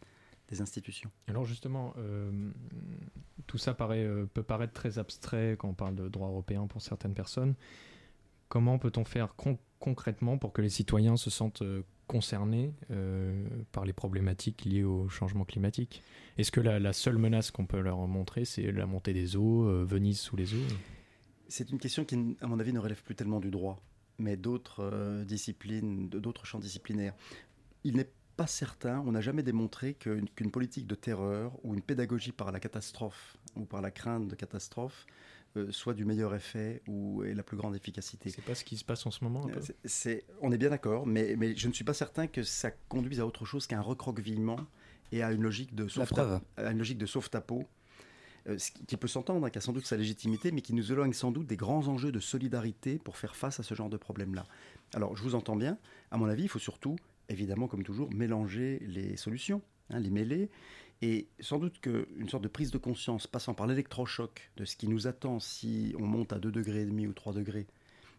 des 0.48 0.60
institutions. 0.60 1.10
Alors 1.28 1.44
justement, 1.44 1.94
euh, 1.98 2.50
tout 3.46 3.58
ça 3.58 3.76
euh, 3.80 4.26
peut 4.26 4.42
paraître 4.42 4.72
très 4.72 4.98
abstrait 4.98 5.56
quand 5.58 5.68
on 5.68 5.74
parle 5.74 5.94
de 5.94 6.08
droit 6.08 6.28
européen 6.28 6.66
pour 6.66 6.82
certaines 6.82 7.14
personnes. 7.14 7.54
Comment 8.48 8.78
peut-on 8.78 9.04
faire 9.04 9.34
concrètement 9.78 10.38
pour 10.38 10.52
que 10.52 10.60
les 10.60 10.68
citoyens 10.68 11.16
se 11.16 11.30
sentent 11.30 11.62
euh, 11.62 11.82
concernés 12.08 12.74
par 13.70 13.84
les 13.84 13.92
problématiques 13.92 14.64
liées 14.64 14.82
au 14.82 15.08
changement 15.08 15.44
climatique? 15.44 16.02
Est-ce 16.38 16.50
que 16.50 16.60
la, 16.60 16.92
seule 16.92 17.18
menace 17.18 17.52
qu'on 17.52 17.66
peut 17.66 17.78
leur 17.78 17.98
montrer, 18.08 18.44
c'est 18.44 18.72
la 18.72 18.84
montée 18.86 19.12
des 19.12 19.36
eaux, 19.36 19.84
Venise 19.84 20.18
sous 20.18 20.34
les 20.34 20.52
eaux? 20.54 20.66
C'est 21.50 21.70
une 21.70 21.78
question 21.78 22.04
qui, 22.04 22.36
à 22.40 22.46
mon 22.46 22.58
avis, 22.58 22.72
ne 22.72 22.78
relève 22.78 23.02
plus 23.02 23.14
tellement 23.14 23.40
du 23.40 23.50
droit, 23.50 23.82
mais 24.18 24.36
d'autres 24.36 24.80
euh, 24.80 25.24
disciplines, 25.24 26.08
d'autres 26.08 26.46
champs 26.46 26.60
disciplinaires. 26.60 27.14
Il 27.84 27.96
n'est 27.96 28.10
pas 28.36 28.46
certain, 28.46 29.02
on 29.06 29.12
n'a 29.12 29.20
jamais 29.20 29.42
démontré 29.42 29.94
qu'une 29.94 30.50
politique 30.50 30.86
de 30.86 30.94
terreur 30.94 31.52
ou 31.62 31.74
une 31.74 31.82
pédagogie 31.82 32.32
par 32.32 32.52
la 32.52 32.60
catastrophe 32.60 33.36
ou 33.56 33.64
par 33.64 33.82
la 33.82 33.90
crainte 33.90 34.28
de 34.28 34.34
catastrophe 34.34 35.06
euh, 35.56 35.72
soit 35.72 35.94
du 35.94 36.04
meilleur 36.04 36.32
effet 36.34 36.80
ou 36.86 37.24
ait 37.24 37.34
la 37.34 37.42
plus 37.42 37.56
grande 37.56 37.74
efficacité. 37.74 38.30
C'est 38.30 38.44
pas 38.44 38.54
ce 38.54 38.64
qui 38.64 38.76
se 38.76 38.84
passe 38.84 39.04
en 39.04 39.10
ce 39.10 39.24
moment. 39.24 39.46
C'est, 39.84 40.24
on 40.40 40.52
est 40.52 40.58
bien 40.58 40.70
d'accord, 40.70 41.06
mais, 41.06 41.34
mais 41.36 41.56
je 41.56 41.66
ne 41.66 41.72
suis 41.72 41.84
pas 41.84 41.92
certain 41.92 42.28
que 42.28 42.44
ça 42.44 42.70
conduise 42.88 43.18
à 43.18 43.26
autre 43.26 43.44
chose 43.44 43.66
qu'un 43.66 43.80
recroquevillement 43.80 44.60
et 45.10 45.24
à 45.24 45.32
une 45.32 45.42
logique 45.42 45.74
de 45.74 45.88
sauve 45.88 46.40
à 46.56 46.70
une 46.70 46.78
logique 46.78 46.98
de 46.98 47.06
sauve-ta-peau 47.06 47.66
euh, 48.48 48.57
qui 48.87 48.96
peut 48.96 49.09
s'entendre, 49.09 49.46
hein, 49.46 49.50
qui 49.50 49.59
a 49.59 49.61
sans 49.61 49.72
doute 49.72 49.87
sa 49.87 49.96
légitimité, 49.96 50.53
mais 50.53 50.61
qui 50.61 50.74
nous 50.74 50.92
éloigne 50.92 51.12
sans 51.12 51.31
doute 51.31 51.46
des 51.46 51.57
grands 51.57 51.88
enjeux 51.88 52.12
de 52.12 52.20
solidarité 52.20 52.98
pour 52.98 53.16
faire 53.16 53.37
face 53.37 53.61
à 53.61 53.62
ce 53.62 53.74
genre 53.74 53.90
de 53.90 53.96
problème-là. 53.96 54.46
Alors, 54.94 55.16
je 55.16 55.22
vous 55.22 55.35
entends 55.35 55.57
bien. 55.57 55.79
À 56.11 56.16
mon 56.16 56.26
avis, 56.26 56.44
il 56.44 56.48
faut 56.48 56.59
surtout, 56.59 56.96
évidemment, 57.29 57.68
comme 57.68 57.83
toujours, 57.83 58.12
mélanger 58.12 58.81
les 58.87 59.16
solutions, 59.16 59.62
hein, 59.90 60.00
les 60.00 60.11
mêler. 60.11 60.50
Et 61.03 61.29
sans 61.40 61.59
doute 61.59 61.81
qu'une 61.81 62.29
sorte 62.29 62.42
de 62.42 62.48
prise 62.48 62.70
de 62.70 62.79
conscience 62.79 63.26
passant 63.26 63.55
par 63.55 63.66
l'électrochoc 63.66 64.50
de 64.57 64.64
ce 64.64 64.76
qui 64.76 64.87
nous 64.87 65.07
attend 65.07 65.40
si 65.40 65.94
on 65.98 66.05
monte 66.05 66.33
à 66.33 66.38
2 66.38 66.53
degrés 66.53 66.85
ou 66.85 67.12
3 67.12 67.33
degrés 67.33 67.66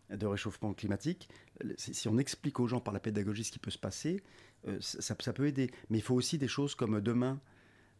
de 0.09 0.25
réchauffement 0.25 0.73
climatique, 0.73 1.29
si 1.77 2.07
on 2.07 2.17
explique 2.17 2.59
aux 2.59 2.67
gens 2.67 2.81
par 2.81 2.93
la 2.93 2.99
pédagogie 2.99 3.43
ce 3.43 3.51
qui 3.51 3.59
peut 3.59 3.71
se 3.71 3.77
passer, 3.77 4.21
euh, 4.67 4.77
ça, 4.79 5.33
peut 5.33 5.47
aider. 5.47 5.71
Mais 5.89 5.99
il 5.99 6.01
faut 6.01 6.15
aussi 6.15 6.37
des 6.37 6.47
choses 6.47 6.75
comme 6.75 7.01
demain, 7.01 7.39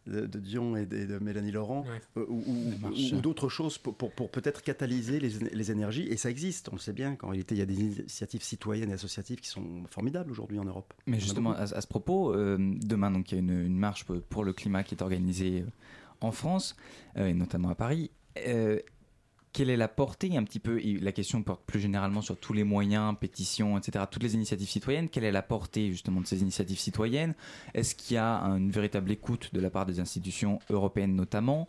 de, 0.07 0.25
Dion 0.39 0.75
et 0.75 0.85
de, 0.85 1.19
Mélanie 1.19 1.51
Laurent, 1.51 1.85
euh, 2.17 2.25
ou, 2.27 2.41
d'autres 3.21 3.49
choses 3.49 3.77
pour, 3.77 4.11
peut-être 4.31 4.63
catalyser 4.63 5.19
les, 5.19 5.71
énergies. 5.71 6.07
Et 6.09 6.17
ça 6.17 6.29
existe, 6.29 6.69
on 6.69 6.75
le 6.75 6.81
sait 6.81 6.93
bien, 6.93 7.15
qu'en 7.15 7.29
réalité, 7.29 7.55
il 7.55 7.59
y 7.59 7.61
a 7.61 7.65
des 7.65 7.79
initiatives 7.79 8.43
citoyennes 8.43 8.89
et 8.89 8.93
associatives 8.93 9.39
qui 9.39 9.49
sont 9.49 9.83
formidables 9.89 10.31
aujourd'hui 10.31 10.59
en 10.59 10.65
Europe. 10.65 10.93
Mais 11.05 11.19
justement, 11.19 11.51
à, 11.51 11.67
ce 11.67 11.87
propos, 11.87 12.33
euh, 12.33 12.57
demain, 12.59 13.11
donc, 13.11 13.31
il 13.31 13.35
y 13.35 13.37
a 13.37 13.41
une, 13.41 13.75
marche 13.75 14.05
pour 14.05 14.43
le 14.43 14.53
climat 14.53 14.83
qui 14.83 14.95
est 14.95 15.01
organisée 15.01 15.61
euh, 15.61 15.69
en 16.21 16.31
France, 16.31 16.75
et 17.15 17.33
notamment 17.33 17.69
à 17.69 17.75
Paris 17.75 18.11
quelle 19.53 19.69
est 19.69 19.77
la 19.77 19.87
portée 19.87 20.37
un 20.37 20.43
petit 20.43 20.59
peu, 20.59 20.79
la 21.01 21.11
question 21.11 21.43
porte 21.43 21.63
plus 21.65 21.79
généralement 21.79 22.21
sur 22.21 22.37
tous 22.37 22.53
les 22.53 22.63
moyens, 22.63 23.15
pétitions, 23.19 23.77
etc., 23.77 24.05
toutes 24.09 24.23
les 24.23 24.35
initiatives 24.35 24.69
citoyennes, 24.69 25.09
quelle 25.09 25.23
est 25.23 25.31
la 25.31 25.41
portée 25.41 25.91
justement 25.91 26.21
de 26.21 26.25
ces 26.25 26.41
initiatives 26.41 26.79
citoyennes? 26.79 27.33
Est-ce 27.73 27.95
qu'il 27.95 28.15
y 28.15 28.17
a 28.17 28.41
une 28.43 28.71
véritable 28.71 29.11
écoute 29.11 29.53
de 29.53 29.59
la 29.59 29.69
part 29.69 29.85
des 29.85 29.99
institutions 29.99 30.59
européennes 30.69 31.15
notamment? 31.15 31.67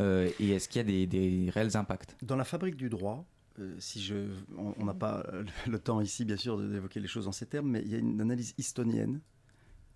Euh, 0.00 0.30
Et 0.40 0.50
est-ce 0.50 0.68
qu'il 0.68 0.88
y 0.88 1.02
a 1.02 1.06
des, 1.06 1.50
réels 1.50 1.76
impacts? 1.76 2.16
Dans 2.22 2.36
la 2.36 2.44
fabrique 2.44 2.76
du 2.76 2.88
droit, 2.88 3.24
euh, 3.58 3.74
si 3.78 4.02
je, 4.02 4.14
on 4.56 4.84
n'a 4.84 4.94
pas 4.94 5.24
le 5.66 5.78
temps 5.78 6.00
ici 6.00 6.24
bien 6.24 6.36
sûr 6.36 6.58
d'évoquer 6.58 7.00
les 7.00 7.08
choses 7.08 7.28
en 7.28 7.32
ces 7.32 7.46
termes, 7.46 7.70
mais 7.70 7.82
il 7.84 7.92
y 7.92 7.94
a 7.94 7.98
une 7.98 8.20
analyse 8.20 8.54
histonienne 8.58 9.16
euh, 9.16 9.33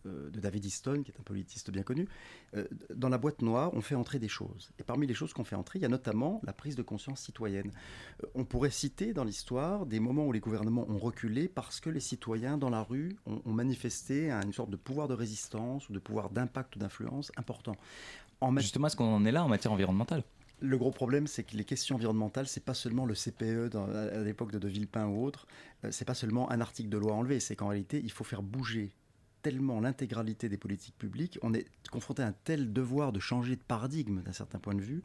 de 0.09 0.41
David 0.41 0.65
Easton, 0.65 1.03
qui 1.03 1.11
est 1.11 1.19
un 1.19 1.23
politiste 1.23 1.71
bien 1.71 1.83
connu, 1.83 2.09
euh, 2.57 2.67
dans 2.95 3.09
la 3.09 3.19
boîte 3.19 3.43
noire, 3.43 3.71
on 3.75 3.81
fait 3.81 3.95
entrer 3.95 4.19
des 4.19 4.29
choses. 4.29 4.71
Et 4.79 4.83
parmi 4.83 5.07
les 5.07 5.15
choses 5.15 5.33
qu'on 5.33 5.45
fait 5.45 5.57
entrer, 5.57 5.79
il 5.79 5.83
y 5.83 5.85
a 5.85 5.89
notamment 5.89 6.41
la 6.45 6.53
prise 6.53 6.77
de 6.77 6.83
conscience 6.83 7.21
citoyenne. 7.21 7.71
Euh, 8.23 8.27
on 8.35 8.45
pourrait 8.45 8.71
citer 8.71 9.13
dans 9.13 9.25
l'histoire 9.25 9.87
des 9.87 10.01
moments 10.01 10.27
où 10.27 10.33
les 10.33 10.41
gouvernements 10.41 10.87
ont 10.89 10.99
reculé 10.99 11.49
parce 11.49 11.81
que 11.81 11.91
les 11.91 12.01
citoyens 12.01 12.59
dans 12.59 12.71
la 12.71 12.83
rue 12.83 13.17
ont, 13.27 13.41
manifesté 13.59 14.31
une 14.31 14.53
sorte 14.53 14.71
de 14.71 14.77
pouvoir 14.77 15.09
de 15.09 15.15
résistance 15.15 15.89
ou 15.89 15.93
de 15.93 15.99
pouvoir 15.99 16.31
d'impact 16.31 16.77
ou 16.77 16.79
d'influence 16.79 17.33
important. 17.37 17.75
Justement, 18.59 18.87
est-ce 18.87 18.95
qu'on 18.95 19.13
en 19.13 19.25
est 19.25 19.33
là 19.33 19.45
en 19.45 19.49
matière 19.49 19.73
environnementale? 19.73 20.23
Le 20.61 20.79
gros 20.79 20.93
problème, 20.93 21.27
c'est 21.27 21.43
que 21.43 21.57
les 21.57 21.65
questions 21.65 21.97
environnementales, 21.97 22.47
c'est 22.47 22.65
pas 22.65 22.75
seulement 22.75 23.05
le 23.05 23.15
CPE 23.15 23.75
à 23.75 24.23
l'époque 24.23 24.53
de 24.53 24.59
De 24.59 24.69
Villepin 24.69 25.07
ou 25.07 25.25
autre, 25.25 25.47
c'est 25.91 26.05
pas 26.05 26.15
seulement 26.15 26.51
un 26.53 26.61
article 26.61 26.89
de 26.89 26.99
loi 26.99 27.15
enlevé, 27.15 27.41
c'est 27.41 27.57
qu'en 27.57 27.69
réalité, 27.69 28.01
il 28.03 28.13
faut 28.13 28.25
faire 28.25 28.43
bouger 28.43 28.93
tellement 29.43 29.81
l'intégralité 29.81 30.49
des 30.49 30.57
politiques 30.57 30.97
publiques, 30.99 31.39
on 31.43 31.55
est 31.55 31.67
confronté 31.91 32.23
à 32.23 32.27
un 32.27 32.35
tel 32.45 32.73
devoir 32.73 33.13
de 33.13 33.21
changer 33.21 33.57
de 33.57 33.63
paradigme 33.63 34.23
d'un 34.23 34.33
certain 34.33 34.59
point 34.59 34.75
de 34.75 34.83
vue, 34.83 35.03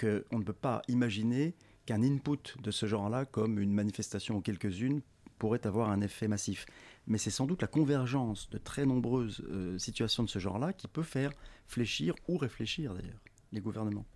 qu'on 0.00 0.38
ne 0.38 0.44
peut 0.44 0.52
pas 0.52 0.82
imaginer 0.88 1.54
qu'un 1.86 2.02
input 2.02 2.56
de 2.60 2.70
ce 2.70 2.86
genre-là, 2.86 3.24
comme 3.24 3.58
une 3.58 3.72
manifestation 3.72 4.36
ou 4.36 4.40
quelques-unes, 4.40 5.00
pourrait 5.38 5.66
avoir 5.66 5.90
un 5.90 6.00
effet 6.00 6.28
massif. 6.28 6.66
Mais 7.06 7.18
c'est 7.18 7.30
sans 7.30 7.46
doute 7.46 7.62
la 7.62 7.68
convergence 7.68 8.50
de 8.50 8.58
très 8.58 8.86
nombreuses 8.86 9.42
euh, 9.50 9.78
situations 9.78 10.24
de 10.24 10.28
ce 10.28 10.38
genre-là 10.38 10.72
qui 10.72 10.88
peut 10.88 11.02
faire 11.02 11.32
fléchir 11.66 12.14
ou 12.28 12.36
réfléchir 12.36 12.94
d'ailleurs 12.94 13.20
les 13.52 13.60
gouvernements. 13.60 14.06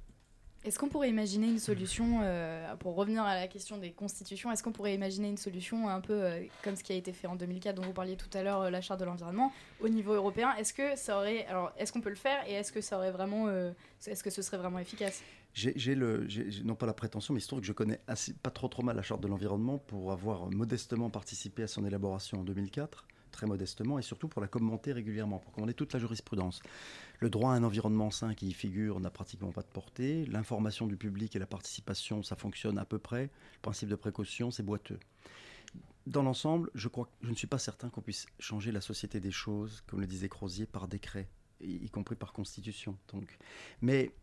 Est-ce 0.62 0.78
qu'on 0.78 0.88
pourrait 0.88 1.08
imaginer 1.08 1.46
une 1.46 1.58
solution, 1.58 2.20
euh, 2.22 2.76
pour 2.76 2.94
revenir 2.94 3.22
à 3.22 3.34
la 3.34 3.48
question 3.48 3.78
des 3.78 3.92
constitutions, 3.92 4.52
est-ce 4.52 4.62
qu'on 4.62 4.72
pourrait 4.72 4.94
imaginer 4.94 5.28
une 5.30 5.38
solution 5.38 5.88
un 5.88 6.02
peu 6.02 6.12
euh, 6.12 6.42
comme 6.62 6.76
ce 6.76 6.84
qui 6.84 6.92
a 6.92 6.96
été 6.96 7.14
fait 7.14 7.26
en 7.26 7.34
2004, 7.34 7.76
dont 7.76 7.82
vous 7.82 7.94
parliez 7.94 8.16
tout 8.16 8.28
à 8.34 8.42
l'heure, 8.42 8.60
euh, 8.60 8.70
la 8.70 8.82
charte 8.82 9.00
de 9.00 9.06
l'environnement, 9.06 9.54
au 9.80 9.88
niveau 9.88 10.12
européen? 10.12 10.54
Est-ce 10.58 10.74
que 10.74 10.96
ça 10.96 11.16
aurait, 11.16 11.46
alors 11.46 11.72
est-ce 11.78 11.94
qu'on 11.94 12.02
peut 12.02 12.10
le 12.10 12.14
faire 12.14 12.46
et 12.46 12.52
est-ce 12.52 12.72
que 12.72 12.82
ça 12.82 12.98
aurait 12.98 13.10
vraiment, 13.10 13.48
est-ce 14.06 14.22
que 14.22 14.28
ce 14.28 14.42
serait 14.42 14.58
vraiment 14.58 14.78
efficace? 14.78 15.22
J'ai 15.54 15.94
le, 15.94 16.28
non 16.62 16.74
pas 16.74 16.86
la 16.86 16.92
prétention, 16.92 17.32
mais 17.32 17.40
il 17.40 17.42
se 17.42 17.48
trouve 17.48 17.60
que 17.60 17.66
je 17.66 17.72
connais 17.72 18.00
assez, 18.06 18.34
pas 18.34 18.50
trop 18.50 18.68
trop 18.68 18.82
mal 18.82 18.96
la 18.96 19.02
charte 19.02 19.22
de 19.22 19.28
l'environnement 19.28 19.78
pour 19.78 20.12
avoir 20.12 20.50
modestement 20.50 21.08
participé 21.08 21.62
à 21.62 21.68
son 21.68 21.86
élaboration 21.86 22.40
en 22.40 22.44
2004 22.44 23.06
très 23.30 23.46
modestement, 23.46 23.98
et 23.98 24.02
surtout 24.02 24.28
pour 24.28 24.42
la 24.42 24.48
commenter 24.48 24.92
régulièrement, 24.92 25.38
pour 25.38 25.52
commander 25.52 25.74
toute 25.74 25.92
la 25.92 25.98
jurisprudence. 25.98 26.60
Le 27.20 27.28
droit 27.28 27.52
à 27.52 27.54
un 27.54 27.64
environnement 27.64 28.10
sain 28.10 28.34
qui 28.34 28.48
y 28.48 28.52
figure 28.54 28.98
n'a 28.98 29.10
pratiquement 29.10 29.52
pas 29.52 29.60
de 29.60 29.68
portée. 29.68 30.24
L'information 30.26 30.86
du 30.86 30.96
public 30.96 31.36
et 31.36 31.38
la 31.38 31.46
participation, 31.46 32.22
ça 32.22 32.34
fonctionne 32.34 32.78
à 32.78 32.86
peu 32.86 32.98
près. 32.98 33.24
Le 33.24 33.60
principe 33.60 33.90
de 33.90 33.94
précaution, 33.94 34.50
c'est 34.50 34.62
boiteux. 34.62 34.98
Dans 36.06 36.22
l'ensemble, 36.22 36.70
je 36.74 36.88
je 37.20 37.30
ne 37.30 37.34
suis 37.34 37.46
pas 37.46 37.58
certain 37.58 37.90
qu'on 37.90 38.00
puisse 38.00 38.24
changer 38.38 38.72
la 38.72 38.80
société 38.80 39.20
des 39.20 39.30
choses, 39.30 39.82
comme 39.86 40.00
le 40.00 40.06
disait 40.06 40.30
Crozier, 40.30 40.64
par 40.64 40.88
décret, 40.88 41.28
y 41.60 41.90
compris 41.90 42.16
par 42.16 42.32
constitution. 42.32 42.96
Donc. 43.12 43.38
Mais 43.82 44.14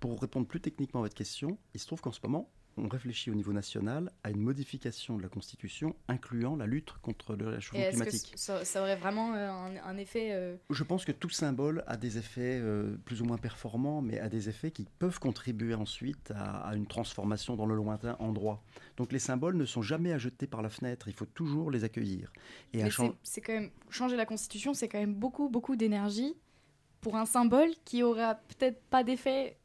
pour 0.00 0.20
répondre 0.20 0.48
plus 0.48 0.60
techniquement 0.60 1.00
à 1.00 1.04
votre 1.04 1.14
question, 1.14 1.56
il 1.74 1.80
se 1.80 1.86
trouve 1.86 2.00
qu'en 2.00 2.12
ce 2.12 2.20
moment, 2.24 2.50
on 2.76 2.88
réfléchit 2.88 3.30
au 3.30 3.34
niveau 3.34 3.52
national 3.52 4.10
à 4.24 4.30
une 4.30 4.40
modification 4.40 5.16
de 5.16 5.22
la 5.22 5.28
Constitution 5.28 5.94
incluant 6.08 6.56
la 6.56 6.66
lutte 6.66 6.92
contre 7.02 7.34
le 7.34 7.48
réchauffement 7.48 7.88
climatique. 7.88 8.32
Que 8.32 8.38
ça, 8.38 8.80
aurait 8.80 8.96
vraiment 8.96 9.34
euh, 9.34 9.50
un, 9.84 9.96
effet 9.96 10.30
euh, 10.32 10.56
Je 10.70 10.84
pense 10.84 11.04
que 11.04 11.12
tout 11.12 11.30
symbole 11.30 11.84
a 11.86 11.96
des 11.96 12.18
effets 12.18 12.58
euh, 12.60 12.96
plus 13.04 13.22
ou 13.22 13.24
moins 13.24 13.38
performants, 13.38 14.02
mais 14.02 14.18
a 14.18 14.28
des 14.28 14.48
effets 14.48 14.70
qui 14.70 14.86
peuvent 14.98 15.18
contribuer 15.18 15.74
ensuite 15.74 16.32
à, 16.34 16.74
une 16.74 16.86
transformation 16.86 17.56
dans 17.56 17.66
le 17.66 17.74
lointain 17.74 18.16
en 18.18 18.32
droit. 18.32 18.62
Donc 18.96 19.12
les 19.12 19.18
symboles 19.18 19.56
ne 19.56 19.64
sont 19.64 19.82
jamais 19.82 20.12
à 20.12 20.18
jeter 20.18 20.46
par 20.46 20.62
la 20.62 20.68
fenêtre, 20.68 21.08
il 21.08 21.14
faut 21.14 21.26
toujours 21.26 21.70
les 21.70 21.84
accueillir. 21.84 22.32
Et 22.72 22.82
c'est 23.22 23.40
quand 23.40 23.52
même 23.52 23.70
changer 23.90 24.16
la 24.16 24.26
Constitution, 24.26 24.74
c'est 24.74 24.88
quand 24.88 24.98
même 24.98 25.14
beaucoup 25.14 25.48
beaucoup 25.48 25.76
d'énergie 25.76 26.34
pour 27.00 27.16
un 27.16 27.26
symbole 27.26 27.70
qui 27.84 28.02
aura 28.02 28.34
peut-être 28.34 28.82
pas 28.84 29.02
d'effet 29.02 29.56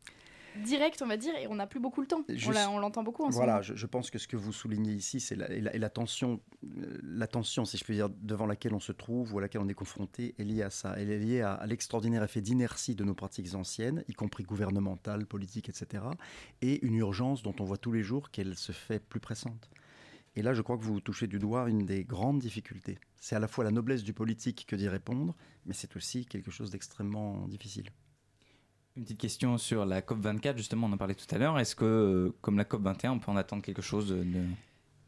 direct, 0.64 1.02
on 1.02 1.08
va 1.08 1.18
dire, 1.18 1.36
et 1.36 1.48
on 1.48 1.56
n'a 1.56 1.68
plus 1.68 1.80
beaucoup 1.80 2.02
le 2.02 2.08
temps. 2.08 2.24
on 2.70 2.80
l'entend 2.80 3.04
beaucoup 3.04 3.24
en 3.24 3.30
Voilà, 3.30 3.62
je, 3.62 3.76
je, 3.76 3.86
pense 3.86 4.10
que 4.10 4.18
ce 4.18 4.28
que 4.28 4.38
vous 4.38 4.54
soulignez 4.54 4.94
ici, 4.94 5.20
c'est 5.20 5.36
la, 5.36 5.48
la, 5.48 5.90
tension, 5.90 6.40
euh, 6.64 7.00
la 7.04 7.28
tension, 7.28 7.66
si 7.66 7.78
je 7.78 7.84
peux 7.84 7.94
dire, 7.94 8.10
devant 8.10 8.46
laquelle 8.46 8.74
on 8.74 8.80
se 8.80 8.92
trouve 8.92 9.34
ou 9.34 9.40
à 9.40 9.42
laquelle 9.42 9.62
on 9.62 9.68
est 9.68 9.74
confronté, 9.76 10.36
est 10.38 10.44
liée 10.44 10.64
à 10.64 10.70
ça. 10.70 10.96
Elle 10.98 11.10
est 11.10 11.20
liée 11.20 11.42
à, 11.42 11.64
l'extraordinaire 11.66 12.24
effet 12.24 12.42
d'inertie 12.42 12.96
de 12.96 13.04
nos 13.04 13.16
pratiques 13.16 13.54
anciennes, 13.56 14.04
y 14.08 14.14
compris 14.14 14.44
gouvernementales, 14.44 15.26
politiques, 15.26 15.70
etc., 15.70 16.04
et 16.62 16.86
une 16.86 16.96
urgence 16.96 17.44
dont 17.44 17.56
on 17.60 17.64
voit 17.64 17.78
tous 17.78 17.92
les 17.92 18.04
jours 18.04 18.32
qu'elle 18.32 18.56
se 18.56 18.72
fait 18.72 19.00
plus 19.00 19.20
pressante. 19.20 19.70
Et 20.36 20.42
là, 20.42 20.54
je 20.54 20.62
crois 20.62 20.78
que 20.78 20.84
vous 20.84 21.00
touchez 21.00 21.28
du 21.28 21.40
doigt 21.40 21.70
une 21.70 21.86
des 21.86 22.04
grandes 22.04 22.40
difficultés. 22.40 22.98
C'est 23.16 23.36
à 23.36 23.40
la 23.40 23.48
fois 23.48 23.64
la 23.64 23.72
noblesse 23.72 24.04
du 24.04 24.14
politique 24.14 24.66
que 24.68 24.76
d'y 24.76 24.90
répondre, 24.90 25.34
mais 25.66 25.74
c'est 25.74 25.96
aussi 25.96 26.26
quelque 26.26 26.52
chose 26.52 26.72
d'extrêmement 26.72 27.48
difficile. 27.48 27.90
Une 28.98 29.04
petite 29.04 29.20
question 29.20 29.58
sur 29.58 29.86
la 29.86 30.00
COP24, 30.00 30.56
justement, 30.56 30.88
on 30.88 30.94
en 30.94 30.98
parlait 30.98 31.16
tout 31.16 31.26
à 31.36 31.38
l'heure. 31.38 31.60
Est-ce 31.60 31.76
que, 31.76 31.84
euh, 31.84 32.34
comme 32.40 32.58
la 32.58 32.64
COP21, 32.64 33.10
on 33.10 33.20
peut 33.20 33.30
en 33.30 33.36
attendre 33.36 33.62
quelque 33.62 33.82
chose 33.82 34.08
de... 34.08 34.46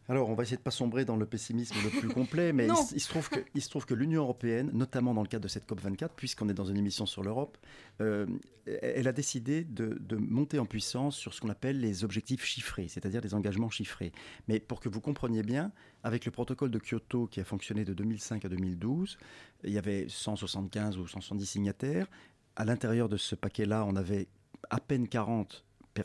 Alors, 0.10 0.30
on 0.30 0.36
va 0.36 0.44
essayer 0.44 0.58
de 0.58 0.62
pas 0.62 0.72
sombrer 0.72 1.06
dans 1.06 1.16
le 1.16 1.26
pessimisme 1.26 1.76
le 1.84 1.90
plus 1.90 2.10
complet, 2.10 2.52
mais 2.52 2.68
il, 2.94 3.00
se 3.00 3.10
trouve 3.10 3.30
que, 3.30 3.40
il 3.56 3.62
se 3.62 3.70
trouve 3.70 3.86
que 3.86 3.94
l'Union 3.94 4.24
européenne, 4.24 4.72
notamment 4.74 5.14
dans 5.14 5.22
le 5.22 5.28
cadre 5.28 5.44
de 5.44 5.48
cette 5.48 5.70
COP24, 5.70 6.10
puisqu'on 6.16 6.50
est 6.50 6.54
dans 6.54 6.66
une 6.66 6.78
émission 6.78 7.06
sur 7.06 7.24
l'Europe, 7.24 7.58
euh, 8.02 8.26
elle 8.66 9.08
a 9.08 9.14
décidé 9.14 9.64
de, 9.64 9.98
de, 10.00 10.18
monter 10.18 10.60
en 10.60 10.66
puissance 10.66 11.16
sur 11.16 11.34
ce 11.34 11.40
qu'on 11.40 11.50
appelle 11.50 11.80
les 11.80 12.04
objectifs 12.04 12.44
chiffrés, 12.44 12.88
c'est-à-dire 12.90 13.22
les 13.22 13.34
engagements 13.34 13.70
chiffrés. 13.70 14.12
Mais 14.50 14.60
pour 14.60 14.82
que 14.82 14.90
vous 14.90 15.02
compreniez 15.02 15.44
bien, 15.44 15.72
avec 16.04 16.26
le 16.26 16.32
protocole 16.32 16.72
de 16.72 16.80
Kyoto 16.80 17.28
qui 17.28 17.40
a 17.40 17.46
fonctionné 17.46 17.86
de 17.86 17.94
2005 17.94 18.44
à 18.46 18.50
2012, 18.50 19.18
il 19.64 19.72
y 19.72 19.78
avait 19.78 20.08
175 20.10 20.98
ou 20.98 21.08
170 21.08 21.46
signataires 21.46 22.08
à 22.58 22.66
l'intérieur 22.66 23.08
de 23.08 23.18
ce 23.18 23.36
paquet-là, 23.36 23.86
on 23.86 23.96
avait 23.96 24.28
à 24.70 24.80
peine 24.80 25.08
40 25.08 25.64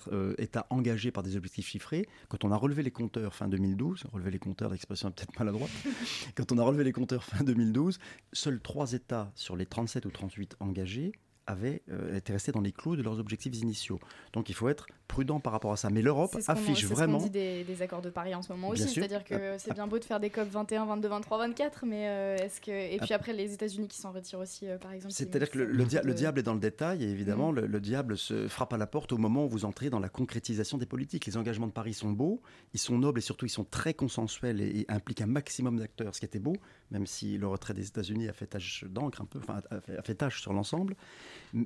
euh, 0.09 0.35
États 0.39 0.67
engagés 0.71 1.11
par 1.11 1.23
des 1.23 1.37
objectifs 1.37 1.67
chiffrés. 1.67 2.07
Quand 2.29 2.45
on 2.45 2.53
a 2.53 2.57
relevé 2.57 2.83
les 2.83 2.91
compteurs 2.91 3.35
fin 3.35 3.49
2012, 3.49 4.05
relevé 4.13 4.31
les 4.31 4.39
compteurs, 4.39 4.71
peut-être 4.71 5.39
maladroite, 5.39 5.71
quand 6.37 6.53
on 6.53 6.59
a 6.59 6.63
relevé 6.63 6.85
les 6.85 6.93
compteurs 6.93 7.25
fin 7.25 7.43
2012, 7.43 7.99
seuls 8.33 8.61
3 8.61 8.93
États 8.93 9.33
sur 9.35 9.57
les 9.57 9.67
37 9.67 10.07
ou 10.07 10.11
38 10.11 10.57
engagés 10.61 11.13
avaient 11.47 11.83
euh, 11.91 12.17
été 12.17 12.33
restés 12.33 12.53
dans 12.53 12.61
les 12.61 12.73
clous 12.73 12.97
de 12.97 13.03
leurs 13.03 13.19
objectifs 13.19 13.55
initiaux. 13.57 13.99
Donc 14.33 14.49
il 14.49 14.55
faut 14.55 14.69
être 14.69 14.87
prudent 15.09 15.41
par 15.41 15.53
rapport 15.53 15.73
à 15.73 15.77
ça. 15.77 15.91
Mais 15.91 16.03
l'Europe 16.03 16.37
affiche 16.47 16.85
vraiment. 16.87 17.19
C'est 17.19 17.27
ce 17.27 17.33
qu'on 17.33 17.39
dit 17.39 17.65
des, 17.65 17.83
accords 17.83 18.03
de 18.03 18.11
Paris 18.11 18.35
en 18.35 18.43
ce 18.43 18.53
moment 18.53 18.69
aussi. 18.69 18.89
C'est-à-dire 18.89 19.25
que 19.25 19.35
euh, 19.35 19.59
c'est 19.59 19.75
bien 19.75 19.87
beau 19.87 19.99
de 19.99 20.05
faire 20.05 20.21
des 20.21 20.31
COP 20.31 20.49
21, 20.49 20.87
22, 20.87 21.09
23, 21.09 21.39
24, 21.39 21.85
mais 21.87 22.09
euh, 22.09 22.37
est-ce 22.37 22.61
que. 22.61 22.71
Et 22.71 22.99
puis 22.99 23.13
après, 23.13 23.33
les 23.33 23.53
États-Unis 23.53 23.89
qui 23.89 23.99
s'en 23.99 24.13
retirent 24.13 24.39
aussi, 24.39 24.67
par 24.81 24.93
exemple. 24.93 25.15
C'est-à-dire 25.15 25.51
que 25.51 25.59
le, 25.59 26.15
diable 26.15 26.41
est 26.41 26.43
dans 26.43 26.55
le 26.55 26.61
détail, 26.61 27.05
et 27.05 27.09
évidemment, 27.09 27.53
mm. 27.53 27.61
le, 27.61 27.81
diable 27.81 28.17
se 28.17 28.49
frappe 28.49 28.73
à 28.73 28.79
la 28.79 28.87
porte 28.87 29.13
au 29.13 29.19
moment 29.19 29.45
où 29.45 29.49
vous 29.49 29.65
entrez 29.65 29.91
dans 29.91 30.01
la 30.01 30.09
concrétisation 30.09 30.79
des 30.79 30.87
politiques. 30.87 31.27
Les 31.27 31.37
engagements 31.37 31.67
de 31.67 31.73
Paris 31.73 31.95
sont 31.95 32.13
beaux, 32.13 32.41
ils 32.75 32.81
sont 32.81 32.99
nobles 32.99 33.19
et 33.19 33.23
surtout 33.23 33.47
ils 33.47 33.51
sont 33.51 33.65
très 33.65 33.95
consensuels 33.95 34.61
et, 34.61 34.81
et 34.81 34.87
impliquent 34.89 35.23
un 35.23 35.27
maximum 35.27 35.79
d'acteurs, 35.79 36.15
ce 36.15 36.21
qui 36.21 36.27
était 36.27 36.39
beau, 36.39 36.57
même 36.91 37.07
si 37.07 37.39
le 37.39 37.49
retrait 37.49 37.75
des 37.75 37.87
États-Unis 37.87 38.29
a 38.29 38.33
fait 38.33 38.47
tâche 38.47 38.85
d'encre 38.85 39.23
un 39.23 39.25
peu, 39.25 39.39
enfin, 39.39 39.61
a 39.71 40.03
fait 40.03 40.15
tâche 40.15 40.41
sur 40.41 40.53
l'ensemble. 40.53 40.95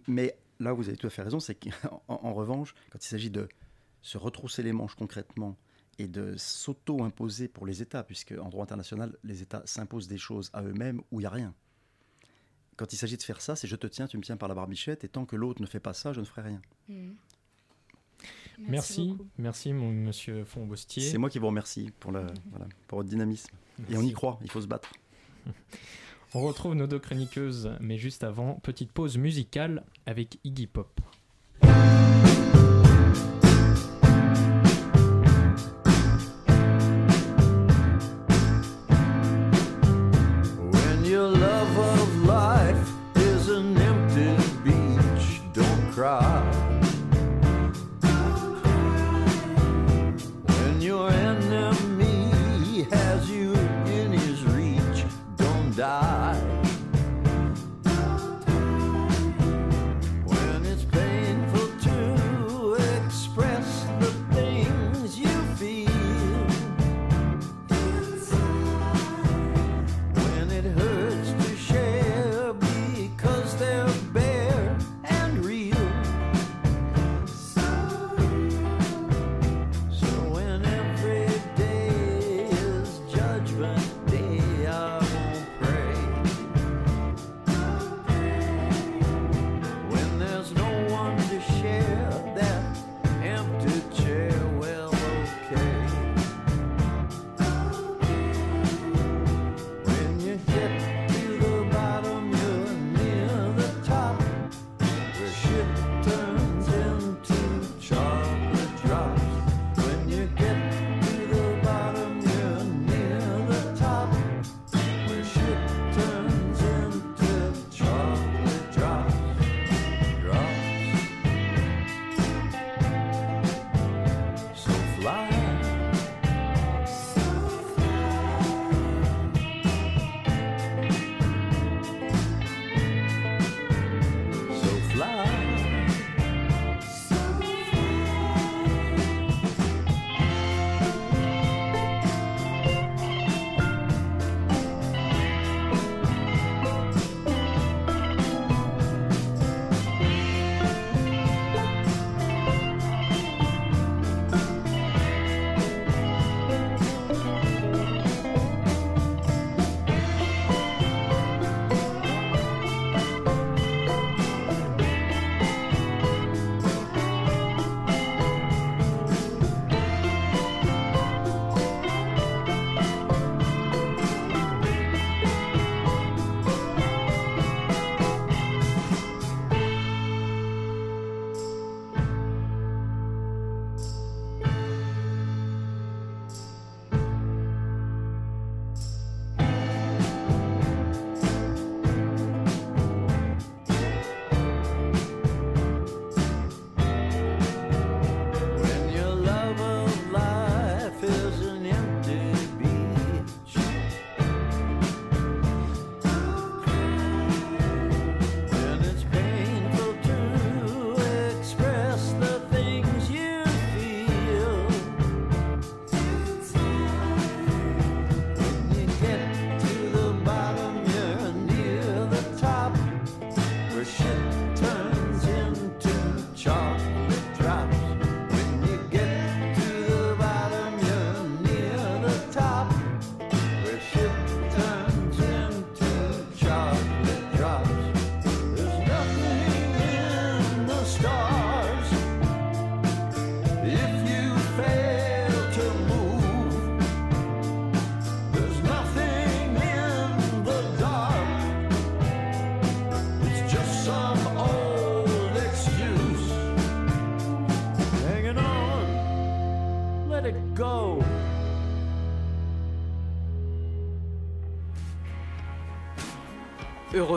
Mais 0.06 0.36
là, 0.60 0.72
vous 0.72 0.88
avez 0.88 0.96
tout 0.96 1.06
à 1.06 1.10
fait 1.10 1.22
raison, 1.22 1.40
c'est 1.40 1.54
qu'en 1.54 2.32
revanche, 2.32 2.74
quand 2.90 3.04
il 3.04 3.08
s'agit 3.08 3.30
de 3.30 3.48
se 4.02 4.18
retrousser 4.18 4.62
les 4.62 4.72
manches 4.72 4.94
concrètement 4.94 5.56
et 5.98 6.08
de 6.08 6.36
s'auto-imposer 6.36 7.48
pour 7.48 7.66
les 7.66 7.82
États, 7.82 8.04
puisque 8.04 8.32
en 8.32 8.48
droit 8.48 8.64
international, 8.64 9.16
les 9.24 9.42
États 9.42 9.62
s'imposent 9.64 10.08
des 10.08 10.18
choses 10.18 10.50
à 10.52 10.62
eux-mêmes 10.62 11.00
où 11.10 11.20
il 11.20 11.22
n'y 11.22 11.26
a 11.26 11.30
rien. 11.30 11.54
Quand 12.76 12.92
il 12.92 12.96
s'agit 12.96 13.16
de 13.16 13.22
faire 13.22 13.40
ça, 13.40 13.56
c'est 13.56 13.66
je 13.66 13.76
te 13.76 13.86
tiens, 13.86 14.06
tu 14.06 14.18
me 14.18 14.22
tiens 14.22 14.36
par 14.36 14.48
la 14.48 14.54
barbichette, 14.54 15.04
et 15.04 15.08
tant 15.08 15.24
que 15.24 15.34
l'autre 15.34 15.62
ne 15.62 15.66
fait 15.66 15.80
pas 15.80 15.94
ça, 15.94 16.12
je 16.12 16.20
ne 16.20 16.26
ferai 16.26 16.42
rien. 16.42 16.62
Mmh. 16.88 17.12
Merci, 18.58 19.16
merci, 19.38 19.72
mon 19.72 19.90
monsieur 19.90 20.44
Fonbostier. 20.44 21.02
C'est 21.02 21.18
moi 21.18 21.28
qui 21.28 21.38
vous 21.38 21.46
remercie 21.46 21.90
pour, 22.00 22.12
le, 22.12 22.26
pour 22.86 22.98
votre 22.98 23.08
dynamisme. 23.08 23.54
Et 23.90 23.96
on 23.96 24.02
y 24.02 24.12
croit, 24.12 24.38
il 24.42 24.50
faut 24.50 24.60
se 24.60 24.66
battre. 24.66 24.90
On 26.34 26.40
retrouve 26.42 26.74
nos 26.74 26.86
deux 26.86 26.98
chroniqueuses, 26.98 27.70
mais 27.80 27.98
juste 27.98 28.24
avant, 28.24 28.54
petite 28.54 28.92
pause 28.92 29.16
musicale 29.16 29.84
avec 30.06 30.38
Iggy 30.44 30.66
Pop. 30.66 31.00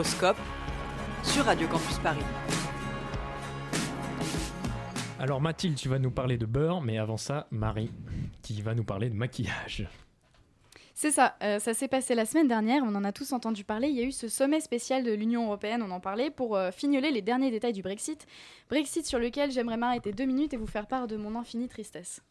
Sur 0.02 1.44
Radio 1.44 1.68
Campus 1.68 1.98
Paris. 1.98 2.24
Alors 5.18 5.42
Mathilde, 5.42 5.76
tu 5.76 5.90
vas 5.90 5.98
nous 5.98 6.10
parler 6.10 6.38
de 6.38 6.46
beurre, 6.46 6.80
mais 6.80 6.96
avant 6.96 7.18
ça, 7.18 7.46
Marie, 7.50 7.90
qui 8.40 8.62
va 8.62 8.74
nous 8.74 8.84
parler 8.84 9.10
de 9.10 9.14
maquillage. 9.14 9.86
C'est 10.94 11.10
ça, 11.10 11.36
euh, 11.42 11.58
ça 11.58 11.74
s'est 11.74 11.88
passé 11.88 12.14
la 12.14 12.24
semaine 12.24 12.48
dernière, 12.48 12.82
on 12.82 12.94
en 12.94 13.04
a 13.04 13.12
tous 13.12 13.34
entendu 13.34 13.62
parler, 13.62 13.88
il 13.88 13.96
y 13.96 14.00
a 14.00 14.04
eu 14.04 14.12
ce 14.12 14.28
sommet 14.28 14.60
spécial 14.60 15.04
de 15.04 15.12
l'Union 15.12 15.44
Européenne, 15.44 15.82
on 15.82 15.90
en 15.90 16.00
parlait, 16.00 16.30
pour 16.30 16.56
euh, 16.56 16.70
fignoler 16.70 17.10
les 17.10 17.20
derniers 17.20 17.50
détails 17.50 17.74
du 17.74 17.82
Brexit. 17.82 18.26
Brexit 18.70 19.04
sur 19.04 19.18
lequel 19.18 19.50
j'aimerais 19.50 19.76
m'arrêter 19.76 20.12
deux 20.12 20.24
minutes 20.24 20.54
et 20.54 20.56
vous 20.56 20.66
faire 20.66 20.86
part 20.86 21.08
de 21.08 21.16
mon 21.16 21.36
infinie 21.38 21.68
tristesse. 21.68 22.22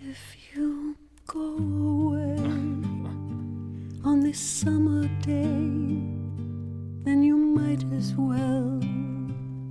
If 0.00 0.54
you 0.54 0.94
go 1.26 1.56
away 1.58 2.93
on 4.04 4.20
this 4.20 4.38
summer 4.38 5.08
day, 5.22 5.72
then 7.04 7.22
you 7.22 7.36
might 7.36 7.82
as 7.94 8.14
well 8.14 8.78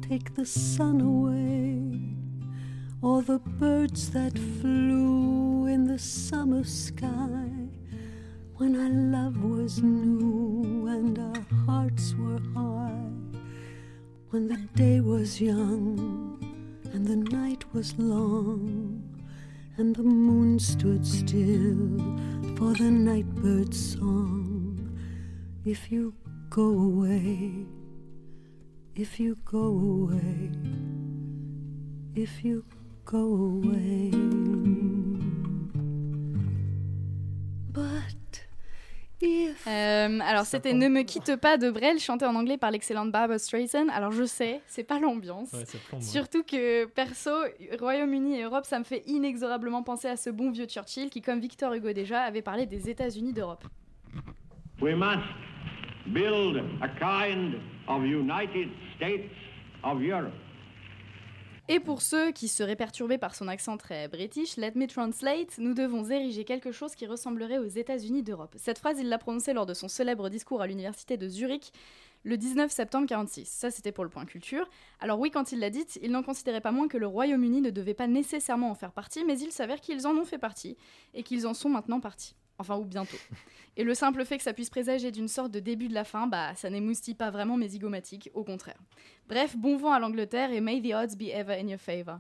take 0.02 0.34
the 0.34 0.46
sun 0.46 1.02
away, 1.02 2.00
or 3.02 3.22
the 3.22 3.38
birds 3.38 4.10
that 4.10 4.34
flew 4.60 5.68
in 5.68 5.86
the 5.86 6.00
summer 6.00 6.64
sky 6.64 7.52
when 8.56 8.76
our 8.76 8.90
love 8.90 9.44
was 9.44 9.84
new 9.84 10.88
and 10.88 11.20
our 11.20 11.46
hearts 11.68 12.16
were 12.16 12.42
high, 12.56 13.12
when 14.32 14.48
the 14.48 14.58
day 14.76 15.00
was 15.00 15.40
young 15.40 16.40
and 16.92 17.06
the 17.06 17.38
night 17.38 17.64
was 17.72 17.96
long 18.00 19.04
and 19.78 19.96
the 19.96 20.04
moon 20.04 20.58
stood 20.58 21.06
still 21.06 22.43
for 22.64 22.74
the 22.76 22.90
nightbird's 22.90 23.94
song. 23.94 24.98
If 25.66 25.92
you 25.92 26.14
go 26.50 26.64
away, 26.64 27.66
if 28.96 29.20
you 29.20 29.38
go 29.44 29.66
away, 29.66 30.50
if 32.16 32.42
you 32.46 32.64
go 33.04 33.20
away. 33.20 34.93
Euh, 39.68 40.20
alors 40.22 40.46
c'était 40.46 40.74
Ne 40.74 40.88
me 40.90 41.04
quitte 41.04 41.36
pas 41.38 41.58
de 41.58 41.70
Brel, 41.70 42.00
chanté 42.00 42.26
en 42.26 42.36
anglais 42.36 42.58
par 42.58 42.72
l'excellente 42.72 43.12
Barbara 43.12 43.40
Streisand. 43.40 43.88
Alors 43.90 44.12
je 44.12 44.24
sais, 44.26 44.62
c'est 44.68 44.84
pas 44.84 45.00
l'ambiance. 45.00 45.52
Ouais. 45.54 46.02
Surtout 46.02 46.44
que 46.44 46.86
perso, 46.86 47.32
Royaume-Uni 47.80 48.40
et 48.40 48.44
Europe, 48.44 48.66
ça 48.66 48.80
me 48.80 48.84
fait 48.84 49.04
inexorablement 49.08 49.84
penser 49.84 50.08
à 50.08 50.18
ce 50.18 50.30
bon 50.30 50.52
vieux 50.52 50.66
Churchill 50.66 51.10
qui, 51.10 51.22
comme 51.22 51.40
Victor 51.40 51.74
Hugo 51.74 51.94
déjà, 51.94 52.22
avait 52.22 52.42
parlé 52.42 52.66
des 52.66 52.90
États-Unis 52.90 53.34
d'Europe. 53.34 53.64
We 54.82 54.96
must 54.96 55.24
build 56.08 56.62
a 56.82 56.88
kind 56.90 57.56
of 57.88 58.04
United 58.04 58.70
States 58.98 59.32
of 59.84 60.02
Europe. 60.02 60.34
Et 61.70 61.80
pour 61.80 62.02
ceux 62.02 62.34
qui 62.34 62.50
seraient 62.50 62.76
perturbés 62.76 63.18
par 63.18 63.36
son 63.36 63.48
accent 63.48 63.78
très 63.78 64.10
british, 64.10 64.58
let 64.58 64.74
me 64.76 64.86
translate, 64.86 65.58
nous 65.60 65.74
devons 65.74 66.04
ériger 66.10 66.44
quelque 66.44 66.74
chose 66.74 66.94
qui 66.94 67.06
ressemblerait 67.06 67.58
aux 67.58 67.68
États-Unis 67.68 68.22
d'Europe. 68.22 68.54
Cette 68.58 68.80
phrase, 68.80 69.00
il 69.00 69.08
l'a 69.08 69.18
prononcée 69.18 69.54
lors 69.54 69.66
de 69.66 69.74
son 69.74 69.88
célèbre 69.88 70.28
discours 70.28 70.62
à 70.62 70.68
l'université 70.68 71.16
de 71.16 71.30
Zurich 71.30 71.72
le 72.24 72.36
19 72.36 72.70
septembre 72.70 73.08
46. 73.08 73.48
Ça, 73.48 73.72
c'était 73.72 73.94
pour 73.94 74.04
le 74.04 74.10
point 74.10 74.26
culture. 74.26 74.70
Alors 75.00 75.20
oui, 75.20 75.32
quand 75.32 75.54
il 75.54 75.60
l'a 75.60 75.70
dite, 75.70 76.00
il 76.02 76.12
n'en 76.12 76.22
considérait 76.22 76.60
pas 76.60 76.74
moins 76.74 76.90
que 76.90 76.98
le 76.98 77.08
Royaume-Uni 77.08 77.62
ne 77.62 77.70
devait 77.70 77.94
pas 77.94 78.08
nécessairement 78.08 78.70
en 78.70 78.76
faire 78.76 78.92
partie, 78.92 79.24
mais 79.24 79.40
il 79.40 79.54
s'avère 79.54 79.80
qu'ils 79.80 80.06
en 80.06 80.18
ont 80.18 80.26
fait 80.26 80.38
partie 80.38 80.76
et 81.14 81.24
qu'ils 81.24 81.48
en 81.48 81.54
sont 81.54 81.70
maintenant 81.70 82.02
partis. 82.02 82.36
Enfin, 82.64 82.78
ou 82.78 82.86
bientôt. 82.86 83.18
Et 83.76 83.84
le 83.84 83.94
simple 83.94 84.24
fait 84.24 84.38
que 84.38 84.44
ça 84.44 84.54
puisse 84.54 84.70
présager 84.70 85.12
d'une 85.12 85.28
sorte 85.28 85.52
de 85.52 85.60
début 85.60 85.90
de 85.90 85.94
la 85.94 86.06
fin, 86.06 86.28
bah, 86.28 86.56
ça 86.56 86.70
n'émoustille 86.70 87.14
pas 87.14 87.30
vraiment 87.30 87.58
mes 87.58 87.68
zygomatiques, 87.68 88.30
au 88.34 88.46
contraire. 88.46 88.80
Bref, 89.28 89.58
bon 89.58 89.76
vent 89.76 89.92
à 89.92 90.00
l'Angleterre 90.00 90.54
et 90.54 90.62
may 90.62 90.82
the 90.82 90.94
odds 90.94 91.18
be 91.18 91.30
ever 91.34 91.60
in 91.60 91.68
your 91.68 91.80
favor. 91.80 92.20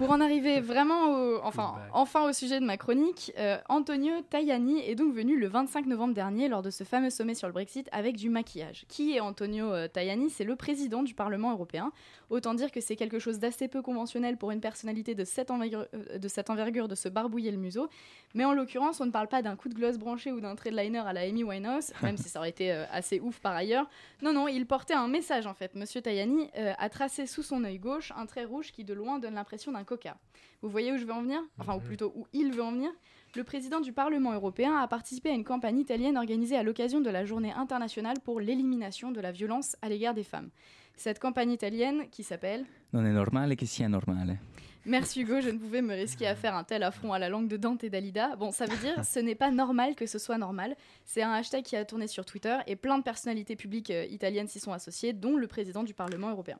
Pour 0.00 0.12
en 0.12 0.22
arriver 0.22 0.62
vraiment 0.62 1.12
au, 1.12 1.40
enfin, 1.42 1.74
enfin 1.92 2.26
au 2.26 2.32
sujet 2.32 2.58
de 2.58 2.64
ma 2.64 2.78
chronique, 2.78 3.34
euh, 3.38 3.58
Antonio 3.68 4.14
Tajani 4.30 4.80
est 4.80 4.94
donc 4.94 5.12
venu 5.12 5.38
le 5.38 5.46
25 5.46 5.84
novembre 5.84 6.14
dernier 6.14 6.48
lors 6.48 6.62
de 6.62 6.70
ce 6.70 6.84
fameux 6.84 7.10
sommet 7.10 7.34
sur 7.34 7.48
le 7.48 7.52
Brexit 7.52 7.86
avec 7.92 8.16
du 8.16 8.30
maquillage. 8.30 8.86
Qui 8.88 9.14
est 9.14 9.20
Antonio 9.20 9.66
euh, 9.66 9.88
Tajani? 9.88 10.30
C'est 10.30 10.44
le 10.44 10.56
président 10.56 11.02
du 11.02 11.12
Parlement 11.12 11.52
européen. 11.52 11.92
Autant 12.30 12.54
dire 12.54 12.70
que 12.70 12.80
c'est 12.80 12.94
quelque 12.94 13.18
chose 13.18 13.40
d'assez 13.40 13.66
peu 13.66 13.82
conventionnel 13.82 14.36
pour 14.36 14.52
une 14.52 14.60
personnalité 14.60 15.16
de 15.16 15.24
cette, 15.24 15.50
envergure, 15.50 15.86
euh, 15.94 16.16
de 16.16 16.28
cette 16.28 16.48
envergure 16.48 16.86
de 16.86 16.94
se 16.94 17.08
barbouiller 17.08 17.50
le 17.50 17.56
museau. 17.56 17.90
Mais 18.34 18.44
en 18.44 18.54
l'occurrence, 18.54 19.00
on 19.00 19.06
ne 19.06 19.10
parle 19.10 19.26
pas 19.26 19.42
d'un 19.42 19.56
coup 19.56 19.68
de 19.68 19.74
gloss 19.74 19.98
branché 19.98 20.30
ou 20.30 20.40
d'un 20.40 20.54
trait 20.54 20.70
de 20.70 20.76
liner 20.76 21.00
à 21.00 21.12
la 21.12 21.22
Amy 21.22 21.42
Winehouse, 21.42 21.92
même 22.02 22.16
si 22.16 22.28
ça 22.28 22.38
aurait 22.38 22.50
été 22.50 22.72
euh, 22.72 22.84
assez 22.92 23.18
ouf 23.18 23.40
par 23.40 23.54
ailleurs. 23.56 23.90
Non, 24.22 24.32
non, 24.32 24.46
il 24.46 24.64
portait 24.64 24.94
un 24.94 25.08
message 25.08 25.48
en 25.48 25.54
fait. 25.54 25.74
Monsieur 25.74 26.00
Tajani 26.00 26.48
euh, 26.56 26.72
a 26.78 26.88
tracé 26.88 27.26
sous 27.26 27.42
son 27.42 27.64
œil 27.64 27.80
gauche 27.80 28.12
un 28.16 28.26
trait 28.26 28.44
rouge 28.44 28.70
qui 28.70 28.84
de 28.84 28.94
loin 28.94 29.18
donne 29.18 29.34
l'impression 29.34 29.72
d'un 29.72 29.82
coca. 29.90 30.16
Vous 30.62 30.68
voyez 30.68 30.92
où 30.92 30.98
je 30.98 31.04
veux 31.04 31.12
en 31.12 31.22
venir? 31.22 31.40
Enfin, 31.58 31.74
ou 31.74 31.80
plutôt 31.80 32.12
où 32.14 32.26
il 32.32 32.52
veut 32.52 32.62
en 32.62 32.72
venir 32.72 32.90
le 33.36 33.44
président 33.44 33.80
du 33.80 33.92
Parlement 33.92 34.32
européen 34.32 34.76
a 34.76 34.88
participé 34.88 35.30
à 35.30 35.34
une 35.34 35.44
campagne 35.44 35.78
italienne 35.78 36.16
organisée 36.16 36.56
à 36.56 36.64
l'occasion 36.64 37.00
de 37.00 37.10
la 37.10 37.24
journée 37.24 37.52
internationale 37.52 38.16
pour 38.24 38.40
l'élimination 38.40 39.12
de 39.12 39.20
la 39.20 39.30
violence 39.30 39.76
à 39.82 39.88
l'égard 39.88 40.14
des 40.14 40.24
femmes. 40.24 40.50
Cette 40.96 41.20
campagne 41.20 41.52
italienne, 41.52 42.08
qui 42.10 42.24
s'appelle 42.24 42.66
Non 42.92 43.06
è 43.06 43.12
normale 43.12 43.54
che 43.54 43.66
sia 43.66 43.86
normale. 43.86 44.40
Merci 44.86 45.20
Hugo, 45.20 45.40
je 45.40 45.50
ne 45.50 45.58
pouvais 45.58 45.82
me 45.82 45.94
risquer 45.94 46.26
à 46.26 46.34
faire 46.34 46.56
un 46.56 46.64
tel 46.64 46.82
affront 46.82 47.12
à 47.12 47.18
la 47.18 47.28
langue 47.28 47.48
de 47.48 47.56
Dante 47.56 47.84
et 47.84 47.90
Dalida. 47.90 48.34
Bon, 48.34 48.50
ça 48.50 48.64
veut 48.64 48.78
dire 48.78 49.04
ce 49.04 49.20
n'est 49.20 49.36
pas 49.36 49.50
normal 49.50 49.94
que 49.94 50.06
ce 50.06 50.18
soit 50.18 50.38
normal. 50.38 50.74
C'est 51.04 51.22
un 51.22 51.32
hashtag 51.32 51.62
qui 51.62 51.76
a 51.76 51.84
tourné 51.84 52.08
sur 52.08 52.24
Twitter 52.24 52.56
et 52.66 52.76
plein 52.76 52.98
de 52.98 53.04
personnalités 53.04 53.54
publiques 53.56 53.90
euh, 53.90 54.06
italiennes 54.06 54.48
s'y 54.48 54.58
sont 54.58 54.72
associées, 54.72 55.12
dont 55.12 55.36
le 55.36 55.46
président 55.46 55.84
du 55.84 55.94
Parlement 55.94 56.30
européen. 56.30 56.58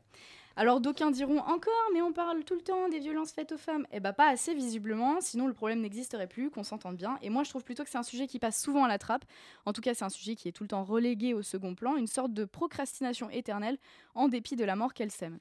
Alors 0.56 0.80
d'aucuns 0.80 1.10
diront 1.10 1.38
encore, 1.38 1.88
mais 1.92 2.02
on 2.02 2.12
parle 2.12 2.44
tout 2.44 2.54
le 2.54 2.60
temps 2.60 2.88
des 2.88 2.98
violences 2.98 3.32
faites 3.32 3.52
aux 3.52 3.58
femmes. 3.58 3.86
Eh 3.92 4.00
bah 4.00 4.12
pas 4.12 4.28
assez 4.28 4.54
visiblement, 4.54 5.20
sinon 5.20 5.46
le 5.46 5.54
problème 5.54 5.80
n'existerait 5.80 6.26
plus, 6.26 6.50
qu'on 6.50 6.64
s'entende 6.64 6.96
bien. 6.96 7.18
Et 7.22 7.30
moi 7.30 7.44
je 7.44 7.50
trouve 7.50 7.64
plutôt 7.64 7.84
que 7.84 7.90
c'est 7.90 7.98
un 7.98 8.02
sujet 8.02 8.26
qui 8.26 8.38
passe 8.38 8.60
souvent 8.60 8.84
à 8.84 8.88
la 8.88 8.98
trappe. 8.98 9.24
En 9.64 9.72
tout 9.72 9.80
cas 9.80 9.94
c'est 9.94 10.04
un 10.04 10.10
sujet 10.10 10.34
qui 10.34 10.48
est 10.48 10.52
tout 10.52 10.64
le 10.64 10.68
temps 10.68 10.84
relégué 10.84 11.34
au 11.34 11.42
second 11.42 11.74
plan, 11.74 11.96
une 11.96 12.06
sorte 12.06 12.32
de 12.32 12.44
procrastination 12.44 13.30
éternelle 13.30 13.78
en 14.14 14.28
dépit 14.28 14.56
de 14.56 14.64
la 14.64 14.76
mort 14.76 14.92
qu'elle 14.92 15.10
sème. 15.10 15.38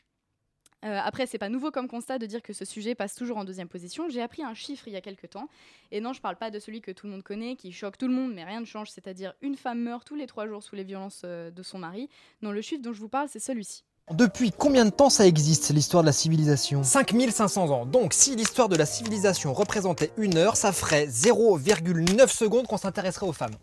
Euh, 0.85 0.97
après, 1.03 1.25
c'est 1.25 1.37
pas 1.37 1.49
nouveau 1.49 1.71
comme 1.71 1.87
constat 1.87 2.19
de 2.19 2.25
dire 2.25 2.41
que 2.41 2.53
ce 2.53 2.63
sujet 2.63 2.95
passe 2.95 3.13
toujours 3.15 3.37
en 3.37 3.43
deuxième 3.43 3.67
position. 3.67 4.07
J'ai 4.07 4.21
appris 4.21 4.43
un 4.43 4.53
chiffre 4.53 4.87
il 4.87 4.93
y 4.93 4.95
a 4.95 5.01
quelques 5.01 5.29
temps, 5.29 5.49
et 5.91 5.99
non, 5.99 6.13
je 6.13 6.21
parle 6.21 6.37
pas 6.37 6.51
de 6.51 6.59
celui 6.59 6.79
que 6.81 6.91
tout 6.91 7.05
le 7.05 7.11
monde 7.11 7.23
connaît, 7.23 7.55
qui 7.55 7.71
choque 7.73 7.97
tout 7.97 8.07
le 8.07 8.13
monde, 8.13 8.33
mais 8.33 8.45
rien 8.45 8.61
ne 8.61 8.65
change, 8.65 8.89
c'est-à-dire 8.89 9.33
une 9.41 9.55
femme 9.55 9.81
meurt 9.81 10.07
tous 10.07 10.15
les 10.15 10.27
trois 10.27 10.47
jours 10.47 10.63
sous 10.63 10.75
les 10.75 10.85
violences 10.85 11.23
euh, 11.25 11.51
de 11.51 11.63
son 11.63 11.79
mari. 11.79 12.09
Non, 12.41 12.51
le 12.51 12.61
chiffre 12.61 12.81
dont 12.81 12.93
je 12.93 13.01
vous 13.01 13.09
parle, 13.09 13.27
c'est 13.27 13.39
celui-ci. 13.39 13.83
Depuis 14.11 14.51
combien 14.51 14.85
de 14.85 14.89
temps 14.89 15.11
ça 15.11 15.27
existe, 15.27 15.69
l'histoire 15.69 16.01
de 16.01 16.07
la 16.07 16.13
civilisation 16.13 16.83
5500 16.83 17.69
ans. 17.69 17.85
Donc 17.85 18.13
si 18.13 18.35
l'histoire 18.35 18.67
de 18.67 18.75
la 18.75 18.87
civilisation 18.87 19.53
représentait 19.53 20.11
une 20.17 20.37
heure, 20.37 20.55
ça 20.55 20.71
ferait 20.71 21.05
0,9 21.05 22.27
secondes 22.27 22.65
qu'on 22.65 22.77
s'intéresserait 22.77 23.27
aux 23.27 23.33
femmes. 23.33 23.53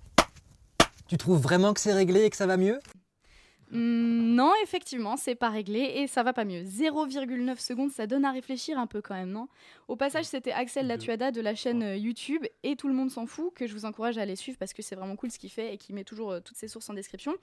Tu 1.09 1.17
trouves 1.17 1.41
vraiment 1.41 1.75
que 1.75 1.81
c'est 1.81 1.93
réglé 1.93 2.25
et 2.25 2.31
que 2.31 2.37
ça 2.37 2.47
va 2.47 2.57
mieux? 2.57 2.79
Non, 3.73 4.53
effectivement, 4.63 5.17
c'est 5.17 5.35
pas 5.35 5.51
réglé 5.51 5.81
et 5.97 6.07
ça 6.07 6.23
va 6.23 6.33
pas 6.33 6.45
mieux. 6.45 6.63
0,9 6.63 7.59
secondes, 7.59 7.91
ça 7.91 8.07
donne 8.07 8.25
à 8.25 8.31
réfléchir 8.31 8.79
un 8.79 8.87
peu 8.87 9.03
quand 9.03 9.15
même, 9.15 9.31
non? 9.31 9.49
Au 9.89 9.97
passage, 9.97 10.25
c'était 10.25 10.53
Axel 10.53 10.87
Latuada 10.87 11.33
de 11.33 11.41
la 11.41 11.55
chaîne 11.55 11.83
euh, 11.83 11.97
YouTube 11.97 12.45
et 12.63 12.77
Tout 12.77 12.89
le 12.89 12.95
monde 12.95 13.11
s'en 13.11 13.27
fout, 13.27 13.53
que 13.55 13.67
je 13.67 13.73
vous 13.73 13.85
encourage 13.85 14.19
à 14.19 14.23
aller 14.23 14.37
suivre 14.37 14.59
parce 14.59 14.73
que 14.73 14.83
c'est 14.83 14.95
vraiment 14.95 15.17
cool 15.17 15.31
ce 15.31 15.39
qu'il 15.39 15.51
fait 15.51 15.75
et 15.75 15.79
qui 15.79 15.93
met 15.93 16.05
toujours 16.05 16.33
euh, 16.33 16.41
toutes 16.41 16.57
ses 16.57 16.69
sources 16.69 16.89
en 16.91 16.95
description. 16.95 17.35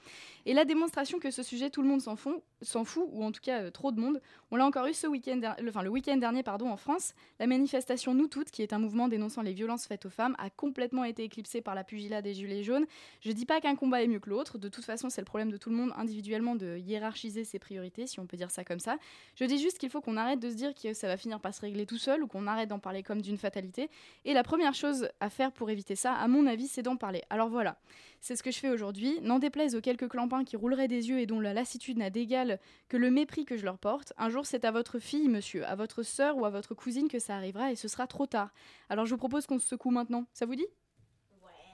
Et 0.46 0.54
la 0.54 0.64
démonstration 0.66 1.20
que 1.20 1.32
ce 1.32 1.44
sujet, 1.44 1.70
tout 1.70 1.82
le 1.82 1.88
monde 1.88 2.02
s'en 2.02 2.16
fout, 2.16 2.42
s'en 2.62 2.84
fout, 2.86 3.08
ou 3.12 3.24
en 3.24 3.32
tout 3.32 3.42
cas 3.42 3.64
euh, 3.64 3.72
trop 3.72 3.92
de 3.92 4.00
monde, 4.00 4.22
on 4.52 4.56
l'a 4.56 4.66
encore 4.66 4.86
eu 4.88 4.94
ce 4.94 5.08
week-end, 5.08 5.40
le, 5.60 5.70
enfin, 5.70 5.84
le 5.84 5.90
week-end 5.90 6.18
dernier 6.18 6.44
pardon, 6.44 6.70
en 6.70 6.78
France. 6.78 7.14
La 7.40 7.48
manifestation 7.48 8.14
Nous 8.14 8.28
Toutes, 8.28 8.52
qui 8.52 8.62
est 8.62 8.72
un 8.72 8.80
mouvement 8.80 9.08
dénonçant 9.08 9.42
les 9.42 9.54
violences 9.54 9.88
faites 9.88 10.06
aux 10.06 10.10
femmes, 10.10 10.36
a 10.38 10.50
complètement 10.50 11.04
été 11.04 11.24
éclipsée 11.24 11.62
par 11.62 11.76
la 11.76 11.84
pugilat 11.84 12.22
des 12.22 12.34
gilets 12.34 12.64
jaunes. 12.64 12.86
Je 13.22 13.32
dis 13.32 13.46
pas 13.46 13.60
qu'un 13.60 13.76
combat 13.76 14.04
est 14.04 14.08
mieux 14.08 14.20
que 14.20 14.30
l'autre, 14.30 14.58
de 14.58 14.70
toute 14.70 14.86
façon 14.86 15.10
c'est 15.10 15.22
le 15.22 15.26
problème 15.26 15.52
de 15.52 15.58
tout 15.58 15.70
le 15.70 15.76
monde 15.76 15.92
individuellement 16.14 16.56
de 16.56 16.78
hiérarchiser 16.78 17.44
ses 17.44 17.58
priorités, 17.58 18.06
si 18.06 18.20
on 18.20 18.28
peut 18.28 18.38
dire 18.38 18.52
ça 18.52 18.64
comme 18.64 18.80
ça. 18.80 18.98
Je 19.36 19.46
dis 19.46 19.58
juste 19.58 19.80
qu'il 19.80 19.90
faut 19.90 20.00
qu'on 20.00 20.16
arrête 20.16 20.40
de 20.40 20.50
se 20.50 20.56
dire 20.56 20.74
que 20.76 20.94
ça 20.94 21.08
va 21.08 21.18
finir 21.18 21.40
par 21.40 21.54
se 21.54 21.62
régler 21.62 21.86
tout 21.86 21.98
seul 21.98 22.24
ou 22.24 22.28
qu'on 22.28 22.46
arrête 22.46 22.70
d'en 22.70 22.80
parler 22.80 23.02
comme 23.02 23.22
d'une 23.22 23.38
fatalité. 23.38 23.90
Et 24.26 24.34
la 24.34 24.44
première 24.44 24.76
chose 24.76 25.10
à 25.20 25.30
faire 25.30 25.52
pour 25.52 25.70
éviter 25.72 25.96
ça, 25.96 26.14
à 26.14 26.28
mon 26.28 26.46
avis, 26.46 26.68
c'est 26.68 26.84
d'en 26.84 26.98
parler. 26.98 27.24
Alors 27.32 27.50
voilà, 27.50 27.78
c'est 28.22 28.36
ce 28.36 28.44
que 28.44 28.52
je 28.52 28.60
fais 28.60 28.70
aujourd'hui. 28.70 29.20
N'en 29.22 29.40
déplaise 29.40 29.76
aux 29.76 29.82
quelques 29.82 30.08
clampins 30.08 30.44
qui 30.44 30.56
rouleraient 30.56 30.88
des 30.88 31.10
yeux 31.10 31.20
et 31.20 31.26
dont 31.26 31.40
la 31.40 31.54
lassitude 31.54 31.98
n'a 31.98 32.12
d'égal 32.12 32.60
que 32.90 32.98
le 32.98 33.10
mépris 33.10 33.46
que 33.46 33.58
je 33.58 33.66
leur 33.66 33.80
porte. 33.80 34.14
Un 34.18 34.30
jour, 34.30 34.46
c'est 34.46 34.66
à 34.66 34.72
votre 34.72 35.00
fille, 35.00 35.30
monsieur, 35.30 35.66
à 35.66 35.76
votre 35.76 36.04
sœur 36.04 36.38
ou 36.38 36.46
à 36.46 36.52
votre 36.52 36.76
cousine 36.76 37.08
que 37.08 37.20
ça 37.20 37.36
arrivera 37.36 37.72
et 37.72 37.76
ce 37.76 37.88
sera 37.88 38.06
trop 38.06 38.28
tard. 38.28 38.54
Alors 38.90 39.06
je 39.06 39.12
vous 39.12 39.18
propose 39.18 39.48
qu'on 39.48 39.58
se 39.58 39.68
secoue 39.68 39.92
maintenant. 39.92 40.26
Ça 40.34 40.46
vous 40.46 40.56
dit? 40.56 40.68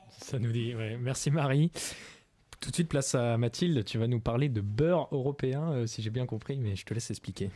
Ça 0.10 0.40
nous 0.40 0.52
dit, 0.52 0.76
ouais. 0.76 0.98
Merci 0.98 1.30
Marie. 1.30 1.72
Tout 2.60 2.72
de 2.72 2.76
suite, 2.76 2.90
place 2.90 3.16
à 3.16 3.38
Mathilde. 3.38 3.86
Tu 3.86 3.98
vas 3.98 4.08
nous 4.08 4.20
parler 4.20 4.50
de 4.50 4.60
beurre 4.62 5.08
européen, 5.12 5.72
euh, 5.72 5.88
si 5.88 6.02
j'ai 6.02 6.10
bien 6.10 6.26
compris, 6.26 6.58
mais 6.60 6.76
je 6.76 6.86
te 6.86 6.94
laisse 6.94 7.10
expliquer. 7.10 7.50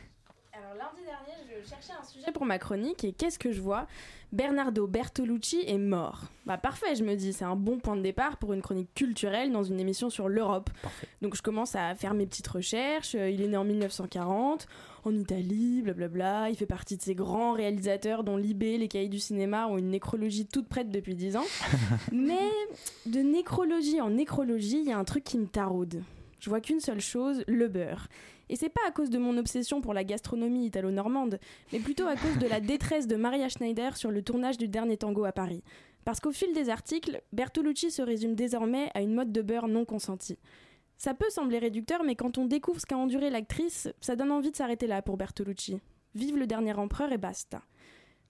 Alors 0.54 0.76
lundi 0.76 1.04
dernier, 1.04 1.34
je 1.62 1.70
cherchais 1.70 1.91
un 1.99 2.04
sujet 2.06 2.32
pour 2.32 2.45
ma 2.45 2.58
chronique 2.58 3.04
et 3.04 3.12
qu'est-ce 3.12 3.38
que 3.38 3.51
je 3.51 3.60
vois? 3.60 3.86
Bernardo 4.32 4.88
Bertolucci 4.88 5.64
est 5.68 5.78
mort. 5.78 6.22
Bah 6.45 6.58
parfait, 6.58 6.95
je 6.95 7.04
me 7.04 7.16
dis, 7.16 7.34
c'est 7.34 7.43
un 7.45 7.58
bon 7.58 7.80
point 7.80 7.97
de 7.97 8.01
départ 8.01 8.38
pour 8.38 8.54
une 8.54 8.62
chronique 8.62 8.93
culturelle 8.95 9.51
dans 9.51 9.64
une 9.64 9.80
émission 9.80 10.10
sur 10.10 10.30
l'Europe. 10.30 10.70
Donc 11.22 11.36
je 11.36 11.41
commence 11.41 11.76
à 11.76 11.95
faire 11.95 12.14
mes 12.14 12.26
petites 12.26 12.47
recherches. 12.47 13.16
Euh, 13.16 13.30
Il 13.30 13.41
est 13.41 13.47
né 13.49 13.58
en 13.58 13.66
1940 13.66 14.68
en 15.06 15.16
Italie, 15.16 15.82
blablabla. 15.82 16.49
Il 16.49 16.56
fait 16.56 16.66
partie 16.66 16.97
de 16.97 17.01
ces 17.01 17.16
grands 17.16 17.54
réalisateurs 17.54 18.24
dont 18.24 18.38
Libé, 18.38 18.78
les 18.78 18.88
cahiers 18.88 19.10
du 19.10 19.20
cinéma 19.20 19.68
ont 19.68 19.78
une 19.78 19.89
nécrologie 19.89 20.45
toute 20.45 20.68
prête 20.68 20.89
depuis 20.89 21.16
10 21.16 21.38
ans. 21.38 21.45
Mais 22.12 22.49
de 23.06 23.20
nécrologie 23.20 24.01
en 24.01 24.10
nécrologie, 24.10 24.80
il 24.82 24.88
y 24.88 24.91
a 24.91 24.97
un 24.97 25.04
truc 25.04 25.24
qui 25.24 25.38
me 25.38 25.47
taraude. 25.47 26.01
Je 26.39 26.49
vois 26.49 26.62
qu'une 26.62 26.80
seule 26.80 27.01
chose, 27.01 27.43
le 27.47 27.68
beurre. 27.68 28.08
Et 28.49 28.56
c'est 28.56 28.70
pas 28.70 28.82
à 28.88 28.91
cause 28.91 29.10
de 29.10 29.18
mon 29.18 29.38
obsession 29.38 29.82
pour 29.82 29.93
la 29.93 30.04
gastronomie 30.04 30.66
italo-normande, 30.66 31.39
mais 31.72 31.80
plutôt 31.80 32.06
à 32.06 32.16
cause 32.16 32.38
de 32.38 32.47
la 32.47 32.60
détresse 32.60 33.08
de 33.08 33.16
Maria 33.16 33.47
Schneider 33.47 33.95
sur 33.95 34.12
le 34.12 34.22
tournage 34.22 34.58
du 34.58 34.68
dernier 34.68 34.97
tango 34.97 35.24
à 35.24 35.32
Paris. 35.32 35.64
Parce 36.06 36.20
qu'au 36.20 36.32
fil 36.32 36.54
des 36.54 36.70
articles, 36.70 37.22
Bertolucci 37.32 37.91
se 37.91 38.01
résume 38.01 38.36
désormais 38.36 38.91
à 38.93 39.01
une 39.01 39.14
mode 39.14 39.32
de 39.32 39.41
beurre 39.41 39.70
non 39.70 39.86
consentie. 39.86 40.38
Ça 41.04 41.14
peut 41.14 41.30
sembler 41.30 41.60
réducteur, 41.60 42.01
mais 42.06 42.16
quand 42.16 42.38
on 42.38 42.45
découvre 42.45 42.80
ce 42.80 42.86
qu'a 42.86 42.95
enduré 42.95 43.30
l'actrice, 43.30 43.89
ça 43.99 44.16
donne 44.16 44.32
envie 44.32 44.51
de 44.51 44.56
s'arrêter 44.56 44.88
là 44.88 45.01
pour 45.01 45.18
Bertolucci. 45.18 45.82
Vive 46.16 46.38
le 46.38 46.47
dernier 46.47 46.72
empereur 46.76 47.12
et 47.12 47.18
basta. 47.18 47.62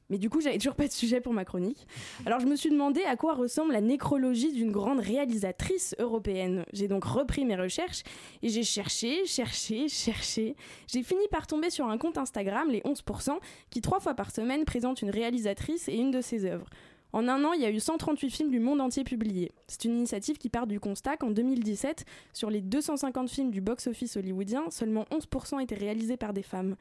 Mais 0.10 0.18
du 0.18 0.28
coup, 0.28 0.42
j'avais 0.42 0.58
toujours 0.58 0.74
pas 0.74 0.88
de 0.88 0.92
sujet 0.92 1.22
pour 1.22 1.34
ma 1.34 1.46
chronique. 1.46 1.86
Alors 2.26 2.40
je 2.40 2.48
me 2.48 2.56
suis 2.56 2.72
demandé 2.72 3.04
à 3.04 3.16
quoi 3.16 3.36
ressemble 3.36 3.74
la 3.74 3.82
nécrologie 3.82 4.54
d'une 4.54 4.72
grande 4.72 5.00
réalisatrice 5.00 5.94
européenne. 6.00 6.66
J'ai 6.74 6.88
donc 6.88 7.04
repris 7.04 7.46
mes 7.46 7.56
recherches 7.56 8.02
et 8.42 8.50
j'ai 8.50 8.64
cherché, 8.64 9.24
cherché, 9.28 9.88
cherché. 9.88 10.56
J'ai 10.88 11.04
fini 11.04 11.28
par 11.30 11.46
tomber 11.46 11.70
sur 11.70 11.88
un 11.88 12.00
compte 12.00 12.18
Instagram, 12.18 12.72
les 12.72 12.82
11%, 12.82 13.38
qui 13.70 13.82
trois 13.82 14.00
fois 14.00 14.16
par 14.16 14.32
semaine 14.32 14.66
présente 14.66 15.04
une 15.04 15.12
réalisatrice 15.12 15.90
et 15.90 15.96
une 15.96 16.10
de 16.10 16.22
ses 16.22 16.46
œuvres. 16.46 16.66
En 17.14 17.28
un 17.28 17.44
an, 17.46 17.54
il 17.54 17.62
y 17.62 17.66
a 17.66 17.70
eu 17.70 17.80
138 17.80 18.32
films 18.32 18.50
du 18.50 18.60
monde 18.60 18.82
entier 18.82 19.04
publiés. 19.04 19.52
C'est 19.68 19.86
une 19.86 19.98
initiative 19.98 20.40
qui 20.40 20.50
part 20.50 20.66
du 20.66 20.80
constat 20.80 21.16
qu'en 21.16 21.30
2017, 21.30 22.06
sur 22.34 22.50
les 22.50 22.60
250 22.60 23.30
films 23.30 23.52
du 23.52 23.62
box-office 23.62 24.18
hollywoodien, 24.18 24.64
seulement 24.72 25.06
11% 25.12 25.62
étaient 25.62 25.76
réalisés 25.76 26.18
par 26.18 26.34
des 26.34 26.42
femmes. 26.42 26.76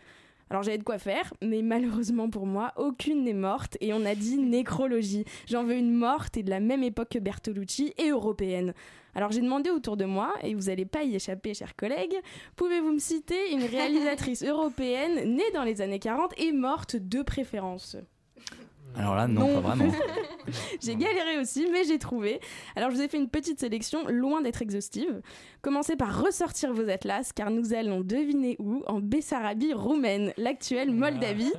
Alors 0.48 0.62
j'avais 0.62 0.78
de 0.78 0.84
quoi 0.84 0.98
faire, 0.98 1.34
mais 1.42 1.60
malheureusement 1.60 2.30
pour 2.30 2.46
moi, 2.46 2.72
aucune 2.76 3.24
n'est 3.24 3.34
morte 3.34 3.76
et 3.82 3.92
on 3.92 4.06
a 4.06 4.14
dit 4.14 4.38
nécrologie. 4.38 5.24
J'en 5.46 5.64
veux 5.64 5.76
une 5.76 5.92
morte 5.92 6.38
et 6.38 6.42
de 6.42 6.50
la 6.50 6.60
même 6.60 6.82
époque 6.82 7.10
que 7.10 7.18
Bertolucci 7.18 7.92
et 7.98 8.08
européenne. 8.08 8.72
Alors 9.14 9.32
j'ai 9.32 9.42
demandé 9.42 9.68
autour 9.68 9.98
de 9.98 10.06
moi, 10.06 10.32
et 10.42 10.54
vous 10.54 10.68
n'allez 10.68 10.86
pas 10.86 11.04
y 11.04 11.14
échapper, 11.14 11.52
chers 11.52 11.76
collègues, 11.76 12.16
pouvez-vous 12.56 12.92
me 12.92 12.98
citer 12.98 13.52
une 13.52 13.64
réalisatrice 13.64 14.42
européenne 14.46 15.36
née 15.36 15.50
dans 15.52 15.64
les 15.64 15.82
années 15.82 15.98
40 15.98 16.32
et 16.38 16.52
morte 16.52 16.96
de 16.96 17.20
préférence? 17.20 17.96
Alors 18.96 19.14
là, 19.14 19.26
non, 19.26 19.48
Non. 19.48 19.54
pas 19.62 19.68
vraiment. 19.74 19.92
j'ai 20.82 20.96
galéré 20.96 21.38
aussi, 21.38 21.66
mais 21.72 21.84
j'ai 21.84 21.98
trouvé. 21.98 22.40
Alors 22.76 22.90
je 22.90 22.96
vous 22.96 23.02
ai 23.02 23.08
fait 23.08 23.16
une 23.16 23.28
petite 23.28 23.58
sélection, 23.60 24.06
loin 24.08 24.42
d'être 24.42 24.60
exhaustive. 24.62 25.22
Commencez 25.62 25.96
par 25.96 26.22
ressortir 26.22 26.72
vos 26.72 26.88
atlas, 26.88 27.32
car 27.32 27.50
nous 27.50 27.72
allons 27.72 28.00
deviner 28.02 28.56
où, 28.58 28.82
en 28.86 29.00
Bessarabie 29.00 29.72
roumaine, 29.72 30.32
l'actuelle 30.36 30.90
Moldavie, 30.90 31.52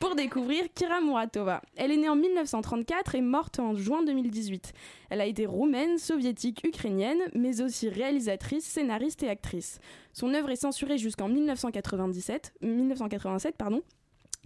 pour 0.00 0.14
découvrir 0.14 0.64
Kira 0.74 1.00
Muratova. 1.00 1.62
Elle 1.76 1.92
est 1.92 1.96
née 1.96 2.08
en 2.08 2.16
1934 2.16 3.14
et 3.16 3.20
morte 3.20 3.58
en 3.58 3.74
juin 3.74 4.02
2018. 4.04 4.72
Elle 5.10 5.20
a 5.20 5.26
été 5.26 5.46
roumaine, 5.46 5.98
soviétique, 5.98 6.62
ukrainienne, 6.64 7.18
mais 7.34 7.60
aussi 7.60 7.88
réalisatrice, 7.88 8.64
scénariste 8.64 9.22
et 9.22 9.28
actrice. 9.28 9.78
Son 10.12 10.32
œuvre 10.34 10.50
est 10.50 10.56
censurée 10.56 10.98
jusqu'en 10.98 11.28
1997, 11.28 12.54
1987, 12.62 13.56
pardon, 13.56 13.82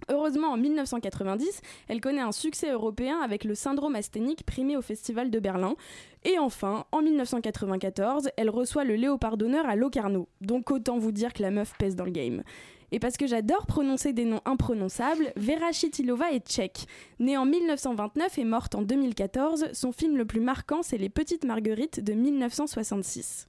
Heureusement, 0.09 0.49
en 0.49 0.57
1990, 0.57 1.61
elle 1.87 2.01
connaît 2.01 2.21
un 2.21 2.31
succès 2.31 2.71
européen 2.71 3.19
avec 3.19 3.43
le 3.43 3.55
syndrome 3.55 3.95
asthénique 3.95 4.45
primé 4.45 4.77
au 4.77 4.81
Festival 4.81 5.29
de 5.31 5.39
Berlin. 5.39 5.75
Et 6.23 6.39
enfin, 6.39 6.85
en 6.91 7.01
1994, 7.01 8.29
elle 8.37 8.49
reçoit 8.49 8.83
le 8.83 8.95
Léopard 8.95 9.37
d'honneur 9.37 9.67
à 9.67 9.75
Locarno. 9.75 10.27
Donc 10.41 10.71
autant 10.71 10.97
vous 10.97 11.11
dire 11.11 11.33
que 11.33 11.41
la 11.41 11.51
meuf 11.51 11.73
pèse 11.77 11.95
dans 11.95 12.05
le 12.05 12.11
game. 12.11 12.43
Et 12.91 12.99
parce 12.99 13.17
que 13.17 13.25
j'adore 13.25 13.65
prononcer 13.65 14.13
des 14.13 14.23
noms 14.23 14.41
imprononçables, 14.45 15.33
Vera 15.35 15.71
Chitilova 15.71 16.31
est 16.31 16.47
tchèque. 16.47 16.85
Née 17.19 17.37
en 17.37 17.45
1929 17.45 18.37
et 18.37 18.45
morte 18.45 18.75
en 18.75 18.83
2014, 18.83 19.69
son 19.73 19.91
film 19.91 20.15
le 20.15 20.25
plus 20.25 20.41
marquant, 20.41 20.83
c'est 20.83 20.99
Les 20.99 21.09
Petites 21.09 21.43
Marguerites 21.43 22.03
de 22.03 22.13
1966. 22.13 23.47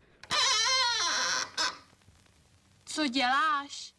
Co 2.95 3.07
děláš? 3.07 3.95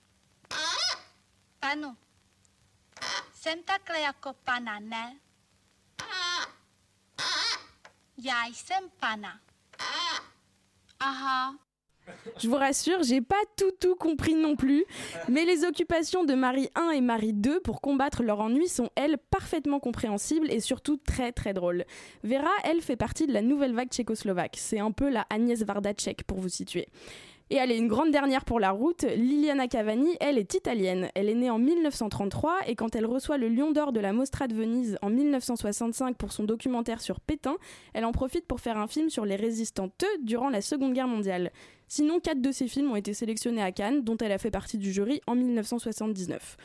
Ne? 9.18 9.28
Aha. 11.00 11.54
Je 12.38 12.48
vous 12.48 12.56
rassure, 12.56 13.04
j'ai 13.04 13.22
pas 13.22 13.42
tout 13.58 13.72
tout 13.80 13.96
compris 13.96 14.36
non 14.36 14.56
plus, 14.56 14.86
mais 15.28 15.46
les 15.46 15.64
occupations 15.64 16.24
de 16.24 16.34
Marie 16.34 16.70
I 16.78 16.98
et 16.98 17.02
Marie 17.02 17.36
II 17.44 17.60
pour 17.64 17.82
combattre 17.82 18.24
leur 18.24 18.40
ennui 18.40 18.68
sont 18.68 18.90
elles 18.96 19.18
parfaitement 19.18 19.80
compréhensibles 19.80 20.52
et 20.52 20.60
surtout 20.60 20.98
très 20.98 21.32
très 21.32 21.54
drôles. 21.54 21.86
Vera, 22.24 22.52
elle 22.64 22.82
fait 22.82 22.96
partie 22.96 23.26
de 23.28 23.34
la 23.34 23.42
nouvelle 23.42 23.74
vague 23.74 23.90
tchécoslovaque, 23.90 24.58
c'est 24.58 24.80
un 24.80 24.92
peu 24.92 25.10
la 25.10 25.26
Agnès 25.30 25.64
Varda 25.64 25.94
tchèque 25.94 26.24
pour 26.24 26.40
vous 26.40 26.50
situer. 26.50 26.88
Et 27.52 27.60
allez, 27.60 27.78
une 27.78 27.88
grande 27.88 28.10
dernière 28.10 28.44
pour 28.44 28.60
la 28.60 28.72
route, 28.72 29.04
Liliana 29.04 29.68
Cavani, 29.68 30.18
elle 30.20 30.40
est 30.40 30.56
italienne. 30.56 31.10
Elle 31.14 31.30
est 31.30 31.36
née 31.36 31.52
en 31.52 31.60
1933 31.60 32.62
et 32.66 32.76
quand 32.76 32.96
elle 32.96 33.06
reçoit 33.06 33.38
le 33.38 33.50
Lion 33.50 33.72
d'Or 33.72 33.92
de 33.92 34.00
la 34.00 34.14
Mostra 34.14 34.48
de 34.48 34.56
Venise 34.56 34.98
en 35.04 35.12
1965 35.12 36.18
pour 36.18 36.32
son 36.32 36.44
documentaire 36.44 37.02
sur 37.02 37.20
Pétain, 37.20 37.58
elle 37.94 38.06
en 38.06 38.12
profite 38.12 38.48
pour 38.48 38.62
faire 38.62 38.80
un 38.80 38.88
film 38.88 39.12
sur 39.12 39.26
les 39.26 39.36
résistantes 39.36 40.04
durant 40.24 40.50
la 40.50 40.62
Seconde 40.62 40.94
Guerre 40.94 41.08
mondiale. 41.08 41.52
Sinon, 41.88 42.20
quatre 42.20 42.42
de 42.42 42.52
ses 42.52 42.68
films 42.68 42.90
ont 42.90 42.96
été 42.96 43.14
sélectionnés 43.14 43.62
à 43.62 43.72
Cannes, 43.72 44.04
dont 44.04 44.18
elle 44.18 44.32
a 44.32 44.40
fait 44.40 44.50
partie 44.50 44.80
du 44.80 44.92
jury 44.92 45.22
en 45.28 45.36
1979. 45.36 46.58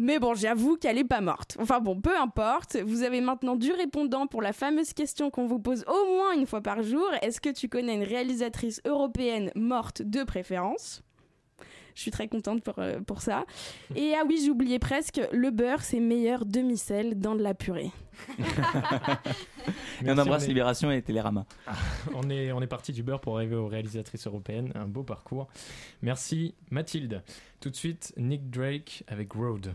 Mais 0.00 0.20
bon, 0.20 0.32
j'avoue 0.34 0.76
qu'elle 0.76 0.96
est 0.96 1.04
pas 1.04 1.20
morte. 1.20 1.56
Enfin 1.60 1.80
bon, 1.80 2.00
peu 2.00 2.16
importe. 2.16 2.76
Vous 2.76 3.02
avez 3.02 3.20
maintenant 3.20 3.56
du 3.56 3.72
répondant 3.72 4.28
pour 4.28 4.40
la 4.42 4.52
fameuse 4.52 4.92
question 4.92 5.28
qu'on 5.30 5.46
vous 5.46 5.58
pose 5.58 5.84
au 5.88 6.06
moins 6.14 6.32
une 6.34 6.46
fois 6.46 6.60
par 6.60 6.82
jour. 6.84 7.04
Est-ce 7.20 7.40
que 7.40 7.48
tu 7.50 7.68
connais 7.68 7.94
une 7.96 8.04
réalisatrice 8.04 8.80
européenne 8.86 9.50
morte 9.56 10.02
de 10.02 10.22
préférence? 10.22 11.02
Je 11.96 12.02
suis 12.02 12.12
très 12.12 12.28
contente 12.28 12.62
pour, 12.62 12.78
euh, 12.78 13.00
pour 13.00 13.22
ça. 13.22 13.44
Et 13.96 14.14
ah 14.14 14.22
oui, 14.24 14.40
j'ai 14.40 14.50
oublié 14.50 14.78
presque, 14.78 15.20
le 15.32 15.50
beurre, 15.50 15.82
c'est 15.82 15.98
meilleur 15.98 16.46
demi-sel 16.46 17.18
dans 17.18 17.34
de 17.34 17.42
la 17.42 17.54
purée. 17.54 17.90
Et 18.38 18.42
on 20.02 20.04
Merci, 20.04 20.20
embrasse 20.20 20.42
on 20.42 20.44
est- 20.44 20.48
Libération 20.48 20.90
et 20.92 21.02
Télérama. 21.02 21.44
on 22.14 22.30
est, 22.30 22.52
on 22.52 22.62
est 22.62 22.66
parti 22.68 22.92
du 22.92 23.02
beurre 23.02 23.20
pour 23.20 23.36
arriver 23.36 23.56
aux 23.56 23.66
réalisatrices 23.66 24.28
européennes. 24.28 24.70
Un 24.76 24.86
beau 24.86 25.02
parcours. 25.02 25.48
Merci 26.02 26.54
Mathilde. 26.70 27.24
Tout 27.60 27.70
de 27.70 27.76
suite, 27.76 28.12
Nick 28.16 28.48
Drake 28.48 29.02
avec 29.08 29.32
Road. 29.32 29.74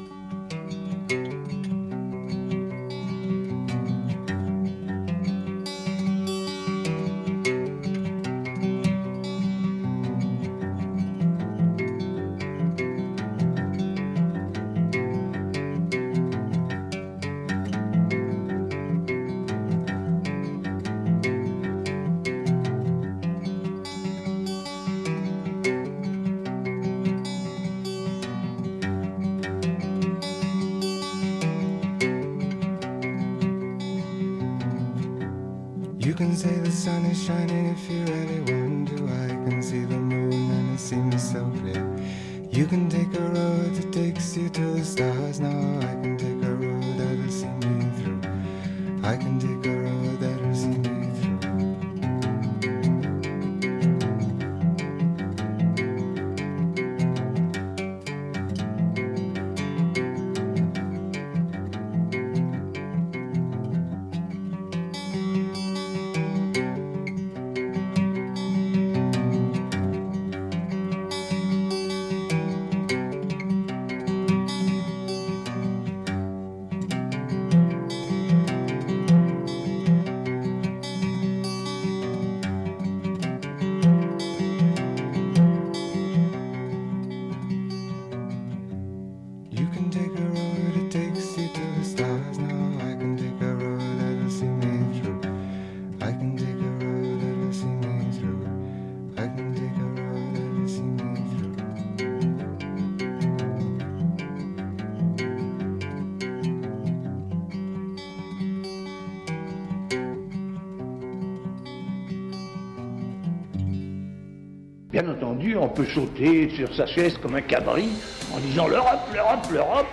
on 115.61 115.69
peut 115.69 115.85
sauter 115.85 116.49
sur 116.49 116.73
sa 116.73 116.87
chaise 116.87 117.17
comme 117.19 117.35
un 117.35 117.41
cabri 117.41 117.89
en 118.33 118.39
disant 118.39 118.67
l'Europe, 118.67 119.07
l'Europe, 119.13 119.45
l'Europe. 119.51 119.87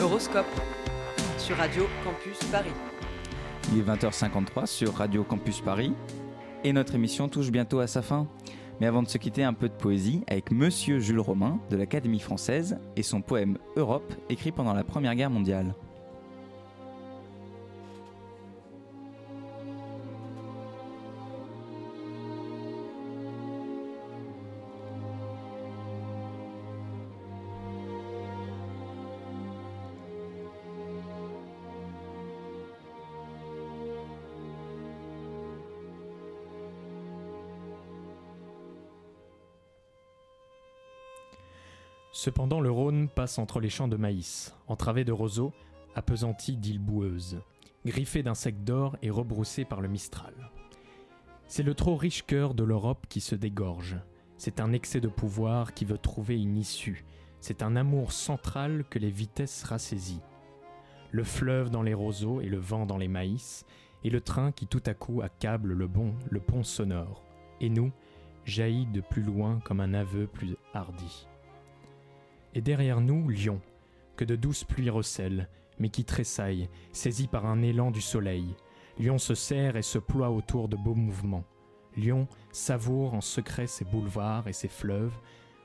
Euroscope 0.00 0.46
sur 1.38 1.56
Radio 1.56 1.86
Campus 2.04 2.38
Paris. 2.50 2.72
Il 3.72 3.78
est 3.78 3.82
20h53 3.82 4.66
sur 4.66 4.94
Radio 4.94 5.22
Campus 5.22 5.60
Paris 5.60 5.92
et 6.64 6.72
notre 6.72 6.96
émission 6.96 7.28
touche 7.28 7.50
bientôt 7.50 7.78
à 7.78 7.86
sa 7.86 8.02
fin. 8.02 8.26
Mais 8.80 8.86
avant 8.86 9.02
de 9.02 9.08
se 9.08 9.18
quitter, 9.18 9.44
un 9.44 9.52
peu 9.52 9.68
de 9.68 9.74
poésie 9.74 10.22
avec 10.26 10.50
Monsieur 10.50 10.98
Jules 10.98 11.20
Romain 11.20 11.60
de 11.70 11.76
l'Académie 11.76 12.18
française 12.18 12.78
et 12.96 13.02
son 13.02 13.20
poème 13.20 13.58
Europe 13.76 14.12
écrit 14.28 14.50
pendant 14.50 14.72
la 14.72 14.84
Première 14.84 15.14
Guerre 15.14 15.30
mondiale. 15.30 15.74
Cependant, 42.20 42.60
le 42.60 42.70
Rhône 42.70 43.08
passe 43.08 43.38
entre 43.38 43.60
les 43.60 43.70
champs 43.70 43.88
de 43.88 43.96
maïs, 43.96 44.54
entravé 44.68 45.04
de 45.06 45.12
roseaux, 45.12 45.54
appesanti 45.94 46.58
d'îles 46.58 46.78
boueuses, 46.78 47.40
griffé 47.86 48.22
d'insectes 48.22 48.62
d'or 48.62 48.98
et 49.00 49.08
rebroussé 49.08 49.64
par 49.64 49.80
le 49.80 49.88
Mistral. 49.88 50.34
C'est 51.46 51.62
le 51.62 51.72
trop 51.72 51.96
riche 51.96 52.26
cœur 52.26 52.52
de 52.52 52.62
l'Europe 52.62 53.06
qui 53.08 53.22
se 53.22 53.34
dégorge. 53.34 53.96
C'est 54.36 54.60
un 54.60 54.74
excès 54.74 55.00
de 55.00 55.08
pouvoir 55.08 55.72
qui 55.72 55.86
veut 55.86 55.96
trouver 55.96 56.38
une 56.38 56.58
issue. 56.58 57.06
C'est 57.40 57.62
un 57.62 57.74
amour 57.74 58.12
central 58.12 58.84
que 58.90 58.98
les 58.98 59.10
vitesses 59.10 59.64
rassaisient. 59.64 60.20
Le 61.12 61.24
fleuve 61.24 61.70
dans 61.70 61.82
les 61.82 61.94
roseaux 61.94 62.42
et 62.42 62.50
le 62.50 62.58
vent 62.58 62.84
dans 62.84 62.98
les 62.98 63.08
maïs, 63.08 63.64
et 64.04 64.10
le 64.10 64.20
train 64.20 64.52
qui 64.52 64.66
tout 64.66 64.82
à 64.84 64.92
coup 64.92 65.22
accable 65.22 65.72
le 65.72 65.86
bon, 65.86 66.12
le 66.28 66.40
pont 66.40 66.64
sonore. 66.64 67.24
Et 67.62 67.70
nous, 67.70 67.92
jaillit 68.44 68.84
de 68.84 69.00
plus 69.00 69.22
loin 69.22 69.58
comme 69.64 69.80
un 69.80 69.94
aveu 69.94 70.26
plus 70.26 70.58
hardi. 70.74 71.29
Et 72.54 72.60
derrière 72.60 73.00
nous, 73.00 73.28
Lyon, 73.28 73.60
que 74.16 74.24
de 74.24 74.36
douces 74.36 74.64
pluies 74.64 74.90
recèlent, 74.90 75.48
mais 75.78 75.88
qui 75.88 76.04
tressaille, 76.04 76.68
saisi 76.92 77.26
par 77.26 77.46
un 77.46 77.62
élan 77.62 77.90
du 77.90 78.00
soleil. 78.00 78.54
Lyon 78.98 79.18
se 79.18 79.34
serre 79.34 79.76
et 79.76 79.82
se 79.82 79.98
ploie 79.98 80.30
autour 80.30 80.68
de 80.68 80.76
beaux 80.76 80.94
mouvements. 80.94 81.44
Lyon 81.96 82.28
savoure 82.52 83.14
en 83.14 83.20
secret 83.20 83.66
ses 83.66 83.84
boulevards 83.84 84.46
et 84.46 84.52
ses 84.52 84.68
fleuves, 84.68 85.16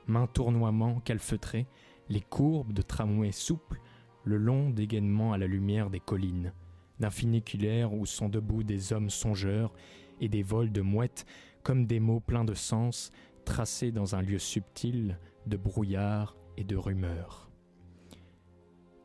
main 0.06 0.26
tournoiement 0.26 1.00
calfeutrées, 1.00 1.66
les 2.08 2.20
courbes 2.20 2.72
de 2.72 2.82
tramways 2.82 3.32
souples, 3.32 3.80
le 4.24 4.38
long 4.38 4.70
dégainement 4.70 5.32
à 5.32 5.38
la 5.38 5.46
lumière 5.46 5.90
des 5.90 6.00
collines, 6.00 6.52
d'un 6.98 7.10
funiculaire 7.10 7.92
où 7.92 8.06
sont 8.06 8.28
debout 8.28 8.62
des 8.62 8.92
hommes 8.92 9.10
songeurs 9.10 9.72
et 10.20 10.28
des 10.28 10.42
vols 10.42 10.72
de 10.72 10.80
mouettes 10.80 11.26
comme 11.62 11.86
des 11.86 12.00
mots 12.00 12.20
pleins 12.20 12.44
de 12.44 12.54
sens, 12.54 13.10
tracés 13.44 13.92
dans 13.92 14.14
un 14.14 14.22
lieu 14.22 14.38
subtil 14.38 15.18
de 15.46 15.56
brouillard 15.56 16.36
et 16.56 16.64
de 16.64 16.76
rumeurs. 16.76 17.50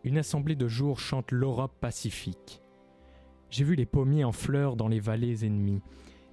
Une 0.03 0.17
assemblée 0.17 0.55
de 0.55 0.67
jours 0.67 0.99
chante 0.99 1.31
l'Europe 1.31 1.77
pacifique. 1.79 2.61
J'ai 3.49 3.63
vu 3.63 3.75
les 3.75 3.85
pommiers 3.85 4.23
en 4.23 4.31
fleurs 4.31 4.75
dans 4.75 4.87
les 4.87 4.99
vallées 4.99 5.45
ennemies, 5.45 5.81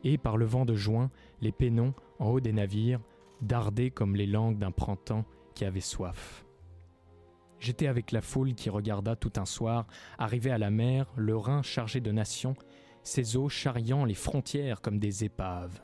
et 0.05 0.17
par 0.17 0.37
le 0.37 0.47
vent 0.47 0.65
de 0.65 0.75
juin, 0.75 1.11
les 1.41 1.53
pénons, 1.53 1.95
en 2.19 2.31
haut 2.31 2.41
des 2.41 2.53
navires, 2.53 3.01
dardaient 3.43 3.91
comme 3.91 4.17
les 4.17 4.27
langues 4.27 4.59
d'un 4.59 4.71
printemps 4.71 5.25
qui 5.55 5.65
avait 5.65 5.81
soif. 5.81 6.45
J'étais 7.59 7.89
avec 7.89 8.13
la 8.13 8.21
foule 8.21 8.55
qui 8.55 8.71
regarda 8.71 9.17
tout 9.17 9.33
un 9.37 9.45
soir 9.45 9.87
arriver 10.17 10.51
à 10.51 10.59
la 10.59 10.71
mer 10.71 11.13
le 11.17 11.37
Rhin 11.37 11.63
chargé 11.63 12.01
de 12.01 12.13
nations, 12.13 12.55
ses 13.03 13.37
eaux 13.37 13.49
charriant 13.49 14.05
les 14.05 14.15
frontières 14.15 14.81
comme 14.81 14.99
des 14.99 15.25
épaves. 15.25 15.81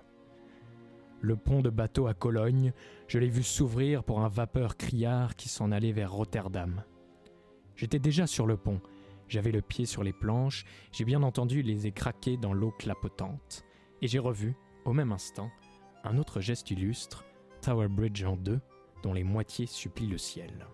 Le 1.25 1.37
pont 1.37 1.63
de 1.63 1.71
bateau 1.71 2.07
à 2.07 2.13
Cologne, 2.13 2.75
je 3.09 3.19
l'ai 3.19 3.31
vu 3.31 3.43
s'ouvrir 3.43 4.05
pour 4.05 4.21
un 4.21 4.29
vapeur 4.29 4.77
criard 4.77 5.37
qui 5.37 5.49
s'en 5.49 5.73
allait 5.73 5.91
vers 5.91 6.13
Rotterdam. 6.13 6.85
J'étais 7.77 7.99
déjà 7.99 8.27
sur 8.27 8.47
le 8.47 8.59
pont, 8.59 8.83
j'avais 9.27 9.51
le 9.51 9.63
pied 9.63 9.87
sur 9.87 10.05
les 10.05 10.13
planches, 10.13 10.67
j'ai 10.93 11.07
bien 11.07 11.23
entendu 11.23 11.63
les 11.63 11.91
craquer 11.93 12.37
dans 12.37 12.53
l'eau 12.53 12.73
clapotante, 12.73 13.65
et 14.03 14.07
j'ai 14.07 14.19
revu, 14.19 14.55
au 14.85 14.93
même 14.93 15.13
instant, 15.13 15.51
un 16.03 16.19
autre 16.19 16.43
geste 16.43 16.71
illustre, 16.71 17.25
Tower 17.63 17.89
Bridge 17.89 18.23
en 18.25 18.37
deux, 18.37 18.61
dont 19.03 19.15
les 19.15 19.25
moitiés 19.25 19.65
supplient 19.65 20.07
le 20.07 20.19
ciel. 20.19 20.67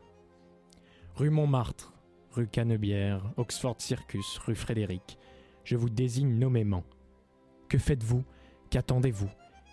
Rue 1.15 1.31
Montmartre, 1.31 1.95
rue 2.33 2.49
Canebière, 2.49 3.23
Oxford 3.37 3.77
Circus, 3.79 4.39
rue 4.39 4.57
Frédéric, 4.57 5.17
je 5.63 5.77
vous 5.77 5.91
désigne 5.91 6.37
nommément. 6.41 6.83
Que 7.69 7.79
faites-vous? 7.79 8.25
Qu'attendez-vous? 8.71 9.31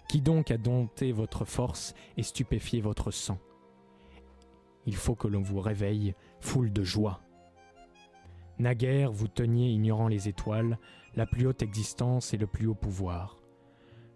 Qui 0.07 0.21
donc 0.21 0.51
a 0.51 0.57
dompté 0.57 1.11
votre 1.11 1.43
force 1.43 1.93
et 2.15 2.23
stupéfié 2.23 2.79
votre 2.79 3.11
sang 3.11 3.39
Il 4.85 4.95
faut 4.95 5.15
que 5.15 5.27
l'on 5.27 5.41
vous 5.41 5.59
réveille, 5.59 6.15
foule 6.39 6.71
de 6.71 6.83
joie. 6.83 7.21
Naguère, 8.59 9.11
vous 9.11 9.27
teniez, 9.27 9.69
ignorant 9.69 10.07
les 10.07 10.29
étoiles, 10.29 10.79
la 11.15 11.25
plus 11.25 11.45
haute 11.45 11.61
existence 11.61 12.33
et 12.33 12.37
le 12.37 12.47
plus 12.47 12.67
haut 12.67 12.75
pouvoir. 12.75 13.37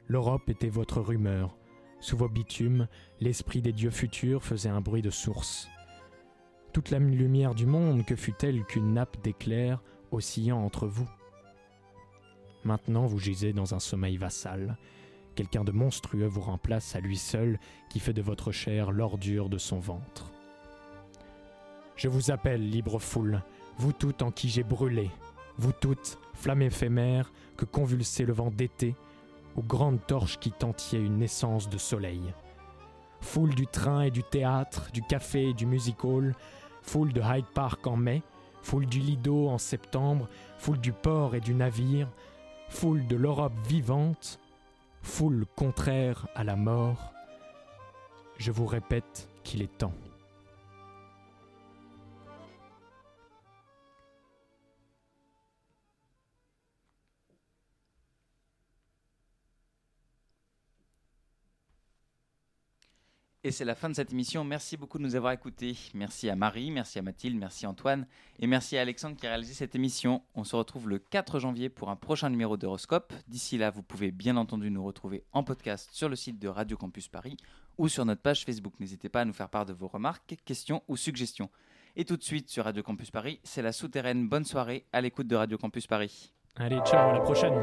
L'Europe 0.08 0.50
était 0.50 0.70
votre 0.70 1.02
rumeur. 1.02 1.58
Sous 2.00 2.18
vos 2.18 2.30
bitumes, 2.30 2.88
l'esprit 3.20 3.62
des 3.62 3.74
dieux 3.74 3.92
futurs 3.92 4.44
faisait 4.44 4.70
un 4.70 4.82
bruit 4.82 5.02
de 5.02 5.10
source. 5.12 5.68
Toute 6.74 6.90
la 6.90 7.00
lumière 7.00 7.54
du 7.54 7.66
monde, 7.66 8.06
que 8.06 8.16
fut-elle 8.16 8.64
qu'une 8.64 8.94
nappe 8.94 9.22
d'éclairs 9.22 9.84
oscillant 10.12 10.64
entre 10.64 10.88
vous? 10.88 11.10
Maintenant, 12.64 13.06
vous 13.06 13.20
gisez 13.20 13.54
dans 13.54 13.74
un 13.74 13.80
sommeil 13.80 14.18
vassal. 14.18 14.78
Quelqu'un 15.36 15.64
de 15.64 15.72
monstrueux 15.72 16.26
vous 16.26 16.42
remplace 16.42 16.96
à 16.96 17.00
lui 17.00 17.18
seul, 17.18 17.60
qui 17.90 18.00
fait 18.00 18.14
de 18.14 18.22
votre 18.22 18.52
chair 18.52 18.92
l'ordure 18.92 19.50
de 19.50 19.58
son 19.58 19.80
ventre. 19.80 20.32
Je 21.96 22.08
vous 22.08 22.32
appelle, 22.32 22.70
libre 22.70 23.00
foule, 23.00 23.42
vous 23.78 23.94
toutes 23.94 24.22
en 24.22 24.32
qui 24.32 24.50
j'ai 24.50 24.64
brûlé, 24.64 25.10
vous 25.58 25.72
toutes, 25.72 26.18
flamme 26.34 26.62
éphémère 26.62 27.32
que 27.58 27.66
convulsait 27.66 28.26
le 28.26 28.34
vent 28.34 28.52
d'été, 28.52 28.96
aux 29.56 29.64
grandes 29.64 30.06
torches 30.06 30.40
qui 30.40 30.52
tentiaient 30.52 31.00
une 31.00 31.18
naissance 31.18 31.70
de 31.70 31.78
soleil. 31.78 32.22
Foule 33.22 33.54
du 33.54 33.68
train 33.68 34.02
et 34.02 34.12
du 34.12 34.24
théâtre, 34.24 34.90
du 34.92 35.02
café 35.02 35.50
et 35.50 35.54
du 35.54 35.66
music 35.66 36.04
hall, 36.04 36.36
foule 36.82 37.14
de 37.14 37.22
Hyde 37.22 37.46
Park 37.54 37.86
en 37.86 37.96
mai, 37.96 38.24
foule 38.62 38.88
du 38.88 39.00
Lido 39.00 39.48
en 39.50 39.58
septembre, 39.58 40.28
foule 40.58 40.80
du 40.80 40.92
port 40.92 41.36
et 41.36 41.42
du 41.42 41.54
navire, 41.54 42.10
foule 42.70 43.06
de 43.08 43.16
l'Europe 43.16 43.54
vivante, 43.68 44.40
foule 45.02 45.46
contraire 45.56 46.28
à 46.36 46.44
la 46.44 46.56
mort, 46.56 47.14
je 48.38 48.52
vous 48.52 48.66
répète 48.66 49.30
qu'il 49.44 49.62
est 49.62 49.78
temps. 49.78 49.94
Et 63.44 63.52
c'est 63.52 63.66
la 63.66 63.74
fin 63.74 63.90
de 63.90 63.96
cette 63.96 64.12
émission. 64.12 64.44
Merci 64.44 64.78
beaucoup 64.78 65.00
de 65.00 65.04
nous 65.04 65.16
avoir 65.16 65.34
écoutés. 65.34 65.76
Merci 65.96 66.30
à 66.30 66.36
Marie, 66.36 66.70
merci 66.70 67.00
à 67.00 67.02
Mathilde, 67.02 67.40
merci 67.40 67.66
à 67.66 67.70
Antoine 67.70 68.06
et 68.38 68.46
merci 68.46 68.78
à 68.78 68.82
Alexandre 68.82 69.18
qui 69.18 69.26
a 69.26 69.30
réalisé 69.30 69.56
cette 69.56 69.74
émission. 69.74 70.22
On 70.36 70.44
se 70.44 70.56
retrouve 70.56 70.88
le 70.88 71.00
4 71.00 71.40
janvier 71.40 71.70
pour 71.70 71.90
un 71.90 71.96
prochain 71.96 72.30
numéro 72.30 72.56
d'Horoscope. 72.56 73.14
D'ici 73.28 73.58
là, 73.58 73.72
vous 73.72 73.82
pouvez 73.82 74.12
bien 74.12 74.38
entendu 74.38 74.70
nous 74.70 74.84
retrouver 74.84 75.24
en 75.32 75.44
podcast 75.44 75.90
sur 75.92 76.08
le 76.08 76.16
site 76.16 76.38
de 76.38 76.48
Radio 76.48 76.78
Campus 76.78 77.08
Paris 77.08 77.36
ou 77.80 77.88
sur 77.88 78.06
notre 78.06 78.22
page 78.22 78.46
Facebook. 78.46 78.80
N'hésitez 78.80 79.10
pas 79.10 79.22
à 79.22 79.26
nous 79.26 79.34
faire 79.34 79.50
part 79.50 79.66
de 79.66 79.74
vos 79.74 79.88
remarques, 79.88 80.38
questions 80.46 80.84
ou 80.88 80.96
suggestions. 80.96 81.50
Et 81.96 82.06
tout 82.06 82.18
de 82.18 82.24
suite 82.24 82.48
sur 82.48 82.66
Radio 82.66 82.84
Campus 82.84 83.10
Paris, 83.10 83.40
c'est 83.44 83.64
la 83.64 83.72
souterraine. 83.72 84.30
Bonne 84.30 84.46
soirée 84.46 84.86
à 84.94 85.02
l'écoute 85.02 85.28
de 85.28 85.36
Radio 85.36 85.58
Campus 85.58 85.88
Paris. 85.88 86.32
Allez, 86.58 86.80
ciao, 86.86 87.10
à 87.10 87.14
la 87.14 87.22
prochaine. 87.22 87.56